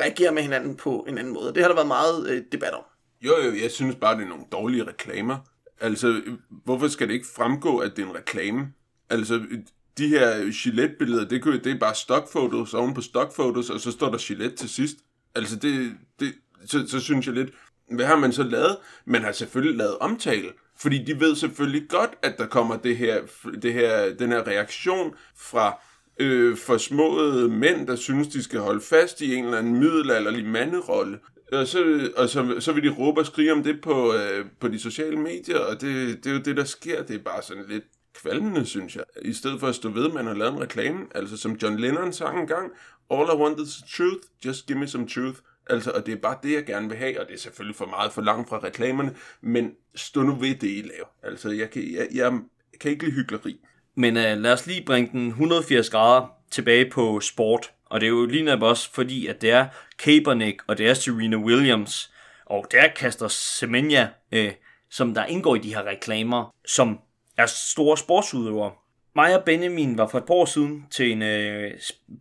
reagere 0.00 0.32
med 0.32 0.42
hinanden 0.42 0.76
på 0.76 1.04
en 1.08 1.18
anden 1.18 1.32
måde. 1.32 1.54
Det 1.54 1.62
har 1.62 1.68
der 1.68 1.74
været 1.74 1.88
meget 1.88 2.30
uh, 2.30 2.38
debat 2.52 2.72
om. 2.72 2.82
Jo, 3.22 3.32
jo, 3.44 3.52
jeg 3.62 3.70
synes 3.70 3.96
bare, 3.96 4.16
det 4.16 4.24
er 4.24 4.28
nogle 4.28 4.44
dårlige 4.52 4.84
reklamer. 4.84 5.36
Altså, 5.80 6.22
hvorfor 6.64 6.88
skal 6.88 7.08
det 7.08 7.14
ikke 7.14 7.26
fremgå, 7.36 7.78
at 7.78 7.96
det 7.96 8.02
er 8.02 8.06
en 8.06 8.14
reklame? 8.14 8.68
Altså, 9.10 9.40
de 9.98 10.08
her 10.08 10.62
Gillette-billeder, 10.62 11.28
det, 11.28 11.64
det 11.64 11.72
er 11.72 11.78
bare 11.78 11.94
stockfotos 11.94 12.74
oven 12.74 12.94
på 12.94 13.00
stockfotos, 13.00 13.70
og 13.70 13.80
så 13.80 13.90
står 13.90 14.10
der 14.10 14.18
Gillette 14.18 14.56
til 14.56 14.68
sidst. 14.68 14.96
Altså, 15.34 15.56
det, 15.56 15.92
det, 16.20 16.34
så, 16.66 16.86
så 16.88 17.00
synes 17.00 17.26
jeg 17.26 17.34
lidt, 17.34 17.50
hvad 17.90 18.06
har 18.06 18.16
man 18.16 18.32
så 18.32 18.42
lavet? 18.42 18.76
Man 19.04 19.22
har 19.22 19.32
selvfølgelig 19.32 19.78
lavet 19.78 19.98
omtale, 19.98 20.48
fordi 20.78 21.04
de 21.04 21.20
ved 21.20 21.36
selvfølgelig 21.36 21.88
godt, 21.88 22.10
at 22.22 22.38
der 22.38 22.46
kommer 22.46 22.76
det 22.76 22.96
her, 22.96 23.20
det 23.62 23.72
her, 23.72 24.14
den 24.14 24.32
her 24.32 24.46
reaktion 24.46 25.14
fra 25.36 25.80
øh, 26.20 26.56
forsmåede 26.56 27.44
øh, 27.44 27.50
mænd, 27.50 27.86
der 27.86 27.96
synes, 27.96 28.28
de 28.28 28.42
skal 28.42 28.60
holde 28.60 28.80
fast 28.80 29.20
i 29.20 29.34
en 29.34 29.44
eller 29.44 29.58
anden 29.58 29.78
middelalderlig 29.78 30.46
manderolle. 30.46 31.18
Og, 31.52 31.66
så, 31.66 32.10
og 32.16 32.28
så, 32.28 32.56
så 32.60 32.72
vil 32.72 32.82
de 32.82 32.88
råbe 32.88 33.20
og 33.20 33.26
skrige 33.26 33.52
om 33.52 33.62
det 33.62 33.80
på, 33.80 34.14
øh, 34.14 34.44
på 34.60 34.68
de 34.68 34.78
sociale 34.78 35.16
medier, 35.16 35.58
og 35.58 35.80
det, 35.80 36.24
det 36.24 36.30
er 36.30 36.34
jo 36.34 36.40
det, 36.40 36.56
der 36.56 36.64
sker. 36.64 37.02
Det 37.02 37.16
er 37.16 37.22
bare 37.22 37.42
sådan 37.42 37.64
lidt 37.68 37.84
kvalmende, 38.22 38.66
synes 38.66 38.96
jeg. 38.96 39.04
I 39.22 39.32
stedet 39.32 39.60
for 39.60 39.66
at 39.66 39.74
stå 39.74 39.88
ved, 39.88 40.06
at 40.06 40.14
man 40.14 40.26
har 40.26 40.34
lavet 40.34 40.52
en 40.52 40.60
reklame, 40.60 41.06
altså 41.14 41.36
som 41.36 41.58
John 41.62 41.78
Lennon 41.78 42.12
sang 42.12 42.40
engang, 42.40 42.72
All 43.10 43.28
I 43.34 43.36
want 43.36 43.60
is 43.60 43.82
truth, 43.96 44.26
just 44.44 44.66
give 44.66 44.78
me 44.78 44.88
some 44.88 45.08
truth. 45.08 45.38
Altså, 45.70 45.90
og 45.90 46.06
det 46.06 46.12
er 46.12 46.20
bare 46.20 46.38
det, 46.42 46.52
jeg 46.52 46.66
gerne 46.66 46.88
vil 46.88 46.98
have, 46.98 47.20
og 47.20 47.26
det 47.26 47.34
er 47.34 47.38
selvfølgelig 47.38 47.76
for 47.76 47.86
meget 47.86 48.12
for 48.12 48.22
langt 48.22 48.48
fra 48.48 48.58
reklamerne, 48.58 49.14
men 49.40 49.72
stå 49.94 50.22
nu 50.22 50.34
ved 50.34 50.54
det, 50.54 50.68
I 50.68 50.82
laver. 50.82 51.06
Altså, 51.22 51.50
jeg 51.50 51.70
kan, 51.70 51.92
jeg, 51.92 52.08
jeg 52.14 52.40
kan 52.80 52.90
ikke 52.90 53.04
lide 53.04 53.14
hyggeleri. 53.14 53.60
Men 53.94 54.16
uh, 54.16 54.22
lad 54.22 54.52
os 54.52 54.66
lige 54.66 54.84
bringe 54.86 55.10
den 55.12 55.28
180 55.28 55.90
grader 55.90 56.26
tilbage 56.50 56.90
på 56.90 57.20
sport. 57.20 57.72
Og 57.86 58.00
det 58.00 58.06
er 58.06 58.10
jo 58.10 58.26
lige 58.26 58.44
netop 58.44 58.62
også 58.62 58.92
fordi, 58.92 59.26
at 59.26 59.42
det 59.42 59.50
er 59.50 59.66
Kaepernick, 59.98 60.62
og 60.66 60.78
det 60.78 60.88
er 60.88 60.94
Serena 60.94 61.36
Williams, 61.36 62.12
og 62.46 62.66
det 62.70 62.80
er 62.80 62.88
Caster 62.96 63.28
Semenya, 63.28 64.08
øh, 64.32 64.52
som 64.90 65.14
der 65.14 65.24
indgår 65.24 65.56
i 65.56 65.58
de 65.58 65.74
her 65.74 65.82
reklamer, 65.86 66.54
som 66.66 66.98
er 67.42 67.46
store 67.46 67.96
sportsudøvere. 67.96 68.72
Mig 69.16 69.38
og 69.38 69.44
Benjamin 69.44 69.98
var 69.98 70.06
for 70.06 70.18
et 70.18 70.24
par 70.24 70.34
år 70.34 70.44
siden 70.44 70.86
til 70.90 71.12
en 71.12 71.22
øh, 71.22 71.70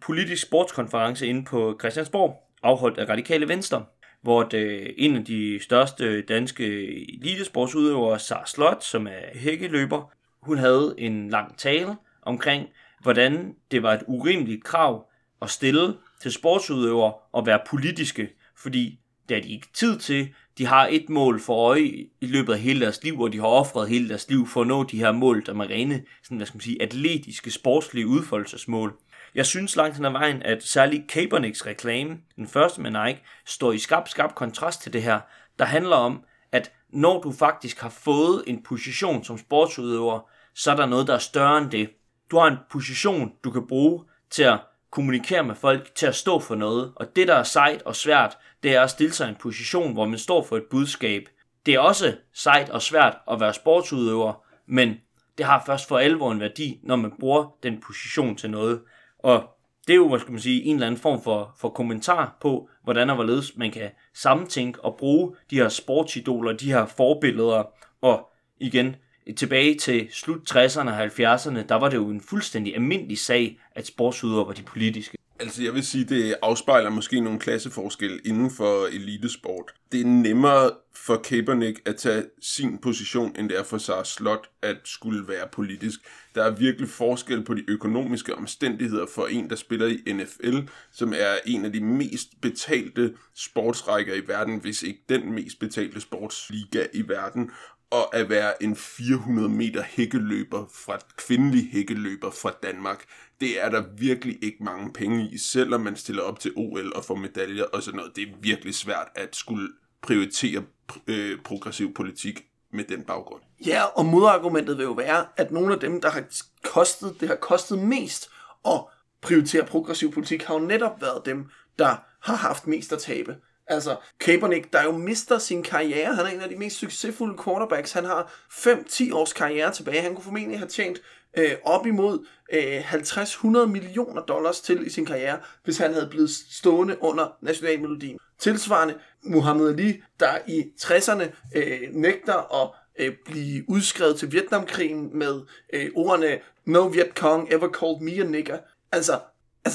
politisk 0.01 0.43
sportskonference 0.43 1.27
inde 1.27 1.45
på 1.45 1.77
Christiansborg, 1.79 2.43
afholdt 2.63 2.97
af 2.97 3.09
Radikale 3.09 3.47
Venstre, 3.47 3.85
hvor 4.21 4.43
det, 4.43 4.57
øh, 4.57 4.89
en 4.97 5.15
af 5.15 5.25
de 5.25 5.59
største 5.63 6.21
danske 6.21 6.65
elitesportsudøvere, 7.13 8.19
Sara 8.19 8.45
Slot, 8.45 8.83
som 8.83 9.07
er 9.07 9.37
hækkeløber, 9.37 10.11
hun 10.41 10.57
havde 10.57 10.95
en 10.97 11.29
lang 11.29 11.57
tale 11.57 11.95
omkring, 12.21 12.67
hvordan 13.01 13.55
det 13.71 13.83
var 13.83 13.93
et 13.93 14.03
urimeligt 14.07 14.63
krav 14.63 15.09
at 15.41 15.49
stille 15.49 15.93
til 16.21 16.31
sportsudøvere 16.31 17.13
at 17.37 17.45
være 17.45 17.59
politiske, 17.69 18.29
fordi 18.57 18.99
det 19.29 19.37
er 19.37 19.41
de 19.41 19.49
ikke 19.49 19.67
tid 19.73 19.99
til, 19.99 20.33
de 20.59 20.65
har 20.65 20.87
et 20.91 21.09
mål 21.09 21.41
for 21.41 21.67
øje 21.67 21.79
i 22.21 22.27
løbet 22.27 22.53
af 22.53 22.59
hele 22.59 22.81
deres 22.81 23.03
liv, 23.03 23.21
og 23.21 23.33
de 23.33 23.37
har 23.37 23.47
offret 23.47 23.89
hele 23.89 24.09
deres 24.09 24.29
liv 24.29 24.47
for 24.47 24.61
at 24.61 24.67
nå 24.67 24.83
de 24.83 24.97
her 24.97 25.11
mål, 25.11 25.45
der 25.45 25.53
er 25.53 25.69
rene, 25.69 26.03
sådan, 26.23 26.37
hvad 26.37 26.47
skal 26.47 26.55
man 26.55 26.61
sige, 26.61 26.81
atletiske, 26.81 27.51
sportslige 27.51 28.07
udfoldelsesmål. 28.07 28.93
Jeg 29.35 29.45
synes 29.45 29.75
langt 29.75 29.95
hen 29.95 30.05
ad 30.05 30.11
vejen, 30.11 30.43
at 30.43 30.63
særligt 30.63 31.07
Kaepernicks 31.07 31.65
reklame, 31.65 32.17
den 32.35 32.47
første 32.47 32.81
med 32.81 32.91
Nike, 32.91 33.21
står 33.45 33.71
i 33.71 33.77
skarp, 33.77 34.07
skarp 34.07 34.35
kontrast 34.35 34.81
til 34.81 34.93
det 34.93 35.03
her, 35.03 35.19
der 35.59 35.65
handler 35.65 35.95
om, 35.95 36.23
at 36.51 36.71
når 36.89 37.21
du 37.21 37.31
faktisk 37.31 37.79
har 37.79 37.89
fået 37.89 38.43
en 38.47 38.63
position 38.63 39.23
som 39.23 39.37
sportsudøver, 39.37 40.29
så 40.55 40.71
er 40.71 40.75
der 40.75 40.85
noget, 40.85 41.07
der 41.07 41.13
er 41.13 41.19
større 41.19 41.57
end 41.57 41.71
det. 41.71 41.89
Du 42.31 42.37
har 42.37 42.47
en 42.47 42.57
position, 42.71 43.31
du 43.43 43.51
kan 43.51 43.67
bruge 43.67 44.03
til 44.29 44.43
at 44.43 44.59
kommunikere 44.91 45.43
med 45.43 45.55
folk, 45.55 45.95
til 45.95 46.05
at 46.05 46.15
stå 46.15 46.39
for 46.39 46.55
noget. 46.55 46.91
Og 46.95 47.15
det, 47.15 47.27
der 47.27 47.35
er 47.35 47.43
sejt 47.43 47.81
og 47.81 47.95
svært, 47.95 48.37
det 48.63 48.75
er 48.75 48.81
at 48.81 48.89
stille 48.89 49.13
sig 49.13 49.27
i 49.27 49.29
en 49.29 49.35
position, 49.35 49.93
hvor 49.93 50.05
man 50.05 50.19
står 50.19 50.43
for 50.43 50.57
et 50.57 50.63
budskab. 50.71 51.29
Det 51.65 51.73
er 51.73 51.79
også 51.79 52.15
sejt 52.33 52.69
og 52.69 52.81
svært 52.81 53.17
at 53.31 53.39
være 53.39 53.53
sportsudøver, 53.53 54.43
men 54.67 54.95
det 55.37 55.45
har 55.45 55.63
først 55.65 55.87
for 55.87 55.97
alvor 55.97 56.31
en 56.31 56.39
værdi, 56.39 56.79
når 56.83 56.95
man 56.95 57.11
bruger 57.19 57.55
den 57.63 57.81
position 57.81 58.35
til 58.35 58.49
noget. 58.49 58.81
Og 59.19 59.43
det 59.87 59.93
er 59.93 59.97
jo, 59.97 60.09
hvad 60.09 60.19
skal 60.19 60.31
man 60.31 60.41
sige, 60.41 60.63
en 60.63 60.75
eller 60.75 60.87
anden 60.87 61.01
form 61.01 61.23
for, 61.23 61.55
for 61.59 61.69
kommentar 61.69 62.37
på, 62.41 62.69
hvordan 62.83 63.09
og 63.09 63.15
hvorledes 63.15 63.57
man 63.57 63.71
kan 63.71 63.89
samtænke 64.13 64.83
og 64.83 64.95
bruge 64.97 65.35
de 65.49 65.55
her 65.55 65.69
sportsidoler, 65.69 66.53
de 66.53 66.71
her 66.71 66.85
forbilleder, 66.85 67.63
og 68.01 68.29
igen, 68.59 68.95
tilbage 69.37 69.75
til 69.75 70.07
slut 70.11 70.51
60'erne 70.51 70.89
og 70.89 71.05
70'erne, 71.05 71.63
der 71.63 71.75
var 71.75 71.89
det 71.89 71.97
jo 71.97 72.09
en 72.09 72.21
fuldstændig 72.21 72.75
almindelig 72.75 73.17
sag, 73.17 73.59
at 73.71 73.87
sportsudøvere 73.87 74.47
var 74.47 74.53
de 74.53 74.63
politiske. 74.63 75.17
Altså, 75.41 75.63
jeg 75.63 75.73
vil 75.73 75.85
sige, 75.85 76.05
det 76.05 76.35
afspejler 76.41 76.89
måske 76.89 77.21
nogle 77.21 77.39
klasseforskelle 77.39 78.19
inden 78.25 78.51
for 78.51 78.85
elitesport. 78.85 79.73
Det 79.91 80.01
er 80.01 80.05
nemmere 80.05 80.71
for 80.95 81.17
Kaepernick 81.17 81.81
at 81.85 81.95
tage 81.95 82.23
sin 82.41 82.77
position, 82.77 83.35
end 83.39 83.49
det 83.49 83.59
er 83.59 83.63
for 83.63 83.77
Sarah 83.77 84.05
Slot 84.05 84.49
at 84.61 84.77
skulle 84.83 85.27
være 85.27 85.47
politisk. 85.51 85.99
Der 86.35 86.43
er 86.43 86.51
virkelig 86.51 86.89
forskel 86.89 87.43
på 87.43 87.53
de 87.53 87.63
økonomiske 87.67 88.35
omstændigheder 88.35 89.05
for 89.15 89.25
en, 89.25 89.49
der 89.49 89.55
spiller 89.55 89.87
i 89.87 90.13
NFL, 90.13 90.57
som 90.91 91.13
er 91.17 91.37
en 91.45 91.65
af 91.65 91.73
de 91.73 91.81
mest 91.81 92.41
betalte 92.41 93.13
sportsrækker 93.35 94.13
i 94.13 94.27
verden, 94.27 94.59
hvis 94.59 94.83
ikke 94.83 95.03
den 95.09 95.33
mest 95.33 95.59
betalte 95.59 96.01
sportsliga 96.01 96.85
i 96.93 97.03
verden, 97.07 97.51
og 97.91 98.15
at 98.15 98.29
være 98.29 98.63
en 98.63 98.75
400 98.75 99.49
meter 99.49 99.83
hækkeløber 99.83 100.65
fra 100.73 100.99
kvindelig 101.17 101.69
hækkeløber 101.71 102.31
fra 102.31 102.51
Danmark. 102.63 103.05
Det 103.41 103.63
er 103.63 103.69
der 103.69 103.83
virkelig 103.97 104.37
ikke 104.41 104.63
mange 104.63 104.93
penge 104.93 105.29
i, 105.31 105.37
selvom 105.37 105.81
man 105.81 105.95
stiller 105.95 106.23
op 106.23 106.39
til 106.39 106.53
OL 106.55 106.91
og 106.95 107.05
får 107.05 107.15
medaljer 107.15 107.63
og 107.63 107.83
sådan 107.83 107.97
noget. 107.97 108.15
Det 108.15 108.23
er 108.23 108.33
virkelig 108.41 108.75
svært 108.75 109.07
at 109.15 109.35
skulle 109.35 109.67
prioritere 110.01 110.63
øh, 111.07 111.39
progressiv 111.43 111.93
politik 111.93 112.45
med 112.73 112.83
den 112.83 113.03
baggrund. 113.03 113.41
Ja, 113.65 113.83
og 113.83 114.05
modargumentet 114.05 114.77
vil 114.77 114.83
jo 114.83 114.91
være, 114.91 115.25
at 115.37 115.51
nogle 115.51 115.73
af 115.73 115.79
dem, 115.79 116.01
der 116.01 116.09
har 116.09 116.23
kostet, 116.63 117.15
det 117.19 117.27
har 117.27 117.35
kostet 117.35 117.79
mest 117.79 118.29
at 118.65 118.81
prioritere 119.21 119.65
progressiv 119.65 120.11
politik, 120.11 120.43
har 120.43 120.53
jo 120.53 120.59
netop 120.59 121.01
været 121.01 121.25
dem, 121.25 121.49
der 121.79 121.95
har 122.21 122.35
haft 122.35 122.67
mest 122.67 122.93
at 122.93 122.99
tabe. 122.99 123.35
Altså, 123.69 123.95
Kaepernick, 124.19 124.73
der 124.73 124.83
jo 124.83 124.91
mister 124.91 125.37
sin 125.37 125.63
karriere. 125.63 126.15
Han 126.15 126.25
er 126.25 126.29
en 126.29 126.41
af 126.41 126.49
de 126.49 126.55
mest 126.55 126.77
succesfulde 126.77 127.43
quarterbacks. 127.43 127.91
Han 127.91 128.05
har 128.05 128.33
5-10 128.51 129.13
års 129.13 129.33
karriere 129.33 129.73
tilbage. 129.73 130.01
Han 130.01 130.15
kunne 130.15 130.23
formentlig 130.23 130.59
have 130.59 130.69
tjent 130.69 131.01
øh, 131.37 131.51
op 131.63 131.85
imod 131.85 132.25
øh, 132.53 132.93
50-100 132.93 133.65
millioner 133.65 134.21
dollars 134.21 134.61
til 134.61 134.87
i 134.87 134.89
sin 134.89 135.05
karriere, 135.05 135.39
hvis 135.63 135.77
han 135.77 135.93
havde 135.93 136.07
blevet 136.11 136.29
stående 136.29 136.97
under 137.01 137.37
nationalmelodien. 137.41 138.19
Tilsvarende 138.39 138.95
Muhammad 139.23 139.67
Ali, 139.67 140.01
der 140.19 140.37
i 140.47 140.63
60'erne 140.81 141.23
øh, 141.55 141.81
nægter 141.91 142.63
at 142.63 142.69
øh, 142.99 143.15
blive 143.25 143.69
udskrevet 143.69 144.15
til 144.15 144.31
Vietnamkrigen 144.31 145.17
med 145.17 145.41
øh, 145.73 145.89
ordene 145.95 146.39
No 146.65 146.87
Viet 146.87 147.11
Cong 147.15 147.53
ever 147.53 147.69
called 147.69 147.99
me 148.01 148.21
a 148.21 148.23
nigger. 148.23 148.57
Altså, 148.91 149.19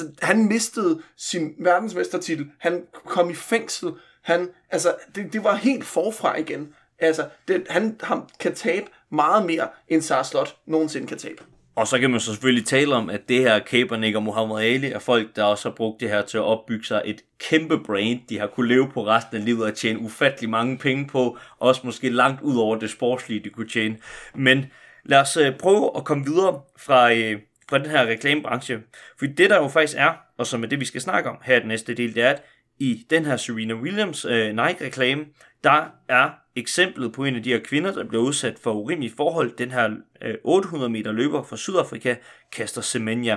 altså, 0.01 0.27
han 0.27 0.49
mistede 0.49 1.03
sin 1.17 1.55
verdensmestertitel, 1.59 2.47
han 2.59 2.83
kom 3.07 3.31
i 3.31 3.35
fængsel, 3.35 3.93
han, 4.23 4.49
altså, 4.71 4.95
det, 5.15 5.33
det 5.33 5.45
var 5.45 5.55
helt 5.55 5.85
forfra 5.85 6.37
igen. 6.39 6.69
Altså, 6.99 7.29
det, 7.49 7.67
han, 7.71 7.97
han 8.03 8.23
kan 8.41 8.55
tabe 8.55 8.87
meget 9.11 9.47
mere, 9.47 9.69
end 9.89 10.03
Sarah 10.03 10.25
Slot 10.25 10.57
nogensinde 10.67 11.07
kan 11.07 11.19
tabe. 11.19 11.43
Og 11.77 11.87
så 11.87 11.99
kan 11.99 12.11
man 12.11 12.21
så 12.21 12.31
selvfølgelig 12.31 12.67
tale 12.67 12.95
om, 12.95 13.11
at 13.11 13.29
det 13.29 13.41
her 13.41 13.59
Kaepernick 13.59 14.17
og 14.17 14.23
Muhammad 14.23 14.63
Ali 14.63 14.87
er 14.87 14.99
folk, 14.99 15.37
der 15.37 15.45
også 15.45 15.69
har 15.69 15.75
brugt 15.75 16.01
det 16.01 16.09
her 16.09 16.23
til 16.23 16.39
at 16.39 16.45
opbygge 16.45 16.85
sig 16.85 17.03
et 17.05 17.21
kæmpe 17.39 17.79
brand, 17.79 18.21
de 18.29 18.39
har 18.39 18.47
kunne 18.47 18.69
leve 18.69 18.91
på 18.95 19.07
resten 19.07 19.37
af 19.37 19.45
livet 19.45 19.65
og 19.65 19.75
tjene 19.75 19.99
ufattelig 19.99 20.51
mange 20.51 20.79
penge 20.79 21.07
på, 21.07 21.39
også 21.59 21.81
måske 21.85 22.11
langt 22.11 22.41
ud 22.43 22.57
over 22.57 22.77
det 22.77 22.91
sportslige, 22.91 23.45
de 23.45 23.49
kunne 23.49 23.69
tjene. 23.69 23.97
Men 24.35 24.67
lad 25.05 25.21
os 25.21 25.37
øh, 25.37 25.59
prøve 25.59 25.91
at 25.97 26.05
komme 26.05 26.25
videre 26.25 26.61
fra, 26.77 27.13
øh, 27.13 27.41
fra 27.69 27.79
den 27.79 27.87
her 27.87 28.07
reklamebranche. 28.07 28.81
For 29.19 29.27
det 29.27 29.51
der 29.51 29.57
jo 29.57 29.69
faktisk 29.69 29.99
er, 29.99 30.13
og 30.39 30.47
som 30.47 30.63
er 30.63 30.67
det 30.67 30.81
vi 30.81 30.85
skal 30.85 31.01
snakke 31.01 31.31
om 31.31 31.37
her 31.43 31.57
i 31.57 31.61
den 31.61 31.69
næste 31.69 31.95
del, 31.95 32.15
det 32.15 32.23
er, 32.23 32.31
at 32.31 32.43
i 32.79 33.07
den 33.11 33.25
her 33.25 33.37
Serena 33.37 33.75
Williams 33.75 34.25
øh, 34.25 34.57
Nike-reklame, 34.57 35.25
der 35.65 35.87
er 36.09 36.31
eksemplet 36.57 37.13
på 37.13 37.25
en 37.25 37.37
af 37.37 37.43
de 37.43 37.53
her 37.53 37.61
kvinder, 37.65 37.93
der 37.93 38.05
bliver 38.05 38.23
udsat 38.23 38.59
for 38.59 38.73
urimelige 38.73 39.13
forhold, 39.17 39.57
den 39.57 39.71
her 39.71 39.91
øh, 40.23 40.35
800 40.45 40.91
meter 40.91 41.13
løber 41.13 41.43
fra 41.43 41.57
Sydafrika, 41.57 42.15
Kaster 42.53 42.81
Semenya. 42.81 43.37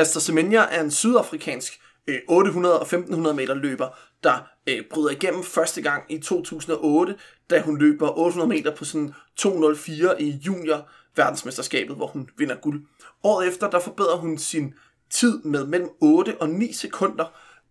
Caster 0.00 0.20
Semenya 0.20 0.60
er 0.60 0.80
en 0.80 0.90
sydafrikansk 0.90 1.80
øh, 2.06 2.18
800 2.28 2.74
og 2.78 2.82
1500 2.82 3.36
meter 3.36 3.54
løber, 3.54 3.88
der 4.24 4.48
øh, 4.66 4.82
bryder 4.90 5.10
igennem 5.10 5.44
første 5.44 5.82
gang 5.82 6.02
i 6.08 6.18
2008, 6.18 7.14
da 7.50 7.60
hun 7.60 7.78
løber 7.78 8.18
800 8.18 8.48
meter 8.48 8.76
på 8.76 8.84
sådan 8.84 9.14
204 9.36 10.22
i 10.22 10.30
junior 10.30 10.88
verdensmesterskabet, 11.16 11.96
hvor 11.96 12.06
hun 12.06 12.28
vinder 12.38 12.54
guld. 12.54 12.82
Året 13.22 13.48
efter, 13.48 13.70
der 13.70 13.80
forbedrer 13.80 14.16
hun 14.16 14.38
sin 14.38 14.74
tid 15.10 15.42
med 15.42 15.66
mellem 15.66 15.88
8 16.00 16.36
og 16.40 16.48
9 16.48 16.72
sekunder, 16.72 17.24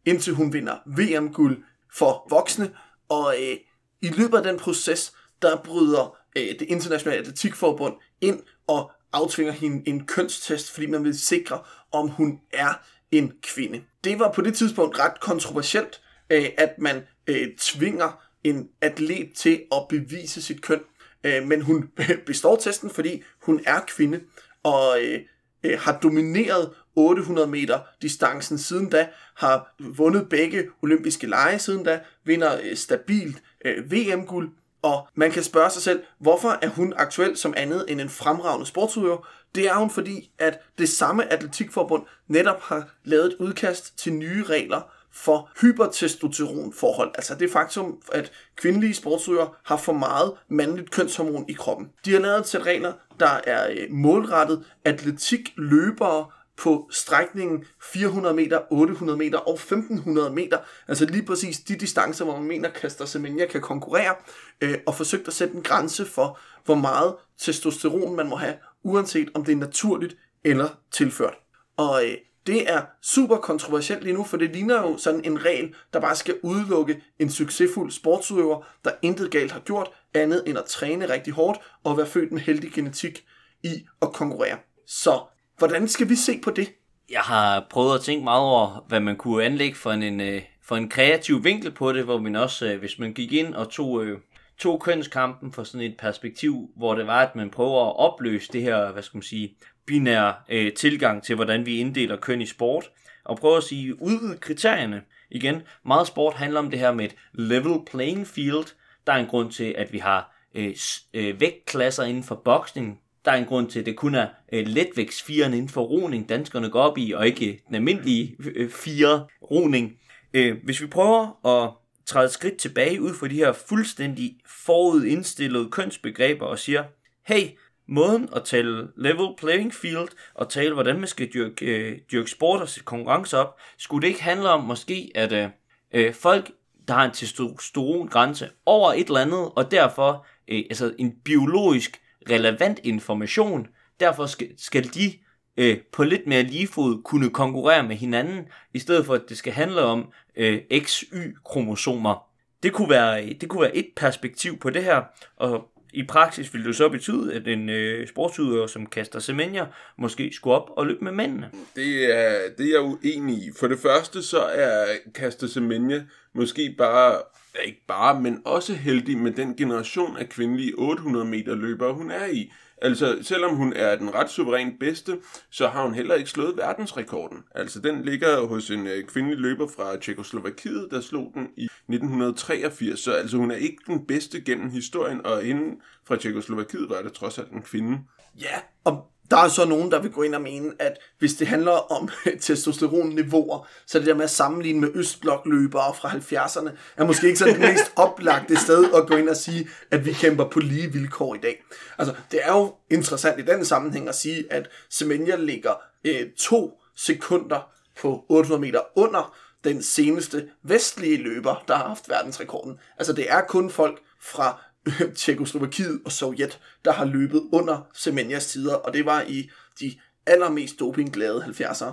indtil 0.05 0.33
hun 0.33 0.53
vinder 0.53 0.75
VM-guld 0.85 1.63
for 1.93 2.27
voksne. 2.29 2.71
Og 3.09 3.35
øh, 3.41 3.57
i 4.01 4.07
løbet 4.07 4.37
af 4.37 4.43
den 4.43 4.59
proces, 4.59 5.13
der 5.41 5.61
bryder 5.63 6.17
øh, 6.37 6.59
det 6.59 6.61
internationale 6.61 7.19
atletikforbund 7.19 7.95
ind 8.21 8.39
og 8.67 8.91
aftvinger 9.13 9.53
hende 9.53 9.89
en 9.89 10.05
kønstest, 10.05 10.71
fordi 10.71 10.85
man 10.85 11.03
vil 11.03 11.19
sikre, 11.19 11.59
om 11.91 12.07
hun 12.07 12.39
er 12.53 12.73
en 13.11 13.33
kvinde. 13.41 13.81
Det 14.03 14.19
var 14.19 14.31
på 14.31 14.41
det 14.41 14.53
tidspunkt 14.55 14.99
ret 14.99 15.19
kontroversielt, 15.19 16.01
øh, 16.29 16.45
at 16.57 16.79
man 16.79 17.01
øh, 17.27 17.47
tvinger 17.57 18.23
en 18.43 18.69
atlet 18.81 19.29
til 19.35 19.61
at 19.71 19.85
bevise 19.89 20.41
sit 20.41 20.61
køn. 20.61 20.79
Øh, 21.23 21.47
men 21.47 21.61
hun 21.61 21.89
består 22.25 22.55
testen, 22.55 22.89
fordi 22.89 23.23
hun 23.41 23.61
er 23.65 23.79
kvinde 23.87 24.19
og 24.63 24.97
øh, 25.01 25.19
øh, 25.63 25.79
har 25.79 25.99
domineret 25.99 26.69
800 26.95 27.47
meter 27.47 27.79
distancen 28.01 28.57
siden 28.57 28.89
da, 28.89 29.07
har 29.35 29.75
vundet 29.79 30.29
begge 30.29 30.67
olympiske 30.81 31.27
lege 31.27 31.59
siden 31.59 31.83
da, 31.83 31.99
vinder 32.23 32.59
øh, 32.63 32.75
stabilt 32.75 33.43
øh, 33.65 33.91
VM-guld, 33.91 34.51
og 34.81 35.07
man 35.15 35.31
kan 35.31 35.43
spørge 35.43 35.69
sig 35.69 35.81
selv, 35.81 36.03
hvorfor 36.19 36.57
er 36.61 36.67
hun 36.69 36.93
aktuel 36.97 37.37
som 37.37 37.53
andet 37.57 37.85
end 37.87 38.01
en 38.01 38.09
fremragende 38.09 38.65
sportsudøver? 38.65 39.27
Det 39.55 39.67
er 39.67 39.75
hun, 39.75 39.89
fordi 39.89 40.31
at 40.39 40.59
det 40.77 40.89
samme 40.89 41.33
atletikforbund 41.33 42.03
netop 42.27 42.61
har 42.61 42.89
lavet 43.03 43.25
et 43.25 43.35
udkast 43.39 43.97
til 43.97 44.13
nye 44.13 44.43
regler 44.43 44.81
for 45.11 45.49
hypertestosteronforhold. 45.61 47.11
Altså 47.15 47.35
det 47.35 47.51
faktum, 47.51 48.01
at 48.11 48.31
kvindelige 48.55 48.93
sportsudøvere 48.93 49.49
har 49.63 49.77
for 49.77 49.93
meget 49.93 50.33
mandligt 50.49 50.91
kønshormon 50.91 51.45
i 51.49 51.53
kroppen. 51.53 51.89
De 52.05 52.11
har 52.11 52.19
lavet 52.19 52.39
et 52.39 52.47
sæt 52.47 52.65
regler, 52.65 52.93
der 53.19 53.39
er 53.43 53.69
øh, 53.69 53.87
målrettet 53.89 54.65
atletikløbere 54.85 56.25
på 56.59 56.89
strækningen 56.91 57.65
400 57.93 58.35
meter, 58.35 58.59
800 58.71 59.17
meter 59.17 59.37
og 59.37 59.53
1500 59.53 60.29
meter. 60.29 60.57
Altså 60.87 61.05
lige 61.05 61.25
præcis 61.25 61.59
de 61.59 61.75
distancer, 61.75 62.25
hvor 62.25 62.37
man 62.37 62.47
mener, 62.47 62.69
Kaster 62.69 63.05
Semenya 63.05 63.45
kan 63.45 63.61
konkurrere, 63.61 64.15
øh, 64.61 64.77
og 64.87 64.95
forsøgt 64.95 65.27
at 65.27 65.33
sætte 65.33 65.55
en 65.55 65.63
grænse 65.63 66.05
for, 66.05 66.39
hvor 66.65 66.75
meget 66.75 67.15
testosteron 67.37 68.15
man 68.15 68.29
må 68.29 68.35
have, 68.35 68.55
uanset 68.83 69.29
om 69.33 69.45
det 69.45 69.51
er 69.51 69.55
naturligt 69.55 70.17
eller 70.43 70.69
tilført. 70.91 71.33
Og 71.77 72.05
øh, 72.05 72.17
det 72.47 72.71
er 72.71 72.81
super 73.01 73.37
kontroversielt 73.37 74.03
lige 74.03 74.13
nu, 74.13 74.23
for 74.23 74.37
det 74.37 74.51
ligner 74.53 74.81
jo 74.81 74.97
sådan 74.97 75.25
en 75.25 75.45
regel, 75.45 75.75
der 75.93 75.99
bare 75.99 76.15
skal 76.15 76.35
udelukke 76.43 77.03
en 77.19 77.29
succesfuld 77.29 77.91
sportsudøver, 77.91 78.65
der 78.85 78.91
intet 79.01 79.31
galt 79.31 79.51
har 79.51 79.59
gjort, 79.59 79.91
andet 80.13 80.43
end 80.47 80.57
at 80.57 80.65
træne 80.65 81.09
rigtig 81.09 81.33
hårdt 81.33 81.59
og 81.83 81.97
være 81.97 82.07
født 82.07 82.31
med 82.31 82.41
heldig 82.41 82.71
genetik 82.71 83.25
i 83.63 83.85
at 84.01 84.13
konkurrere. 84.13 84.57
Så 84.87 85.19
hvordan 85.59 85.87
skal 85.87 86.09
vi 86.09 86.15
se 86.15 86.39
på 86.43 86.51
det? 86.51 86.69
Jeg 87.09 87.21
har 87.21 87.67
prøvet 87.69 87.95
at 87.95 88.01
tænke 88.01 88.23
meget 88.23 88.41
over, 88.41 88.85
hvad 88.87 88.99
man 88.99 89.15
kunne 89.15 89.43
anlægge 89.43 89.75
for 89.75 89.91
en, 89.91 90.21
øh, 90.21 90.41
for 90.63 90.75
en 90.75 90.89
kreativ 90.89 91.43
vinkel 91.43 91.71
på 91.71 91.93
det, 91.93 92.03
hvor 92.03 92.19
man 92.19 92.35
også, 92.35 92.65
øh, 92.65 92.79
hvis 92.79 92.99
man 92.99 93.13
gik 93.13 93.33
ind 93.33 93.53
og 93.53 93.69
tog, 93.69 94.05
øh, 94.05 94.19
tog 94.57 94.81
kønskampen 94.81 95.53
fra 95.53 95.65
sådan 95.65 95.81
et 95.81 95.97
perspektiv, 95.97 96.69
hvor 96.75 96.95
det 96.95 97.07
var, 97.07 97.21
at 97.21 97.35
man 97.35 97.49
prøver 97.49 97.85
at 97.85 97.95
opløse 97.95 98.53
det 98.53 98.61
her, 98.61 98.91
hvad 98.91 99.03
skal 99.03 99.17
man 99.17 99.23
sige, 99.23 99.55
binære 99.85 100.33
øh, 100.49 100.73
tilgang 100.73 101.23
til, 101.23 101.35
hvordan 101.35 101.65
vi 101.65 101.77
inddeler 101.77 102.17
køn 102.17 102.41
i 102.41 102.45
sport, 102.45 102.89
og 103.23 103.37
prøve 103.37 103.57
at 103.57 103.63
sige, 103.63 104.01
udvide 104.01 104.37
kriterierne. 104.37 105.01
Igen, 105.31 105.61
meget 105.85 106.07
sport 106.07 106.33
handler 106.33 106.59
om 106.59 106.69
det 106.69 106.79
her 106.79 106.93
med 106.93 107.05
et 107.05 107.15
level 107.33 107.79
playing 107.91 108.27
field. 108.27 108.75
Der 109.07 109.13
er 109.13 109.17
en 109.17 109.27
grund 109.27 109.51
til, 109.51 109.75
at 109.77 109.93
vi 109.93 109.97
har 109.97 110.35
øh, 110.55 110.75
øh, 111.13 111.41
vægtklasser 111.41 112.03
inden 112.03 112.23
for 112.23 112.35
boksning. 112.35 112.99
Der 113.25 113.31
er 113.31 113.35
en 113.35 113.45
grund 113.45 113.69
til, 113.69 113.79
at 113.79 113.85
det 113.85 113.95
kun 113.95 114.15
er 114.15 114.27
øh, 114.53 114.67
letvægtsfirene 114.67 115.57
inden 115.57 115.69
for 115.69 115.81
roning, 115.81 116.29
danskerne 116.29 116.69
går 116.69 116.81
op 116.81 116.97
i, 116.97 117.11
og 117.11 117.27
ikke 117.27 117.61
den 117.67 117.75
almindelige 117.75 118.35
øh, 118.39 118.53
øh, 118.55 118.69
fire 118.69 119.27
roning. 119.51 119.97
Øh, 120.33 120.57
hvis 120.63 120.81
vi 120.81 120.87
prøver 120.87 121.45
at 121.47 121.71
træde 122.05 122.25
et 122.25 122.31
skridt 122.31 122.57
tilbage 122.57 123.01
ud 123.01 123.13
fra 123.13 123.27
de 123.27 123.35
her 123.35 123.53
fuldstændig 123.53 124.37
forudindstillede 124.45 125.69
kønsbegreber 125.71 126.45
og 126.45 126.59
siger, 126.59 126.83
hey, 127.27 127.43
måden 127.87 128.29
at 128.35 128.43
tale 128.43 128.87
level 128.97 129.27
playing 129.37 129.73
field 129.73 130.09
og 130.33 130.49
tale, 130.49 130.73
hvordan 130.73 130.99
man 130.99 131.07
skal 131.07 131.29
dyrke, 131.33 131.65
øh, 131.65 131.97
dyrke 132.11 132.29
sport 132.29 132.61
og 132.61 132.69
sætte 132.69 132.85
konkurrence 132.85 133.37
op, 133.37 133.57
skulle 133.77 134.01
det 134.01 134.07
ikke 134.07 134.23
handle 134.23 134.49
om 134.49 134.63
måske, 134.63 135.11
at 135.15 135.31
øh, 135.31 135.49
øh, 135.93 136.13
folk, 136.13 136.51
der 136.87 136.93
har 136.93 137.05
en 137.05 137.11
testosterongrænse 137.11 138.49
over 138.65 138.93
et 138.93 139.07
eller 139.07 139.19
andet, 139.19 139.51
og 139.55 139.71
derfor 139.71 140.25
øh, 140.47 140.63
altså 140.69 140.93
en 140.97 141.15
biologisk 141.25 142.01
relevant 142.29 142.79
information, 142.83 143.67
derfor 143.99 144.25
skal, 144.25 144.49
skal 144.57 144.83
de 144.83 145.13
øh, 145.57 145.77
på 145.91 146.03
lidt 146.03 146.27
mere 146.27 146.43
lige 146.43 146.67
fod 146.67 147.03
kunne 147.03 147.29
konkurrere 147.29 147.83
med 147.83 147.95
hinanden, 147.95 148.47
i 148.73 148.79
stedet 148.79 149.05
for 149.05 149.13
at 149.13 149.21
det 149.29 149.37
skal 149.37 149.53
handle 149.53 149.81
om 149.81 150.11
øh, 150.35 150.61
XY-kromosomer. 150.79 152.25
Det 152.63 152.73
kunne, 152.73 152.89
være, 152.89 153.33
det 153.33 153.49
kunne 153.49 153.61
være 153.61 153.75
et 153.75 153.87
perspektiv 153.95 154.59
på 154.59 154.69
det 154.69 154.83
her, 154.83 155.03
og 155.37 155.67
i 155.93 156.03
praksis 156.03 156.53
ville 156.53 156.67
det 156.67 156.75
så 156.75 156.89
betyde, 156.89 157.33
at 157.33 157.47
en 157.47 157.69
øh, 157.69 158.07
sportsudøver 158.07 158.67
som 158.67 158.85
Kaster 158.85 159.19
Semenya 159.19 159.65
måske 159.97 160.31
skulle 160.33 160.55
op 160.55 160.69
og 160.77 160.87
løbe 160.87 161.03
med 161.03 161.11
mændene. 161.11 161.49
Det 161.75 162.15
er, 162.15 162.39
det 162.57 162.65
er 162.65 162.71
jeg 162.71 162.81
uenig 162.81 163.35
i. 163.35 163.51
For 163.59 163.67
det 163.67 163.79
første 163.79 164.23
så 164.23 164.39
er 164.39 164.85
Kaster 165.15 165.47
Semenya 165.47 166.03
måske 166.33 166.75
bare, 166.77 167.17
ja, 167.55 167.59
ikke 167.59 167.83
bare, 167.87 168.21
men 168.21 168.41
også 168.45 168.73
heldig 168.73 169.17
med 169.17 169.31
den 169.31 169.55
generation 169.55 170.17
af 170.17 170.29
kvindelige 170.29 170.73
800 170.77 171.25
meter 171.25 171.55
løbere, 171.55 171.93
hun 171.93 172.11
er 172.11 172.25
i. 172.25 172.51
Altså, 172.81 173.17
selvom 173.21 173.55
hun 173.55 173.73
er 173.73 173.95
den 173.95 174.13
ret 174.13 174.29
suveræn 174.29 174.77
bedste, 174.79 175.17
så 175.49 175.67
har 175.67 175.83
hun 175.83 175.93
heller 175.93 176.15
ikke 176.15 176.29
slået 176.29 176.57
verdensrekorden. 176.57 177.37
Altså, 177.55 177.79
den 177.79 178.05
ligger 178.05 178.47
hos 178.47 178.69
en 178.71 178.87
øh, 178.87 179.03
kvindelig 179.03 179.37
løber 179.37 179.67
fra 179.67 179.97
Tjekoslovakiet, 179.97 180.87
der 180.91 181.01
slog 181.01 181.31
den 181.33 181.47
i 181.57 181.63
1983. 181.63 182.99
Så 182.99 183.11
altså, 183.11 183.37
hun 183.37 183.51
er 183.51 183.55
ikke 183.55 183.77
den 183.87 184.05
bedste 184.05 184.41
gennem 184.41 184.69
historien, 184.69 185.25
og 185.25 185.43
inden 185.43 185.81
fra 186.07 186.15
Tjekoslovakiet 186.15 186.89
var 186.89 187.01
det 187.01 187.13
trods 187.13 187.39
alt 187.39 187.51
en 187.51 187.61
kvinde. 187.61 187.99
Ja, 188.41 188.59
og 188.83 189.11
der 189.31 189.37
er 189.37 189.47
så 189.47 189.65
nogen, 189.65 189.91
der 189.91 190.01
vil 190.01 190.11
gå 190.11 190.23
ind 190.23 190.35
og 190.35 190.41
mene, 190.41 190.71
at 190.79 190.97
hvis 191.19 191.33
det 191.33 191.47
handler 191.47 191.71
om 191.71 192.09
testosteronniveauer, 192.41 193.67
så 193.85 193.97
er 193.97 193.99
det 193.99 194.07
der 194.07 194.15
med 194.15 194.23
at 194.23 194.29
sammenligne 194.29 194.81
med 194.81 194.89
østblokløbere 194.93 195.93
fra 195.93 196.09
70'erne, 196.09 196.69
er 196.97 197.05
måske 197.05 197.27
ikke 197.27 197.39
sådan 197.39 197.61
det 197.61 197.69
mest 197.69 197.91
oplagte 198.05 198.57
sted 198.57 198.93
at 198.93 199.07
gå 199.07 199.15
ind 199.15 199.29
og 199.29 199.37
sige, 199.37 199.69
at 199.91 200.05
vi 200.05 200.13
kæmper 200.13 200.49
på 200.49 200.59
lige 200.59 200.93
vilkår 200.93 201.35
i 201.35 201.37
dag. 201.37 201.63
Altså, 201.97 202.15
det 202.31 202.39
er 202.43 202.57
jo 202.57 202.73
interessant 202.89 203.39
i 203.39 203.45
den 203.45 203.65
sammenhæng 203.65 204.09
at 204.09 204.15
sige, 204.15 204.53
at 204.53 204.69
Semenya 204.89 205.35
ligger 205.35 205.73
øh, 206.05 206.29
to 206.37 206.81
sekunder 206.95 207.71
på 208.01 208.25
800 208.29 208.61
meter 208.61 208.81
under 208.95 209.35
den 209.63 209.83
seneste 209.83 210.49
vestlige 210.63 211.17
løber, 211.17 211.63
der 211.67 211.75
har 211.75 211.87
haft 211.87 212.09
verdensrekorden. 212.09 212.79
Altså, 212.97 213.13
det 213.13 213.31
er 213.31 213.41
kun 213.41 213.69
folk 213.69 214.01
fra 214.21 214.61
Tjekoslovakiet 215.15 216.01
og 216.05 216.11
Sovjet, 216.11 216.59
der 216.85 216.91
har 216.91 217.05
løbet 217.05 217.41
under 217.51 217.87
Semenjas 217.93 218.47
tider, 218.47 218.75
og 218.75 218.93
det 218.93 219.05
var 219.05 219.21
i 219.27 219.49
de 219.79 219.93
allermest 220.25 220.79
dopingglade 220.79 221.43
70'ere. 221.43 221.91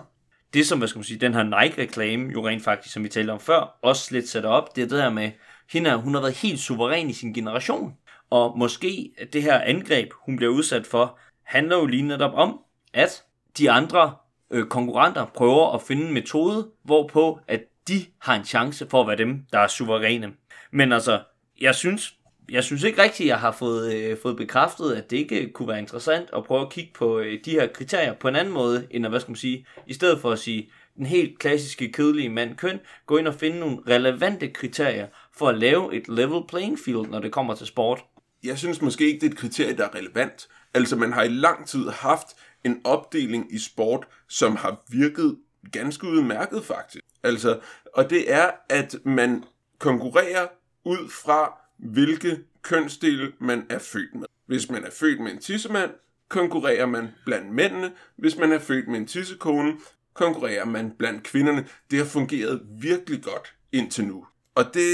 Det 0.55 0.67
som, 0.67 0.79
hvad 0.79 0.89
skal 0.89 0.99
man 0.99 1.05
sige, 1.05 1.19
den 1.19 1.35
her 1.35 1.43
Nike-reklame 1.43 2.33
jo 2.33 2.49
rent 2.49 2.65
faktisk, 2.65 2.95
som 2.95 3.05
vi 3.05 3.09
talte 3.09 3.31
om 3.31 3.41
før, 3.41 3.79
også 3.83 4.15
lidt 4.15 4.29
sætter 4.29 4.51
op, 4.51 4.77
det 4.77 4.85
er 4.85 4.89
det 4.89 5.03
her 5.03 5.11
med, 5.11 5.31
hende, 5.71 5.97
hun 5.97 6.15
har 6.15 6.21
været 6.21 6.35
helt 6.35 6.61
suveræn 6.61 7.11
i 7.11 7.13
sin 7.13 7.33
generation. 7.33 7.95
Og 8.31 8.59
måske 8.59 9.13
det 9.33 9.43
her 9.43 9.61
angreb, 9.61 10.09
hun 10.27 10.37
bliver 10.37 10.53
udsat 10.53 10.87
for, 10.87 11.19
handler 11.43 11.77
jo 11.77 11.87
lige 11.87 12.03
netop 12.03 12.35
om, 12.35 12.61
at 12.95 13.25
de 13.59 13.71
andre 13.71 14.15
øh, 14.51 14.67
konkurrenter 14.67 15.27
prøver 15.27 15.75
at 15.75 15.83
finde 15.83 16.07
en 16.07 16.15
metode, 16.15 16.71
hvorpå 16.85 17.41
at 17.49 17.61
de 17.89 18.07
har 18.19 18.35
en 18.35 18.45
chance 18.45 18.87
for 18.91 19.01
at 19.01 19.07
være 19.07 19.17
dem, 19.17 19.47
der 19.53 19.59
er 19.59 19.67
suveræne. 19.69 20.33
Men 20.71 20.93
altså, 20.93 21.21
jeg 21.61 21.75
synes, 21.75 22.16
jeg 22.51 22.65
synes 22.65 22.83
ikke 22.83 23.03
rigtigt, 23.03 23.27
jeg 23.27 23.39
har 23.39 23.53
fået, 23.53 23.95
øh, 23.95 24.17
fået 24.23 24.37
bekræftet, 24.37 24.93
at 24.93 25.11
det 25.11 25.17
ikke 25.17 25.43
øh, 25.43 25.51
kunne 25.51 25.69
være 25.69 25.79
interessant 25.79 26.29
at 26.37 26.45
prøve 26.45 26.61
at 26.63 26.73
kigge 26.73 26.93
på 26.95 27.19
øh, 27.19 27.39
de 27.45 27.51
her 27.51 27.67
kriterier 27.67 28.15
på 28.15 28.29
en 28.29 28.37
anden 28.37 28.55
måde, 28.55 28.87
end 28.91 29.07
at, 29.07 29.13
hvad 29.13 29.21
skal 29.21 29.31
man 29.31 29.37
sige, 29.37 29.67
i 29.87 29.95
stedet 29.95 30.21
for 30.21 30.31
at 30.31 30.39
sige, 30.39 30.71
den 30.97 31.07
helt 31.07 31.39
klassiske 31.39 31.93
kedelige 31.93 32.29
mand 32.29 32.57
køn, 32.57 32.81
gå 33.07 33.17
ind 33.17 33.29
og 33.29 33.35
finde 33.35 33.61
nogle 33.61 33.79
relevante 33.89 34.49
kriterier 34.49 35.07
for 35.37 35.49
at 35.49 35.59
lave 35.59 35.95
et 35.95 36.09
level 36.09 36.43
playing 36.49 36.79
field, 36.79 37.07
når 37.07 37.19
det 37.19 37.33
kommer 37.33 37.55
til 37.55 37.67
sport. 37.67 38.05
Jeg 38.45 38.59
synes 38.59 38.83
måske 38.83 39.07
ikke, 39.07 39.21
det 39.21 39.27
er 39.27 39.31
et 39.31 39.39
kriterie, 39.39 39.77
der 39.77 39.85
er 39.85 39.95
relevant. 39.95 40.49
Altså, 40.75 40.97
man 40.97 41.13
har 41.13 41.23
i 41.23 41.29
lang 41.29 41.67
tid 41.67 41.89
haft 41.89 42.27
en 42.65 42.81
opdeling 42.85 43.55
i 43.55 43.59
sport, 43.59 44.07
som 44.29 44.57
har 44.57 44.85
virket 44.89 45.37
ganske 45.73 46.07
udmærket 46.07 46.65
faktisk. 46.65 47.05
Altså, 47.23 47.61
og 47.95 48.11
det 48.11 48.33
er, 48.33 48.51
at 48.71 48.97
man 49.05 49.45
konkurrerer 49.79 50.47
ud 50.85 51.11
fra, 51.25 51.66
hvilke 51.79 52.39
kønsdele 52.63 53.33
man 53.39 53.67
er 53.71 53.79
født 53.79 54.15
med. 54.15 54.27
Hvis 54.47 54.71
man 54.71 54.85
er 54.85 54.91
født 54.91 55.21
med 55.21 55.33
en 55.33 55.39
tissemand, 55.39 55.91
konkurrerer 56.29 56.87
man 56.87 57.09
blandt 57.25 57.53
mændene. 57.53 57.93
Hvis 58.17 58.37
man 58.37 58.53
er 58.53 58.59
født 58.59 58.89
med 58.89 58.99
en 58.99 59.07
tissekone, 59.07 59.77
konkurrerer 60.15 60.65
man 60.65 60.93
blandt 60.99 61.23
kvinderne. 61.23 61.67
Det 61.91 61.99
har 61.99 62.07
fungeret 62.07 62.63
virkelig 62.81 63.23
godt 63.23 63.55
indtil 63.73 64.05
nu. 64.05 64.27
Og 64.55 64.65
det, 64.75 64.87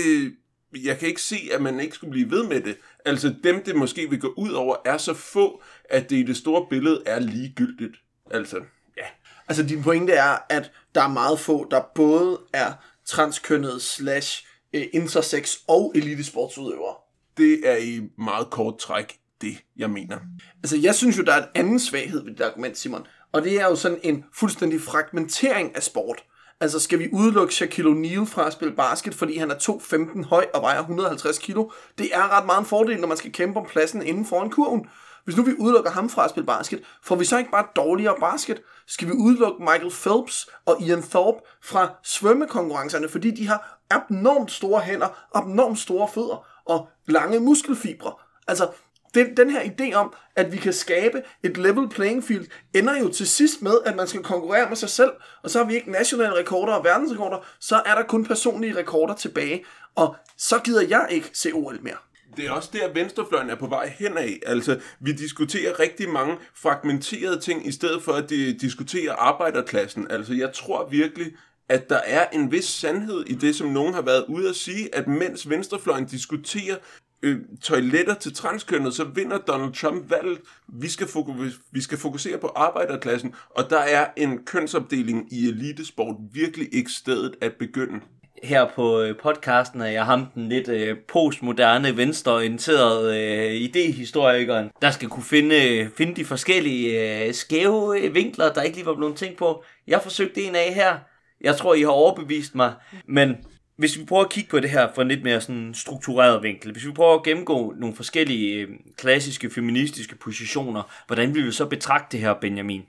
jeg 0.84 0.98
kan 0.98 1.08
ikke 1.08 1.22
se, 1.22 1.36
at 1.52 1.62
man 1.62 1.80
ikke 1.80 1.94
skulle 1.94 2.10
blive 2.10 2.30
ved 2.30 2.48
med 2.48 2.60
det. 2.60 2.76
Altså 3.04 3.34
dem, 3.44 3.64
det 3.64 3.76
måske 3.76 4.10
vil 4.10 4.20
gå 4.20 4.34
ud 4.36 4.52
over, 4.52 4.76
er 4.84 4.98
så 4.98 5.14
få, 5.14 5.62
at 5.84 6.10
det 6.10 6.16
i 6.16 6.22
det 6.22 6.36
store 6.36 6.66
billede 6.70 7.02
er 7.06 7.18
ligegyldigt. 7.20 7.96
Altså, 8.30 8.56
ja. 8.96 9.06
Altså 9.48 9.62
din 9.62 9.82
pointe 9.82 10.12
er, 10.12 10.36
at 10.48 10.72
der 10.94 11.02
er 11.02 11.08
meget 11.08 11.40
få, 11.40 11.68
der 11.70 11.82
både 11.94 12.40
er 12.52 12.72
transkønnet 13.04 13.82
slash 13.82 14.44
øh, 14.46 14.51
Øh, 14.74 14.86
intersex 14.92 15.56
og 15.68 15.92
elitesportsudøvere. 15.94 16.94
Det 17.36 17.68
er 17.68 17.76
i 17.76 18.00
meget 18.18 18.50
kort 18.50 18.78
træk 18.78 19.18
det, 19.40 19.56
jeg 19.76 19.90
mener. 19.90 20.18
Altså, 20.62 20.76
jeg 20.76 20.94
synes 20.94 21.18
jo, 21.18 21.22
der 21.22 21.32
er 21.32 21.42
en 21.42 21.48
anden 21.54 21.80
svaghed 21.80 22.24
ved 22.24 22.34
det 22.34 22.44
argument, 22.44 22.78
Simon. 22.78 23.06
Og 23.32 23.42
det 23.42 23.60
er 23.60 23.64
jo 23.64 23.76
sådan 23.76 23.98
en 24.02 24.24
fuldstændig 24.34 24.80
fragmentering 24.80 25.76
af 25.76 25.82
sport. 25.82 26.24
Altså, 26.60 26.80
skal 26.80 26.98
vi 26.98 27.08
udelukke 27.12 27.54
Shaquille 27.54 27.90
O'Neal 27.90 28.24
fra 28.24 28.46
at 28.46 28.52
spille 28.52 28.74
basket, 28.74 29.14
fordi 29.14 29.36
han 29.36 29.50
er 29.50 29.54
2,15 29.54 30.28
høj 30.28 30.46
og 30.54 30.62
vejer 30.62 30.80
150 30.80 31.38
kilo? 31.38 31.70
Det 31.98 32.10
er 32.14 32.38
ret 32.38 32.46
meget 32.46 32.60
en 32.60 32.66
fordel, 32.66 33.00
når 33.00 33.08
man 33.08 33.16
skal 33.16 33.32
kæmpe 33.32 33.60
om 33.60 33.66
pladsen 33.66 34.02
inden 34.02 34.26
foran 34.26 34.50
kurven. 34.50 34.86
Hvis 35.24 35.36
nu 35.36 35.42
vi 35.42 35.54
udelukker 35.58 35.90
ham 35.90 36.08
fra 36.08 36.24
at 36.24 36.30
spille 36.30 36.46
basket, 36.46 36.82
får 37.02 37.16
vi 37.16 37.24
så 37.24 37.38
ikke 37.38 37.50
bare 37.50 37.66
dårligere 37.76 38.16
basket? 38.20 38.62
Skal 38.86 39.08
vi 39.08 39.12
udelukke 39.12 39.62
Michael 39.62 39.92
Phelps 40.02 40.48
og 40.66 40.82
Ian 40.82 41.02
Thorpe 41.02 41.38
fra 41.62 41.94
svømmekonkurrencerne, 42.02 43.08
fordi 43.08 43.30
de 43.30 43.48
har 43.48 43.78
abnormt 43.90 44.52
store 44.52 44.80
hænder, 44.80 45.08
abnormt 45.34 45.78
store 45.78 46.08
fødder 46.08 46.46
og 46.66 46.88
lange 47.06 47.40
muskelfibre? 47.40 48.12
Altså, 48.48 48.68
den, 49.14 49.36
den 49.36 49.50
her 49.50 49.60
idé 49.60 49.94
om, 49.94 50.12
at 50.36 50.52
vi 50.52 50.56
kan 50.56 50.72
skabe 50.72 51.22
et 51.42 51.56
level 51.56 51.88
playing 51.88 52.24
field, 52.24 52.46
ender 52.74 52.98
jo 52.98 53.08
til 53.08 53.28
sidst 53.28 53.62
med, 53.62 53.74
at 53.84 53.96
man 53.96 54.06
skal 54.06 54.22
konkurrere 54.22 54.68
med 54.68 54.76
sig 54.76 54.88
selv, 54.88 55.12
og 55.42 55.50
så 55.50 55.58
har 55.58 55.66
vi 55.66 55.74
ikke 55.74 55.90
nationale 55.90 56.36
rekorder 56.38 56.72
og 56.72 56.84
verdensrekorder, 56.84 57.38
så 57.60 57.82
er 57.86 57.94
der 57.94 58.02
kun 58.02 58.24
personlige 58.24 58.76
rekorder 58.76 59.14
tilbage, 59.14 59.64
og 59.94 60.16
så 60.38 60.58
gider 60.58 60.82
jeg 60.88 61.06
ikke 61.10 61.30
se 61.32 61.52
OL 61.52 61.78
mere 61.82 61.96
det 62.36 62.46
er 62.46 62.50
også 62.50 62.70
der, 62.72 62.92
venstrefløjen 62.92 63.50
er 63.50 63.54
på 63.54 63.66
vej 63.66 63.94
henad. 63.98 64.28
Altså, 64.46 64.80
vi 65.00 65.12
diskuterer 65.12 65.80
rigtig 65.80 66.08
mange 66.08 66.36
fragmenterede 66.54 67.40
ting, 67.40 67.66
i 67.66 67.72
stedet 67.72 68.02
for 68.02 68.12
at 68.12 68.30
de 68.30 68.58
diskuterer 68.58 69.12
arbejderklassen. 69.12 70.06
Altså, 70.10 70.34
jeg 70.34 70.52
tror 70.52 70.88
virkelig, 70.88 71.32
at 71.68 71.90
der 71.90 72.00
er 72.04 72.26
en 72.32 72.52
vis 72.52 72.64
sandhed 72.64 73.24
i 73.26 73.34
det, 73.34 73.56
som 73.56 73.68
nogen 73.68 73.94
har 73.94 74.02
været 74.02 74.24
ude 74.28 74.48
at 74.48 74.56
sige, 74.56 74.94
at 74.94 75.08
mens 75.08 75.50
venstrefløjen 75.50 76.06
diskuterer 76.06 76.76
øh, 77.22 77.38
toiletter 77.62 78.14
til 78.14 78.34
transkønnet, 78.34 78.94
så 78.94 79.04
vinder 79.04 79.38
Donald 79.38 79.72
Trump 79.72 80.10
valget. 80.10 80.38
Vi 80.68 80.88
skal, 80.88 81.06
fokus- 81.06 81.60
vi 81.72 81.80
skal 81.80 81.98
fokusere 81.98 82.38
på 82.38 82.46
arbejderklassen, 82.46 83.34
og 83.50 83.70
der 83.70 83.78
er 83.78 84.06
en 84.16 84.44
kønsopdeling 84.44 85.32
i 85.32 85.48
elitesport 85.48 86.16
virkelig 86.32 86.74
ikke 86.74 86.90
stedet 86.90 87.34
at 87.40 87.52
begynde 87.58 88.00
her 88.42 88.66
på 88.74 89.00
øh, 89.00 89.16
podcasten 89.16 89.80
er 89.80 89.86
jeg 89.86 90.04
ham 90.04 90.26
den 90.34 90.48
lidt 90.48 90.68
øh, 90.68 90.96
postmoderne, 91.08 91.96
venstreorienterede 91.96 93.20
øh, 93.20 93.54
idehistorikeren, 93.54 94.70
der 94.82 94.90
skal 94.90 95.08
kunne 95.08 95.22
finde, 95.22 95.78
øh, 95.78 95.88
finde 95.96 96.14
de 96.14 96.24
forskellige 96.24 97.24
øh, 97.26 97.34
skæve 97.34 98.00
øh, 98.00 98.14
vinkler, 98.14 98.52
der 98.52 98.62
ikke 98.62 98.76
lige 98.76 98.86
var 98.86 98.94
blevet 98.94 99.16
tænkt 99.16 99.38
på. 99.38 99.64
Jeg 99.86 100.02
forsøgte 100.02 100.42
en 100.42 100.54
af 100.54 100.74
her. 100.74 100.98
Jeg 101.40 101.56
tror, 101.56 101.74
I 101.74 101.80
har 101.80 101.88
overbevist 101.88 102.54
mig. 102.54 102.72
Men 103.08 103.36
hvis 103.76 103.98
vi 103.98 104.04
prøver 104.04 104.24
at 104.24 104.30
kigge 104.30 104.50
på 104.50 104.60
det 104.60 104.70
her 104.70 104.88
fra 104.94 105.02
en 105.02 105.08
lidt 105.08 105.22
mere 105.22 105.40
sådan 105.40 105.74
struktureret 105.74 106.42
vinkel, 106.42 106.72
hvis 106.72 106.86
vi 106.86 106.92
prøver 106.92 107.14
at 107.14 107.22
gennemgå 107.22 107.74
nogle 107.76 107.96
forskellige 107.96 108.54
øh, 108.54 108.68
klassiske 108.96 109.50
feministiske 109.50 110.16
positioner, 110.16 110.82
hvordan 111.06 111.34
vil 111.34 111.46
vi 111.46 111.52
så 111.52 111.66
betragte 111.66 112.16
det 112.16 112.26
her, 112.26 112.34
Benjamin? 112.34 112.82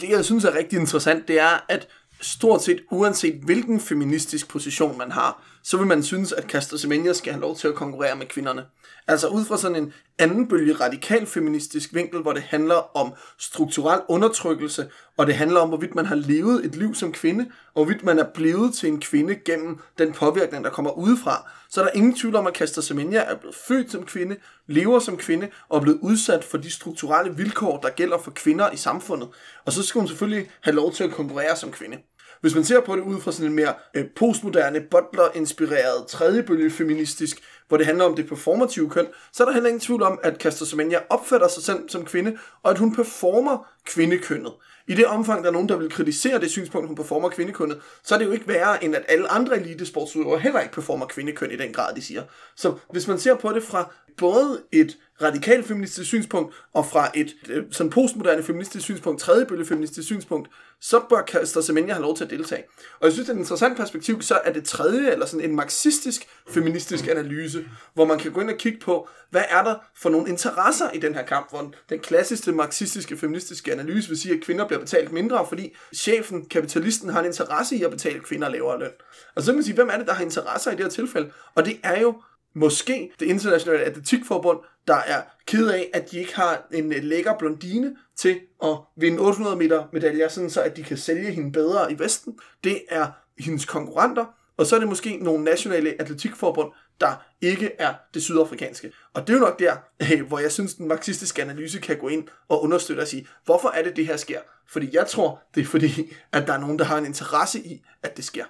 Det, 0.00 0.10
jeg 0.10 0.24
synes 0.24 0.44
er 0.44 0.56
rigtig 0.58 0.78
interessant, 0.80 1.28
det 1.28 1.40
er, 1.40 1.64
at 1.68 1.88
stort 2.20 2.62
set 2.62 2.80
uanset 2.90 3.34
hvilken 3.34 3.80
feministisk 3.80 4.48
position 4.48 4.98
man 4.98 5.12
har, 5.12 5.42
så 5.62 5.76
vil 5.76 5.86
man 5.86 6.02
synes, 6.02 6.32
at 6.32 6.44
Caster 6.44 6.76
Semenya 6.76 7.12
skal 7.12 7.32
have 7.32 7.40
lov 7.40 7.56
til 7.56 7.68
at 7.68 7.74
konkurrere 7.74 8.16
med 8.16 8.26
kvinderne. 8.26 8.64
Altså 9.08 9.28
ud 9.28 9.44
fra 9.44 9.56
sådan 9.56 9.76
en 9.76 9.92
anden 10.18 10.48
bølge 10.48 10.74
radikal 10.74 11.26
feministisk 11.26 11.94
vinkel, 11.94 12.20
hvor 12.20 12.32
det 12.32 12.42
handler 12.42 12.96
om 12.96 13.12
strukturel 13.38 14.00
undertrykkelse, 14.08 14.90
og 15.16 15.26
det 15.26 15.34
handler 15.34 15.60
om, 15.60 15.68
hvorvidt 15.68 15.94
man 15.94 16.06
har 16.06 16.14
levet 16.14 16.64
et 16.64 16.76
liv 16.76 16.94
som 16.94 17.12
kvinde, 17.12 17.46
og 17.74 17.84
hvorvidt 17.84 18.04
man 18.04 18.18
er 18.18 18.24
blevet 18.34 18.74
til 18.74 18.88
en 18.88 19.00
kvinde 19.00 19.34
gennem 19.34 19.78
den 19.98 20.12
påvirkning, 20.12 20.64
der 20.64 20.70
kommer 20.70 20.90
udefra, 20.90 21.50
så 21.70 21.80
er 21.80 21.84
der 21.84 21.92
ingen 21.92 22.14
tvivl 22.14 22.36
om, 22.36 22.46
at 22.46 22.54
Caster 22.56 22.82
Semenya 22.82 23.20
er 23.20 23.36
blevet 23.36 23.56
født 23.68 23.92
som 23.92 24.04
kvinde, 24.04 24.36
lever 24.66 24.98
som 24.98 25.16
kvinde, 25.16 25.48
og 25.68 25.76
er 25.76 25.82
blevet 25.82 25.98
udsat 26.02 26.44
for 26.44 26.58
de 26.58 26.70
strukturelle 26.70 27.36
vilkår, 27.36 27.80
der 27.80 27.90
gælder 27.90 28.18
for 28.18 28.30
kvinder 28.30 28.70
i 28.70 28.76
samfundet. 28.76 29.28
Og 29.64 29.72
så 29.72 29.82
skal 29.82 29.98
hun 29.98 30.08
selvfølgelig 30.08 30.50
have 30.60 30.74
lov 30.74 30.92
til 30.92 31.04
at 31.04 31.10
konkurrere 31.10 31.56
som 31.56 31.72
kvinde. 31.72 31.96
Hvis 32.44 32.54
man 32.54 32.64
ser 32.64 32.80
på 32.80 32.96
det 32.96 33.02
ud 33.02 33.20
fra 33.20 33.32
sådan 33.32 33.50
en 33.50 33.56
mere 33.56 33.74
øh, 33.94 34.04
postmoderne, 34.16 34.80
Butler-inspireret 34.80 36.06
tredjebølge 36.06 36.70
feministisk, 36.70 37.40
hvor 37.68 37.76
det 37.76 37.86
handler 37.86 38.04
om 38.04 38.16
det 38.16 38.28
performative 38.28 38.90
køn, 38.90 39.06
så 39.32 39.42
er 39.42 39.46
der 39.46 39.52
heller 39.52 39.68
ingen 39.68 39.80
tvivl 39.80 40.02
om, 40.02 40.18
at 40.22 40.36
Caster 40.36 40.66
Semenya 40.66 40.98
opfatter 41.10 41.48
sig 41.48 41.62
selv 41.62 41.88
som 41.88 42.04
kvinde, 42.04 42.38
og 42.62 42.70
at 42.70 42.78
hun 42.78 42.94
performer 42.94 43.68
kvindekønnet. 43.84 44.52
I 44.86 44.94
det 44.94 45.06
omfang, 45.06 45.42
der 45.42 45.48
er 45.48 45.52
nogen, 45.52 45.68
der 45.68 45.76
vil 45.76 45.90
kritisere 45.90 46.40
det 46.40 46.50
synspunkt, 46.50 46.86
hun 46.86 46.96
performer 46.96 47.28
kvindekønnet, 47.28 47.80
så 48.02 48.14
er 48.14 48.18
det 48.18 48.26
jo 48.26 48.32
ikke 48.32 48.48
værre, 48.48 48.84
end 48.84 48.96
at 48.96 49.04
alle 49.08 49.32
andre 49.32 49.56
elitesportsudøvere 49.56 50.38
heller 50.38 50.60
ikke 50.60 50.74
performer 50.74 51.06
kvindekøn 51.06 51.50
i 51.50 51.56
den 51.56 51.72
grad, 51.72 51.94
de 51.94 52.02
siger. 52.02 52.22
Så 52.56 52.74
hvis 52.92 53.08
man 53.08 53.18
ser 53.18 53.34
på 53.34 53.52
det 53.52 53.62
fra 53.62 53.92
både 54.16 54.62
et 54.72 54.98
radikalt 55.22 55.66
feministisk 55.66 56.08
synspunkt, 56.08 56.54
og 56.72 56.86
fra 56.86 57.10
et 57.14 57.34
øh, 57.48 57.64
sådan 57.70 57.90
postmoderne 57.90 58.42
feministisk 58.42 58.84
synspunkt, 58.84 59.20
tredje 59.20 59.46
bølge 59.46 59.64
feministisk 59.64 60.06
synspunkt, 60.06 60.48
så 60.80 61.00
bør 61.08 61.22
Kaster 61.22 61.60
Semenya 61.60 61.92
have 61.92 62.02
lov 62.02 62.16
til 62.16 62.24
at 62.24 62.30
deltage. 62.30 62.64
Og 63.00 63.04
jeg 63.04 63.12
synes, 63.12 63.26
det 63.26 63.32
er 63.32 63.36
et 63.36 63.40
interessant 63.40 63.76
perspektiv, 63.76 64.22
så 64.22 64.40
er 64.44 64.52
det 64.52 64.64
tredje, 64.64 65.10
eller 65.10 65.26
sådan 65.26 65.50
en 65.50 65.56
marxistisk 65.56 66.26
feministisk 66.48 67.06
analyse, 67.06 67.64
hvor 67.94 68.04
man 68.04 68.18
kan 68.18 68.32
gå 68.32 68.40
ind 68.40 68.50
og 68.50 68.56
kigge 68.56 68.78
på, 68.80 69.08
hvad 69.30 69.44
er 69.48 69.62
der 69.62 69.74
for 69.96 70.10
nogle 70.10 70.28
interesser 70.28 70.90
i 70.90 70.98
den 70.98 71.14
her 71.14 71.22
kamp, 71.22 71.50
hvor 71.50 71.72
den 71.88 71.98
klassiske 71.98 72.52
marxistiske 72.52 73.16
feministiske 73.16 73.72
analyse 73.72 74.08
vil 74.08 74.18
sige, 74.18 74.34
at 74.34 74.40
kvinder 74.42 74.66
bliver 74.66 74.80
betalt 74.80 75.12
mindre, 75.12 75.46
fordi 75.48 75.76
chefen, 75.94 76.46
kapitalisten, 76.46 77.08
har 77.08 77.20
en 77.20 77.26
interesse 77.26 77.76
i 77.76 77.82
at 77.82 77.90
betale 77.90 78.20
kvinder 78.20 78.48
lavere 78.48 78.78
løn. 78.78 78.90
Og 79.34 79.42
så 79.42 79.50
kan 79.50 79.54
man 79.54 79.64
sige, 79.64 79.74
hvem 79.74 79.88
er 79.92 79.98
det, 79.98 80.06
der 80.06 80.12
har 80.12 80.24
interesser 80.24 80.70
i 80.70 80.74
det 80.74 80.84
her 80.84 80.90
tilfælde? 80.90 81.30
Og 81.54 81.64
det 81.64 81.76
er 81.82 82.00
jo 82.00 82.14
måske 82.54 83.10
det 83.20 83.26
internationale 83.26 83.84
atletikforbund, 83.84 84.58
der 84.86 84.96
er 84.96 85.22
ked 85.46 85.68
af, 85.68 85.90
at 85.94 86.10
de 86.10 86.18
ikke 86.18 86.36
har 86.36 86.66
en 86.72 86.92
øh, 86.92 87.02
lækker 87.02 87.38
blondine 87.38 87.96
til 88.16 88.40
at 88.64 88.76
vinde 88.96 89.18
800 89.18 89.56
meter 89.56 89.84
medaljer, 89.92 90.28
sådan 90.28 90.50
så 90.50 90.62
at 90.62 90.76
de 90.76 90.82
kan 90.82 90.96
sælge 90.96 91.30
hende 91.30 91.52
bedre 91.52 91.92
i 91.92 91.98
Vesten. 91.98 92.38
Det 92.64 92.82
er 92.88 93.06
hendes 93.38 93.64
konkurrenter, 93.64 94.24
og 94.56 94.66
så 94.66 94.76
er 94.76 94.80
det 94.80 94.88
måske 94.88 95.16
nogle 95.16 95.44
nationale 95.44 95.94
atletikforbund, 96.00 96.72
der 97.00 97.24
ikke 97.40 97.70
er 97.78 97.94
det 98.14 98.22
sydafrikanske. 98.22 98.92
Og 99.14 99.26
det 99.26 99.32
er 99.32 99.38
jo 99.38 99.44
nok 99.44 99.58
der, 99.58 99.76
øh, 100.02 100.26
hvor 100.28 100.38
jeg 100.38 100.52
synes, 100.52 100.74
den 100.74 100.88
marxistiske 100.88 101.42
analyse 101.42 101.80
kan 101.80 101.98
gå 101.98 102.08
ind 102.08 102.28
og 102.48 102.62
understøtte 102.62 103.00
og 103.00 103.08
sige, 103.08 103.26
hvorfor 103.44 103.68
er 103.68 103.82
det, 103.82 103.96
det 103.96 104.06
her 104.06 104.16
sker? 104.16 104.40
Fordi 104.68 104.88
jeg 104.92 105.06
tror, 105.06 105.42
det 105.54 105.60
er 105.60 105.64
fordi, 105.64 106.12
at 106.32 106.46
der 106.46 106.52
er 106.52 106.58
nogen, 106.58 106.78
der 106.78 106.84
har 106.84 106.98
en 106.98 107.06
interesse 107.06 107.58
i, 107.58 107.82
at 108.02 108.16
det 108.16 108.24
sker. 108.24 108.44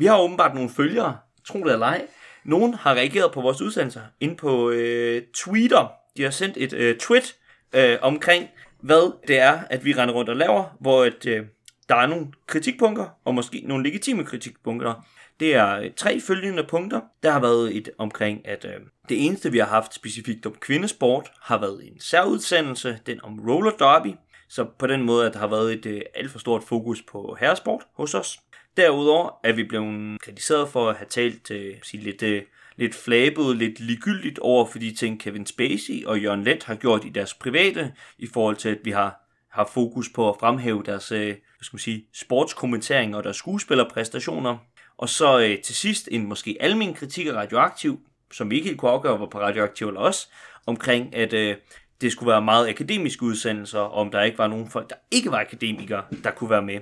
Vi 0.00 0.06
har 0.06 0.18
åbenbart 0.18 0.54
nogle 0.54 0.70
følgere, 0.70 1.18
tro 1.44 1.58
det 1.58 1.72
eller 1.72 1.86
ej. 1.86 2.06
Nogen 2.44 2.74
har 2.74 2.94
reageret 2.94 3.32
på 3.32 3.40
vores 3.40 3.62
udsendelser 3.62 4.00
ind 4.20 4.36
på 4.36 4.70
øh, 4.70 5.22
Twitter. 5.34 5.92
De 6.16 6.22
har 6.22 6.30
sendt 6.30 6.56
et 6.56 6.72
øh, 6.72 6.98
tweet 6.98 7.36
øh, 7.72 7.98
omkring, 8.02 8.48
hvad 8.80 9.12
det 9.28 9.38
er, 9.38 9.60
at 9.70 9.84
vi 9.84 9.92
render 9.92 10.14
rundt 10.14 10.30
og 10.30 10.36
laver, 10.36 10.76
hvor 10.80 11.04
et, 11.04 11.26
øh, 11.26 11.46
der 11.88 11.94
er 11.94 12.06
nogle 12.06 12.26
kritikpunkter, 12.46 13.06
og 13.24 13.34
måske 13.34 13.62
nogle 13.66 13.84
legitime 13.84 14.24
kritikpunkter. 14.24 15.06
Det 15.40 15.54
er 15.54 15.78
øh, 15.78 15.90
tre 15.96 16.20
følgende 16.20 16.64
punkter. 16.64 17.00
Der 17.22 17.30
har 17.30 17.40
været 17.40 17.76
et 17.76 17.90
omkring, 17.98 18.48
at 18.48 18.64
øh, 18.64 18.80
det 19.08 19.26
eneste, 19.26 19.52
vi 19.52 19.58
har 19.58 19.66
haft 19.66 19.94
specifikt 19.94 20.46
om 20.46 20.54
kvindesport, 20.60 21.30
har 21.42 21.58
været 21.58 21.86
en 21.86 22.00
særudsendelse, 22.00 22.98
den 23.06 23.24
om 23.24 23.40
roller 23.48 23.70
derby. 23.70 24.14
Så 24.48 24.66
på 24.78 24.86
den 24.86 25.02
måde, 25.02 25.26
at 25.26 25.32
der 25.32 25.38
har 25.38 25.46
været 25.46 25.72
et 25.72 25.86
øh, 25.86 26.02
alt 26.14 26.30
for 26.30 26.38
stort 26.38 26.62
fokus 26.62 27.02
på 27.02 27.36
herresport 27.40 27.82
hos 27.96 28.14
os. 28.14 28.38
Derudover 28.80 29.30
er 29.44 29.52
vi 29.52 29.64
blevet 29.64 30.20
kritiseret 30.20 30.68
for 30.68 30.90
at 30.90 30.96
have 30.96 31.06
talt 31.08 31.50
øh, 31.50 31.74
sige, 31.82 32.02
lidt, 32.02 32.22
øh, 32.22 32.42
lidt 32.76 32.94
flabet, 32.94 33.56
lidt 33.56 33.80
ligegyldigt 33.80 34.38
over 34.38 34.66
for 34.66 34.78
de 34.78 34.94
ting, 34.94 35.20
Kevin 35.20 35.46
Spacey 35.46 36.04
og 36.04 36.20
Jørgen 36.20 36.44
Let 36.44 36.64
har 36.64 36.74
gjort 36.74 37.04
i 37.04 37.08
deres 37.08 37.34
private, 37.34 37.92
i 38.18 38.26
forhold 38.26 38.56
til, 38.56 38.68
at 38.68 38.78
vi 38.84 38.90
har, 38.90 39.20
har 39.50 39.70
fokus 39.74 40.08
på 40.08 40.30
at 40.30 40.36
fremhæve 40.40 40.82
deres 40.86 41.12
øh, 41.12 41.26
hvad 41.26 41.36
skal 41.62 41.74
man 41.74 41.80
sige, 41.80 42.06
sportskommentering 42.14 43.16
og 43.16 43.24
deres 43.24 43.36
skuespillerpræstationer. 43.36 44.58
Og 44.98 45.08
så 45.08 45.40
øh, 45.40 45.62
til 45.62 45.74
sidst 45.74 46.08
en 46.12 46.26
måske 46.26 46.56
almen 46.60 46.94
kritik 46.94 47.26
af 47.26 47.32
radioaktiv, 47.32 48.00
som 48.32 48.50
vi 48.50 48.56
ikke 48.56 48.68
helt 48.68 48.80
kunne 48.80 48.90
afgøre 48.90 49.20
var 49.20 49.26
på 49.26 49.40
radioaktiv 49.40 49.88
eller 49.88 50.00
også, 50.00 50.28
omkring 50.66 51.14
at 51.16 51.32
øh, 51.32 51.56
det 52.00 52.12
skulle 52.12 52.30
være 52.30 52.42
meget 52.42 52.68
akademiske 52.68 53.22
udsendelser, 53.22 53.80
om 53.80 54.10
der 54.10 54.22
ikke 54.22 54.38
var 54.38 54.46
nogen 54.46 54.70
folk, 54.70 54.90
der 54.90 54.96
ikke 55.10 55.30
var 55.30 55.40
akademikere, 55.40 56.04
der 56.24 56.30
kunne 56.30 56.50
være 56.50 56.62
med 56.62 56.80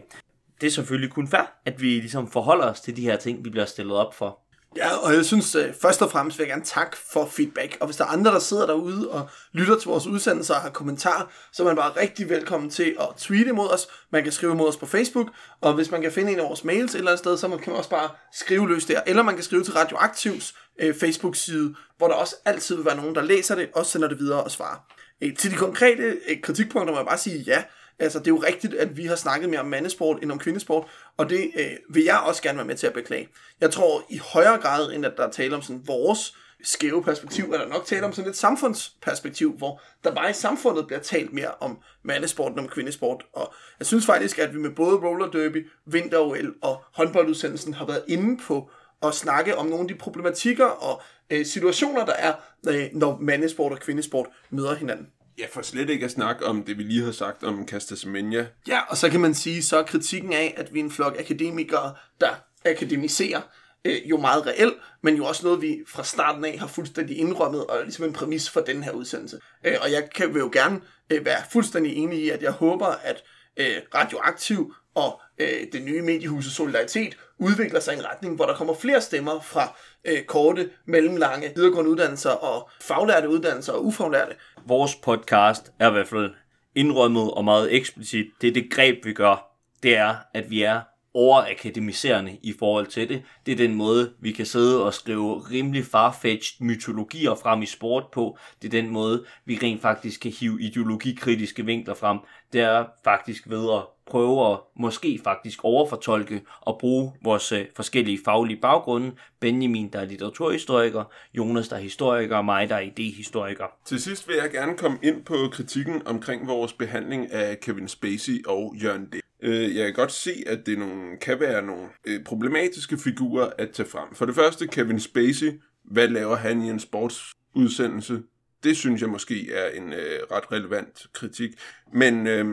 det 0.61 0.66
er 0.66 0.70
selvfølgelig 0.70 1.11
kun 1.11 1.28
fair, 1.28 1.52
at 1.66 1.82
vi 1.82 1.86
ligesom 1.86 2.30
forholder 2.30 2.64
os 2.64 2.80
til 2.80 2.96
de 2.96 3.02
her 3.02 3.16
ting, 3.16 3.44
vi 3.44 3.50
bliver 3.50 3.66
stillet 3.66 3.96
op 3.96 4.14
for. 4.14 4.38
Ja, 4.76 4.96
og 4.96 5.14
jeg 5.14 5.24
synes 5.24 5.54
øh, 5.54 5.74
først 5.82 6.02
og 6.02 6.11
fremmest 6.11 6.38
vil 6.38 6.44
jeg 6.44 6.50
gerne 6.50 6.64
takke 6.64 6.96
for 7.12 7.26
feedback. 7.26 7.76
Og 7.80 7.86
hvis 7.86 7.96
der 7.96 8.04
er 8.04 8.09
andre, 8.09 8.32
der 8.32 8.38
sidder 8.38 8.66
derude 8.66 9.11
og 9.11 9.28
lytter 9.52 9.78
til 9.78 9.88
vores 9.88 10.06
udsendelser 10.06 10.54
og 10.54 10.61
har 10.61 10.70
kommentarer, 10.70 11.26
så 11.52 11.62
er 11.62 11.66
man 11.66 11.76
bare 11.76 12.00
rigtig 12.00 12.28
velkommen 12.28 12.70
til 12.70 12.96
at 13.00 13.09
tweete 13.16 13.52
mod 13.52 13.68
os. 13.68 13.88
Man 14.12 14.22
kan 14.22 14.32
skrive 14.32 14.54
mod 14.54 14.68
os 14.68 14.76
på 14.76 14.86
Facebook, 14.86 15.28
og 15.61 15.74
hvis 15.74 15.90
man 15.90 16.02
kan 16.02 16.12
finde 16.12 16.32
en 16.32 16.38
af 16.38 16.44
vores 16.44 16.64
mails 16.64 16.94
et 16.94 16.98
eller 16.98 17.11
andet 17.11 17.18
sted, 17.18 17.36
så 17.36 17.48
kan 17.48 17.61
man 17.66 17.76
også 17.76 17.90
bare 17.90 18.11
skrive 18.32 18.68
løs 18.68 18.84
der. 18.84 19.00
Eller 19.06 19.22
man 19.22 19.34
kan 19.34 19.44
skrive 19.44 19.64
til 19.64 19.74
Radioaktivs 19.74 20.54
uh, 20.82 20.88
øh, 20.88 20.94
Facebook-side, 20.94 21.74
hvor 21.96 22.09
der 22.09 22.14
også 22.14 22.36
altid 22.44 22.76
vil 22.76 22.84
være 22.84 22.96
nogen, 22.96 23.14
der 23.14 23.22
læser 23.22 23.54
det 23.54 23.68
og 23.74 23.86
sender 23.86 24.09
det 24.09 24.18
videre 24.18 24.44
og 24.44 24.50
svarer. 24.50 24.86
Uh, 25.24 25.34
til 25.38 25.50
de 25.50 25.56
konkrete 25.56 26.16
kritikpunkter 26.42 26.92
må 26.92 26.98
jeg 26.98 27.06
bare 27.06 27.18
sige 27.18 27.38
ja. 27.38 27.62
Altså, 27.99 28.18
det 28.18 28.26
er 28.26 28.30
jo 28.30 28.42
rigtigt, 28.46 28.74
at 28.74 28.96
vi 28.96 29.05
har 29.05 29.16
snakket 29.16 29.51
mere 29.51 29.61
om 29.61 29.66
mandesport 29.66 30.22
end 30.22 30.32
om 30.32 30.38
kvindesport, 30.38 30.86
og 31.16 31.30
det 31.30 31.51
øh, 31.59 31.70
vil 31.90 32.05
jeg 32.05 32.18
også 32.18 32.42
gerne 32.42 32.59
være 32.59 32.66
med 32.66 32.76
til 32.76 32.86
at 32.86 32.92
beklage. 32.92 33.28
Jeg 33.61 33.70
tror 33.70 34.05
i 34.11 34.18
højere 34.32 34.59
grad, 34.59 34.92
end 34.92 35.07
at 35.07 35.12
der 35.16 35.26
er 35.26 35.30
tale 35.30 35.57
om 35.57 35.62
sådan 35.62 35.82
vores 35.86 36.36
skæve 36.62 37.03
perspektiv, 37.03 37.44
er 37.53 37.59
der 37.59 37.68
nok 37.68 37.84
tale 37.86 38.07
om 38.07 38.12
sådan 38.12 38.30
et 38.30 38.36
samfundsperspektiv, 38.36 39.53
hvor 39.53 39.80
der 40.05 40.14
bare 40.14 40.30
i 40.30 40.32
samfundet 40.32 40.86
bliver 40.86 41.01
talt 41.01 41.32
mere 41.32 41.51
om 41.61 41.78
mandesport 42.03 42.53
end 42.53 42.61
om 42.61 42.68
kvindesport. 42.68 43.24
Og 43.32 43.55
jeg 43.78 43.86
synes 43.86 44.07
faktisk, 44.07 44.38
at 44.38 44.55
vi 44.55 44.59
med 44.59 44.70
både 44.70 44.96
roller 44.96 45.30
derby, 45.30 45.70
vinter-OL 45.86 46.55
og 46.62 46.82
håndboldudsendelsen 46.94 47.74
har 47.74 47.86
været 47.86 48.05
inde 48.09 48.42
på 48.42 48.70
at 49.03 49.14
snakke 49.14 49.57
om 49.57 49.66
nogle 49.66 49.82
af 49.82 49.88
de 49.88 49.94
problematikker 49.94 50.64
og 50.64 51.03
øh, 51.30 51.46
situationer, 51.46 52.05
der 52.05 52.12
er, 52.12 52.34
øh, 52.68 52.88
når 52.92 53.18
mandesport 53.20 53.72
og 53.72 53.78
kvindesport 53.78 54.26
møder 54.51 54.74
hinanden. 54.74 55.07
Ja, 55.39 55.47
for 55.53 55.62
slet 55.62 55.91
ikke 55.91 56.05
at 56.05 56.11
snakke 56.11 56.47
om 56.47 56.62
det, 56.62 56.78
vi 56.78 56.82
lige 56.82 57.05
har 57.05 57.12
sagt 57.12 57.45
om 57.45 57.68
Castasmenia. 57.68 58.47
Ja, 58.68 58.80
og 58.89 58.97
så 58.97 59.11
kan 59.11 59.20
man 59.20 59.34
sige, 59.34 59.62
så 59.62 59.78
er 59.78 59.82
kritikken 59.82 60.32
af, 60.32 60.55
at 60.57 60.74
vi 60.74 60.80
er 60.80 60.84
en 60.84 60.91
flok 60.91 61.16
akademikere, 61.18 61.95
der 62.20 62.30
akademiserer, 62.64 63.41
øh, 63.84 64.11
jo 64.11 64.16
meget 64.16 64.47
reelt, 64.47 64.74
men 65.03 65.16
jo 65.16 65.24
også 65.24 65.47
noget, 65.47 65.62
vi 65.62 65.78
fra 65.86 66.05
starten 66.05 66.45
af 66.45 66.59
har 66.59 66.66
fuldstændig 66.66 67.18
indrømmet, 67.18 67.66
og 67.66 67.82
ligesom 67.82 68.05
en 68.05 68.12
præmis 68.12 68.51
for 68.51 68.61
den 68.61 68.82
her 68.82 68.93
udsendelse. 68.93 69.41
Øh, 69.64 69.76
og 69.82 69.93
jeg 69.93 70.09
kan 70.14 70.34
vil 70.34 70.41
jo 70.41 70.51
gerne 70.53 70.80
øh, 71.11 71.24
være 71.24 71.43
fuldstændig 71.53 71.97
enig 71.97 72.18
i, 72.18 72.30
at 72.30 72.43
jeg 72.43 72.53
håber, 72.53 72.86
at 72.86 73.22
øh, 73.57 73.76
Radioaktiv 73.95 74.74
og 74.95 75.20
øh, 75.39 75.66
det 75.72 75.82
nye 75.82 76.03
mediehus 76.03 76.45
Solidaritet 76.45 77.16
udvikler 77.39 77.80
sig 77.80 77.95
i 77.95 77.99
en 77.99 78.05
retning, 78.05 78.36
hvor 78.36 78.47
der 78.47 78.55
kommer 78.55 78.74
flere 78.74 79.01
stemmer 79.01 79.41
fra 79.41 79.76
øh, 80.05 80.22
korte, 80.22 80.70
mellemlange 80.86 81.53
videregående 81.57 81.91
uddannelser 81.91 82.30
og 82.30 82.70
faglærte 82.80 83.28
uddannelser 83.28 83.72
og 83.72 83.86
ufaglærte. 83.86 84.34
Vores 84.68 84.96
podcast 84.96 85.72
er 85.78 85.88
i 85.88 85.92
hvert 85.92 86.08
fald 86.08 86.34
indrømmet 86.74 87.30
og 87.30 87.44
meget 87.44 87.74
eksplicit. 87.74 88.26
Det 88.40 88.48
er 88.48 88.52
det 88.52 88.70
greb, 88.70 89.04
vi 89.04 89.12
gør. 89.12 89.56
Det 89.82 89.96
er, 89.96 90.16
at 90.34 90.50
vi 90.50 90.62
er 90.62 90.80
overakademiserende 91.18 92.38
i 92.42 92.54
forhold 92.58 92.86
til 92.86 93.08
det. 93.08 93.22
Det 93.46 93.52
er 93.52 93.56
den 93.56 93.74
måde, 93.74 94.12
vi 94.20 94.32
kan 94.32 94.46
sidde 94.46 94.84
og 94.84 94.94
skrive 94.94 95.38
rimelig 95.38 95.84
farfetched 95.84 96.66
mytologier 96.66 97.34
frem 97.34 97.62
i 97.62 97.66
sport 97.66 98.04
på. 98.12 98.38
Det 98.62 98.68
er 98.74 98.82
den 98.82 98.90
måde, 98.90 99.24
vi 99.44 99.58
rent 99.62 99.82
faktisk 99.82 100.20
kan 100.20 100.32
hive 100.40 100.62
ideologikritiske 100.62 101.64
vinkler 101.64 101.94
frem. 101.94 102.18
Det 102.52 102.60
er 102.60 102.84
faktisk 103.04 103.50
ved 103.50 103.72
at 103.72 103.82
prøve 104.06 104.52
at 104.52 104.58
måske 104.76 105.20
faktisk 105.24 105.64
overfortolke 105.64 106.42
og 106.60 106.78
bruge 106.80 107.12
vores 107.24 107.52
øh, 107.52 107.66
forskellige 107.76 108.18
faglige 108.24 108.60
baggrunde. 108.60 109.12
Benjamin, 109.40 109.88
der 109.92 110.00
er 110.00 110.04
litteraturhistoriker, 110.04 111.04
Jonas, 111.34 111.68
der 111.68 111.76
er 111.76 111.80
historiker, 111.80 112.36
og 112.36 112.44
mig, 112.44 112.68
der 112.68 112.74
er 112.74 112.80
idehistoriker. 112.80 113.64
Til 113.84 114.00
sidst 114.00 114.28
vil 114.28 114.36
jeg 114.42 114.50
gerne 114.50 114.76
komme 114.76 114.98
ind 115.02 115.24
på 115.24 115.34
kritikken 115.52 116.06
omkring 116.06 116.48
vores 116.48 116.72
behandling 116.72 117.32
af 117.32 117.60
Kevin 117.60 117.88
Spacey 117.88 118.46
og 118.46 118.74
Jørgen 118.82 119.06
D. 119.06 119.28
Øh, 119.43 119.76
jeg 119.76 119.84
kan 119.84 119.95
godt 119.95 120.12
se, 120.12 120.30
at 120.47 120.66
det 120.66 120.78
nogle, 120.78 121.16
kan 121.16 121.41
være 121.41 121.66
nogle 121.66 121.89
øh, 122.07 122.24
problematiske 122.24 122.99
figurer 122.99 123.51
at 123.59 123.70
tage 123.70 123.89
frem. 123.89 124.14
For 124.14 124.26
det 124.26 124.34
første, 124.34 124.66
Kevin 124.66 125.01
Spacey. 125.01 125.53
Hvad 125.84 126.09
laver 126.09 126.36
han 126.36 126.62
i 126.62 126.70
en 126.70 126.80
sportsudsendelse? 126.80 128.22
Det 128.64 128.76
synes 128.76 129.00
jeg 129.00 129.11
måske 129.11 129.52
er 129.52 129.68
en 129.68 129.92
øh, 129.92 130.20
ret 130.32 130.52
relevant 130.52 131.06
kritik. 131.12 131.50
Men 131.92 132.26
øh, 132.26 132.46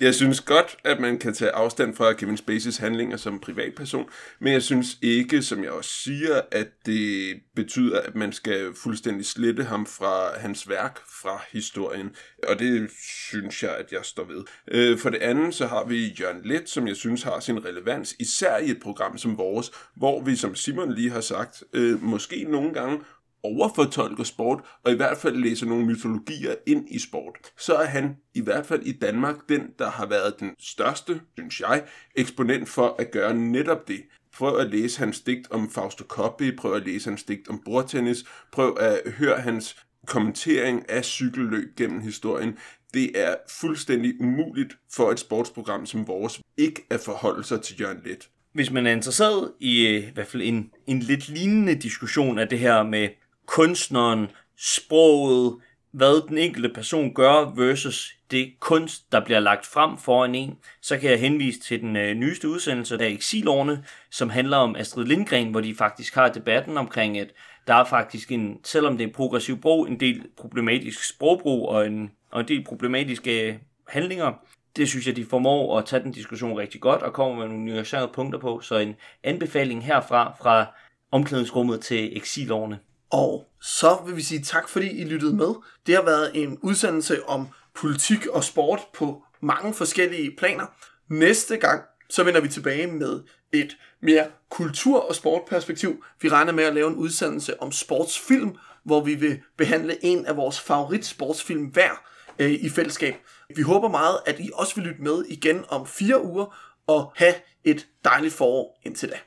jeg 0.00 0.14
synes 0.14 0.40
godt, 0.40 0.76
at 0.84 1.00
man 1.00 1.18
kan 1.18 1.34
tage 1.34 1.50
afstand 1.50 1.96
fra 1.96 2.12
Kevin 2.12 2.36
Spaceys 2.36 2.76
handlinger 2.76 3.16
som 3.16 3.40
privatperson, 3.40 4.08
men 4.40 4.52
jeg 4.52 4.62
synes 4.62 4.98
ikke, 5.02 5.42
som 5.42 5.64
jeg 5.64 5.70
også 5.70 5.90
siger, 5.90 6.40
at 6.50 6.68
det 6.86 7.40
betyder, 7.56 8.00
at 8.00 8.14
man 8.14 8.32
skal 8.32 8.74
fuldstændig 8.74 9.26
slette 9.26 9.64
ham 9.64 9.86
fra 9.86 10.38
hans 10.38 10.68
værk, 10.68 10.98
fra 11.22 11.42
historien. 11.52 12.10
Og 12.48 12.58
det 12.58 12.90
synes 13.30 13.62
jeg, 13.62 13.76
at 13.76 13.92
jeg 13.92 14.00
står 14.02 14.24
ved. 14.24 14.44
Øh, 14.68 14.98
for 14.98 15.10
det 15.10 15.18
andet, 15.18 15.54
så 15.54 15.66
har 15.66 15.84
vi 15.84 16.16
Jørgen 16.20 16.40
Let, 16.44 16.68
som 16.68 16.88
jeg 16.88 16.96
synes 16.96 17.22
har 17.22 17.40
sin 17.40 17.64
relevans, 17.64 18.14
især 18.20 18.56
i 18.56 18.70
et 18.70 18.80
program 18.82 19.18
som 19.18 19.38
vores, 19.38 19.70
hvor 19.96 20.22
vi, 20.22 20.36
som 20.36 20.54
Simon 20.54 20.94
lige 20.94 21.10
har 21.10 21.20
sagt, 21.20 21.64
øh, 21.72 22.02
måske 22.02 22.46
nogle 22.48 22.74
gange 22.74 23.00
overfortolker 23.46 24.24
sport, 24.24 24.60
og 24.84 24.92
i 24.92 24.96
hvert 24.96 25.18
fald 25.18 25.36
læser 25.36 25.66
nogle 25.66 25.86
mytologier 25.86 26.54
ind 26.66 26.88
i 26.90 26.98
sport, 26.98 27.36
så 27.58 27.74
er 27.74 27.86
han 27.86 28.16
i 28.34 28.40
hvert 28.40 28.66
fald 28.66 28.82
i 28.82 28.92
Danmark 28.92 29.36
den, 29.48 29.62
der 29.78 29.90
har 29.90 30.06
været 30.06 30.40
den 30.40 30.54
største, 30.58 31.20
synes 31.38 31.60
jeg, 31.60 31.84
eksponent 32.14 32.68
for 32.68 32.96
at 32.98 33.10
gøre 33.10 33.34
netop 33.34 33.88
det. 33.88 34.00
Prøv 34.36 34.58
at 34.58 34.70
læse 34.70 34.98
hans 34.98 35.20
digt 35.20 35.50
om 35.50 35.70
Fausto 35.70 36.04
Coppi, 36.04 36.56
prøv 36.56 36.74
at 36.74 36.86
læse 36.86 37.10
hans 37.10 37.22
digt 37.22 37.48
om 37.48 37.62
bordtennis, 37.64 38.24
prøv 38.52 38.76
at 38.80 39.12
høre 39.12 39.40
hans 39.40 39.76
kommentering 40.06 40.90
af 40.90 41.04
cykelløb 41.04 41.76
gennem 41.76 42.00
historien. 42.00 42.58
Det 42.94 43.10
er 43.14 43.34
fuldstændig 43.50 44.20
umuligt 44.20 44.78
for 44.92 45.10
et 45.10 45.18
sportsprogram 45.18 45.86
som 45.86 46.06
vores 46.06 46.40
ikke 46.56 46.86
at 46.90 47.00
forholde 47.00 47.44
sig 47.44 47.62
til 47.62 47.80
Jørgen 47.80 48.00
Let. 48.04 48.28
Hvis 48.52 48.70
man 48.70 48.86
er 48.86 48.92
interesseret 48.92 49.52
i, 49.60 49.86
øh, 49.86 50.08
i 50.08 50.10
hvert 50.14 50.26
fald 50.26 50.42
en, 50.42 50.70
en 50.86 51.00
lidt 51.00 51.28
lignende 51.28 51.74
diskussion 51.74 52.38
af 52.38 52.48
det 52.48 52.58
her 52.58 52.82
med 52.82 53.08
kunstneren, 53.46 54.30
sproget, 54.56 55.56
hvad 55.90 56.28
den 56.28 56.38
enkelte 56.38 56.68
person 56.68 57.14
gør 57.14 57.54
versus 57.54 58.16
det 58.30 58.60
kunst, 58.60 59.12
der 59.12 59.24
bliver 59.24 59.40
lagt 59.40 59.66
frem 59.66 59.98
foran 59.98 60.34
en, 60.34 60.58
så 60.82 60.98
kan 60.98 61.10
jeg 61.10 61.20
henvise 61.20 61.60
til 61.60 61.80
den 61.80 61.96
øh, 61.96 62.14
nyeste 62.14 62.48
udsendelse 62.48 62.98
af 63.00 63.08
Exilårene, 63.08 63.84
som 64.10 64.30
handler 64.30 64.56
om 64.56 64.76
Astrid 64.76 65.04
Lindgren, 65.04 65.50
hvor 65.50 65.60
de 65.60 65.74
faktisk 65.74 66.14
har 66.14 66.28
debatten 66.28 66.76
omkring, 66.76 67.18
at 67.18 67.28
der 67.66 67.74
er 67.74 67.84
faktisk 67.84 68.32
en, 68.32 68.60
selvom 68.64 68.96
det 68.96 69.04
er 69.04 69.08
en 69.08 69.14
progressiv 69.14 69.60
brug, 69.60 69.86
en 69.86 70.00
del 70.00 70.26
problematisk 70.36 71.08
sprogbrug 71.08 71.68
og 71.68 71.86
en, 71.86 72.10
og 72.30 72.40
en 72.40 72.48
del 72.48 72.64
problematiske 72.64 73.48
øh, 73.48 73.54
handlinger. 73.88 74.32
Det 74.76 74.88
synes 74.88 75.06
jeg, 75.06 75.16
de 75.16 75.24
formår 75.24 75.78
at 75.78 75.84
tage 75.84 76.02
den 76.02 76.12
diskussion 76.12 76.58
rigtig 76.58 76.80
godt 76.80 77.02
og 77.02 77.12
kommer 77.12 77.36
med 77.36 77.48
nogle 77.48 77.64
nuancerede 77.64 78.10
punkter 78.14 78.38
på. 78.38 78.60
Så 78.60 78.76
en 78.76 78.94
anbefaling 79.22 79.84
herfra 79.84 80.34
fra 80.40 80.66
omklædningsrummet 81.10 81.80
til 81.80 82.16
Exilårene. 82.16 82.78
Og 83.10 83.44
så 83.62 84.02
vil 84.06 84.16
vi 84.16 84.22
sige 84.22 84.42
tak, 84.42 84.68
fordi 84.68 84.90
I 84.90 85.04
lyttede 85.04 85.36
med. 85.36 85.54
Det 85.86 85.94
har 85.94 86.02
været 86.02 86.30
en 86.34 86.58
udsendelse 86.62 87.28
om 87.28 87.48
politik 87.74 88.26
og 88.26 88.44
sport 88.44 88.80
på 88.94 89.22
mange 89.42 89.74
forskellige 89.74 90.36
planer. 90.38 90.66
Næste 91.10 91.56
gang, 91.56 91.82
så 92.10 92.24
vender 92.24 92.40
vi 92.40 92.48
tilbage 92.48 92.86
med 92.86 93.20
et 93.52 93.76
mere 94.02 94.26
kultur- 94.50 95.08
og 95.08 95.14
sportperspektiv. 95.14 96.04
Vi 96.20 96.28
regner 96.28 96.52
med 96.52 96.64
at 96.64 96.74
lave 96.74 96.88
en 96.88 96.96
udsendelse 96.96 97.62
om 97.62 97.72
sportsfilm, 97.72 98.56
hvor 98.84 99.04
vi 99.04 99.14
vil 99.14 99.40
behandle 99.58 100.04
en 100.04 100.26
af 100.26 100.36
vores 100.36 100.60
favorit 100.60 101.06
sportsfilm 101.06 101.64
hver 101.64 101.90
øh, 102.38 102.50
i 102.50 102.68
fællesskab. 102.68 103.14
Vi 103.56 103.62
håber 103.62 103.88
meget, 103.88 104.18
at 104.26 104.40
I 104.40 104.50
også 104.54 104.74
vil 104.74 104.84
lytte 104.84 105.02
med 105.02 105.24
igen 105.28 105.64
om 105.68 105.86
fire 105.86 106.24
uger 106.24 106.56
og 106.86 107.12
have 107.16 107.34
et 107.64 107.86
dejligt 108.04 108.34
forår 108.34 108.80
indtil 108.84 109.10
da. 109.10 109.18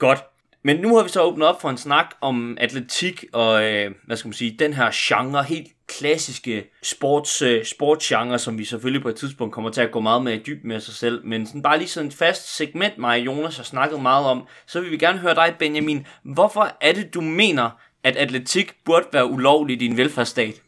Godt. 0.00 0.24
Men 0.62 0.76
nu 0.76 0.96
har 0.96 1.02
vi 1.02 1.08
så 1.08 1.22
åbnet 1.22 1.48
op 1.48 1.60
for 1.60 1.70
en 1.70 1.76
snak 1.76 2.06
om 2.20 2.58
atletik 2.60 3.24
og, 3.32 3.64
øh, 3.64 3.90
hvad 4.06 4.16
skal 4.16 4.28
man 4.28 4.32
sige, 4.32 4.56
den 4.58 4.74
her 4.74 4.90
genre, 4.94 5.44
helt 5.44 5.68
klassiske 5.86 6.64
sports, 6.82 7.42
øh, 7.42 7.64
sportsgenre, 7.64 8.38
som 8.38 8.58
vi 8.58 8.64
selvfølgelig 8.64 9.02
på 9.02 9.08
et 9.08 9.16
tidspunkt 9.16 9.54
kommer 9.54 9.70
til 9.70 9.80
at 9.80 9.90
gå 9.90 10.00
meget 10.00 10.22
mere 10.22 10.34
i 10.34 10.42
dyb 10.46 10.64
med 10.64 10.80
sig 10.80 10.94
selv. 10.94 11.26
Men 11.26 11.46
sådan 11.46 11.62
bare 11.62 11.78
lige 11.78 11.88
sådan 11.88 12.06
et 12.06 12.14
fast 12.14 12.56
segment, 12.56 12.98
mig 12.98 13.20
og 13.20 13.26
Jonas 13.26 13.56
har 13.56 13.64
snakket 13.64 14.02
meget 14.02 14.26
om, 14.26 14.46
så 14.66 14.80
vil 14.80 14.90
vi 14.90 14.96
gerne 14.96 15.18
høre 15.18 15.34
dig, 15.34 15.54
Benjamin. 15.58 16.06
Hvorfor 16.22 16.76
er 16.80 16.92
det, 16.92 17.14
du 17.14 17.20
mener, 17.20 17.70
at 18.04 18.16
atletik 18.16 18.72
burde 18.84 19.06
være 19.12 19.26
ulovligt 19.26 19.82
i 19.82 19.86
en 19.86 19.96
velfærdsstat? 19.96 20.62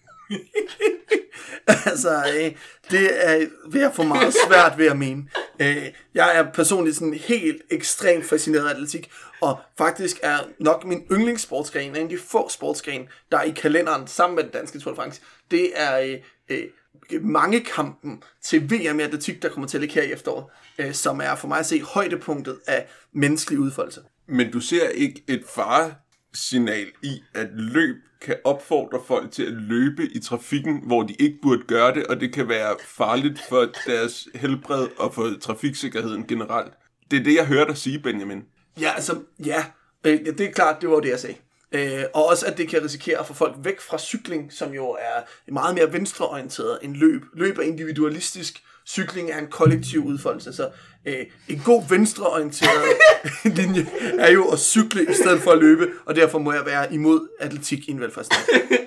altså, 1.90 2.24
øh, 2.36 2.52
det 2.90 3.28
er 3.30 3.46
ved 3.70 3.82
at 3.82 3.94
få 3.94 4.02
meget 4.02 4.34
svært 4.46 4.78
ved 4.78 4.86
at 4.86 4.98
mene. 4.98 5.24
Øh, 5.60 5.86
jeg 6.14 6.36
er 6.38 6.52
personligt 6.52 6.96
sådan 6.96 7.14
helt 7.14 7.62
ekstremt 7.70 8.24
fascineret 8.24 8.68
af 8.68 8.70
atletik, 8.70 9.10
og 9.40 9.60
faktisk 9.78 10.18
er 10.22 10.38
nok 10.58 10.84
min 10.84 11.02
yndlingssportsgren, 11.12 11.90
en 11.90 11.96
af 11.96 12.08
de 12.08 12.18
få 12.18 12.48
sportsgren, 12.48 13.08
der 13.32 13.38
er 13.38 13.42
i 13.42 13.50
kalenderen 13.50 14.06
sammen 14.06 14.36
med 14.36 14.44
den 14.44 14.52
danske 14.52 14.78
Tour 14.78 14.92
de 14.92 14.96
France. 14.96 15.20
Det 15.50 15.70
er 15.74 15.98
øh, 15.98 16.18
øh, 16.48 17.24
mange 17.24 17.60
kampen 17.60 18.22
til 18.42 18.70
VM 18.70 19.00
i 19.00 19.02
atletik, 19.02 19.42
der 19.42 19.48
kommer 19.48 19.68
til 19.68 19.76
at 19.76 19.80
ligge 19.80 19.94
her 19.94 20.02
i 20.02 20.12
efteråret, 20.12 20.44
øh, 20.78 20.92
som 20.92 21.20
er 21.20 21.34
for 21.34 21.48
mig 21.48 21.58
at 21.58 21.66
se 21.66 21.82
højdepunktet 21.82 22.58
af 22.66 22.86
menneskelig 23.12 23.58
udfoldelse. 23.60 24.00
Men 24.26 24.52
du 24.52 24.60
ser 24.60 24.88
ikke 24.88 25.24
et 25.28 25.44
faresignal 25.54 26.86
i, 27.02 27.22
at 27.34 27.48
løb 27.52 27.96
kan 28.24 28.36
opfordre 28.44 29.00
folk 29.06 29.32
til 29.32 29.42
at 29.42 29.52
løbe 29.52 30.02
i 30.04 30.20
trafikken, 30.20 30.82
hvor 30.86 31.02
de 31.02 31.14
ikke 31.14 31.38
burde 31.42 31.62
gøre 31.62 31.94
det, 31.94 32.06
og 32.06 32.20
det 32.20 32.34
kan 32.34 32.48
være 32.48 32.76
farligt 32.84 33.40
for 33.48 33.68
deres 33.86 34.28
helbred 34.34 34.88
og 34.98 35.14
for 35.14 35.30
trafiksikkerheden 35.40 36.26
generelt. 36.26 36.72
Det 37.10 37.18
er 37.18 37.24
det, 37.24 37.34
jeg 37.34 37.46
hørte 37.46 37.68
dig 37.68 37.76
sige, 37.76 37.98
Benjamin. 37.98 38.42
Ja, 38.80 38.92
altså, 38.94 39.20
ja, 39.46 39.64
øh, 40.04 40.26
det 40.26 40.40
er 40.40 40.52
klart, 40.52 40.80
det 40.80 40.90
var 40.90 41.00
det, 41.00 41.08
jeg 41.08 41.20
sagde. 41.20 41.36
Øh, 41.72 42.04
og 42.14 42.26
også, 42.26 42.46
at 42.46 42.58
det 42.58 42.68
kan 42.68 42.84
risikere 42.84 43.18
at 43.18 43.26
få 43.26 43.34
folk 43.34 43.54
væk 43.58 43.80
fra 43.80 43.98
cykling, 43.98 44.52
som 44.52 44.72
jo 44.72 44.90
er 44.90 45.52
meget 45.52 45.74
mere 45.74 45.92
venstreorienteret 45.92 46.78
end 46.82 46.94
løb. 46.94 47.22
Løb 47.34 47.58
er 47.58 47.62
individualistisk, 47.62 48.62
cykling 48.88 49.30
er 49.30 49.38
en 49.38 49.46
kollektiv 49.46 50.04
udfoldelse. 50.04 50.52
Så 50.52 50.68
øh, 51.06 51.26
en 51.48 51.62
god 51.64 51.88
venstreorienteret 51.88 52.84
linje 53.56 53.86
er 54.18 54.32
jo 54.32 54.44
at 54.44 54.58
cykle 54.58 55.02
i 55.02 55.14
stedet 55.14 55.40
for 55.40 55.50
at 55.50 55.58
løbe, 55.58 55.88
og 56.06 56.16
derfor 56.16 56.38
må 56.38 56.52
jeg 56.52 56.62
være 56.66 56.94
imod 56.94 57.28
atletik 57.40 57.88
i 57.88 57.90
en 57.90 58.00
velfærdsstat. 58.00 58.38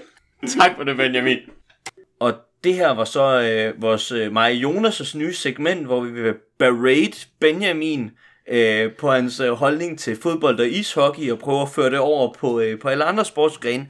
tak 0.59 0.71
for 0.77 0.83
det, 0.83 0.97
Benjamin. 0.97 1.37
Og 2.19 2.33
det 2.63 2.73
her 2.73 2.89
var 2.89 3.05
så 3.05 3.41
øh, 3.41 3.81
vores 3.81 4.11
øh, 4.11 4.33
mig 4.33 4.63
Jonas' 4.63 5.17
nye 5.17 5.33
segment, 5.33 5.85
hvor 5.85 6.01
vi 6.01 6.11
vil 6.11 6.33
berate 6.59 7.27
Benjamin 7.39 8.11
øh, 8.49 8.91
på 8.93 9.11
hans 9.11 9.39
øh, 9.39 9.51
holdning 9.51 9.99
til 9.99 10.17
fodbold 10.21 10.59
og 10.59 10.67
ishockey 10.67 11.31
og 11.31 11.39
prøve 11.39 11.61
at 11.61 11.69
føre 11.69 11.89
det 11.89 11.99
over 11.99 12.33
på, 12.33 12.59
øh, 12.59 12.79
på 12.79 12.87
alle 12.87 13.03
andre 13.03 13.25
sportsgrene. 13.25 13.87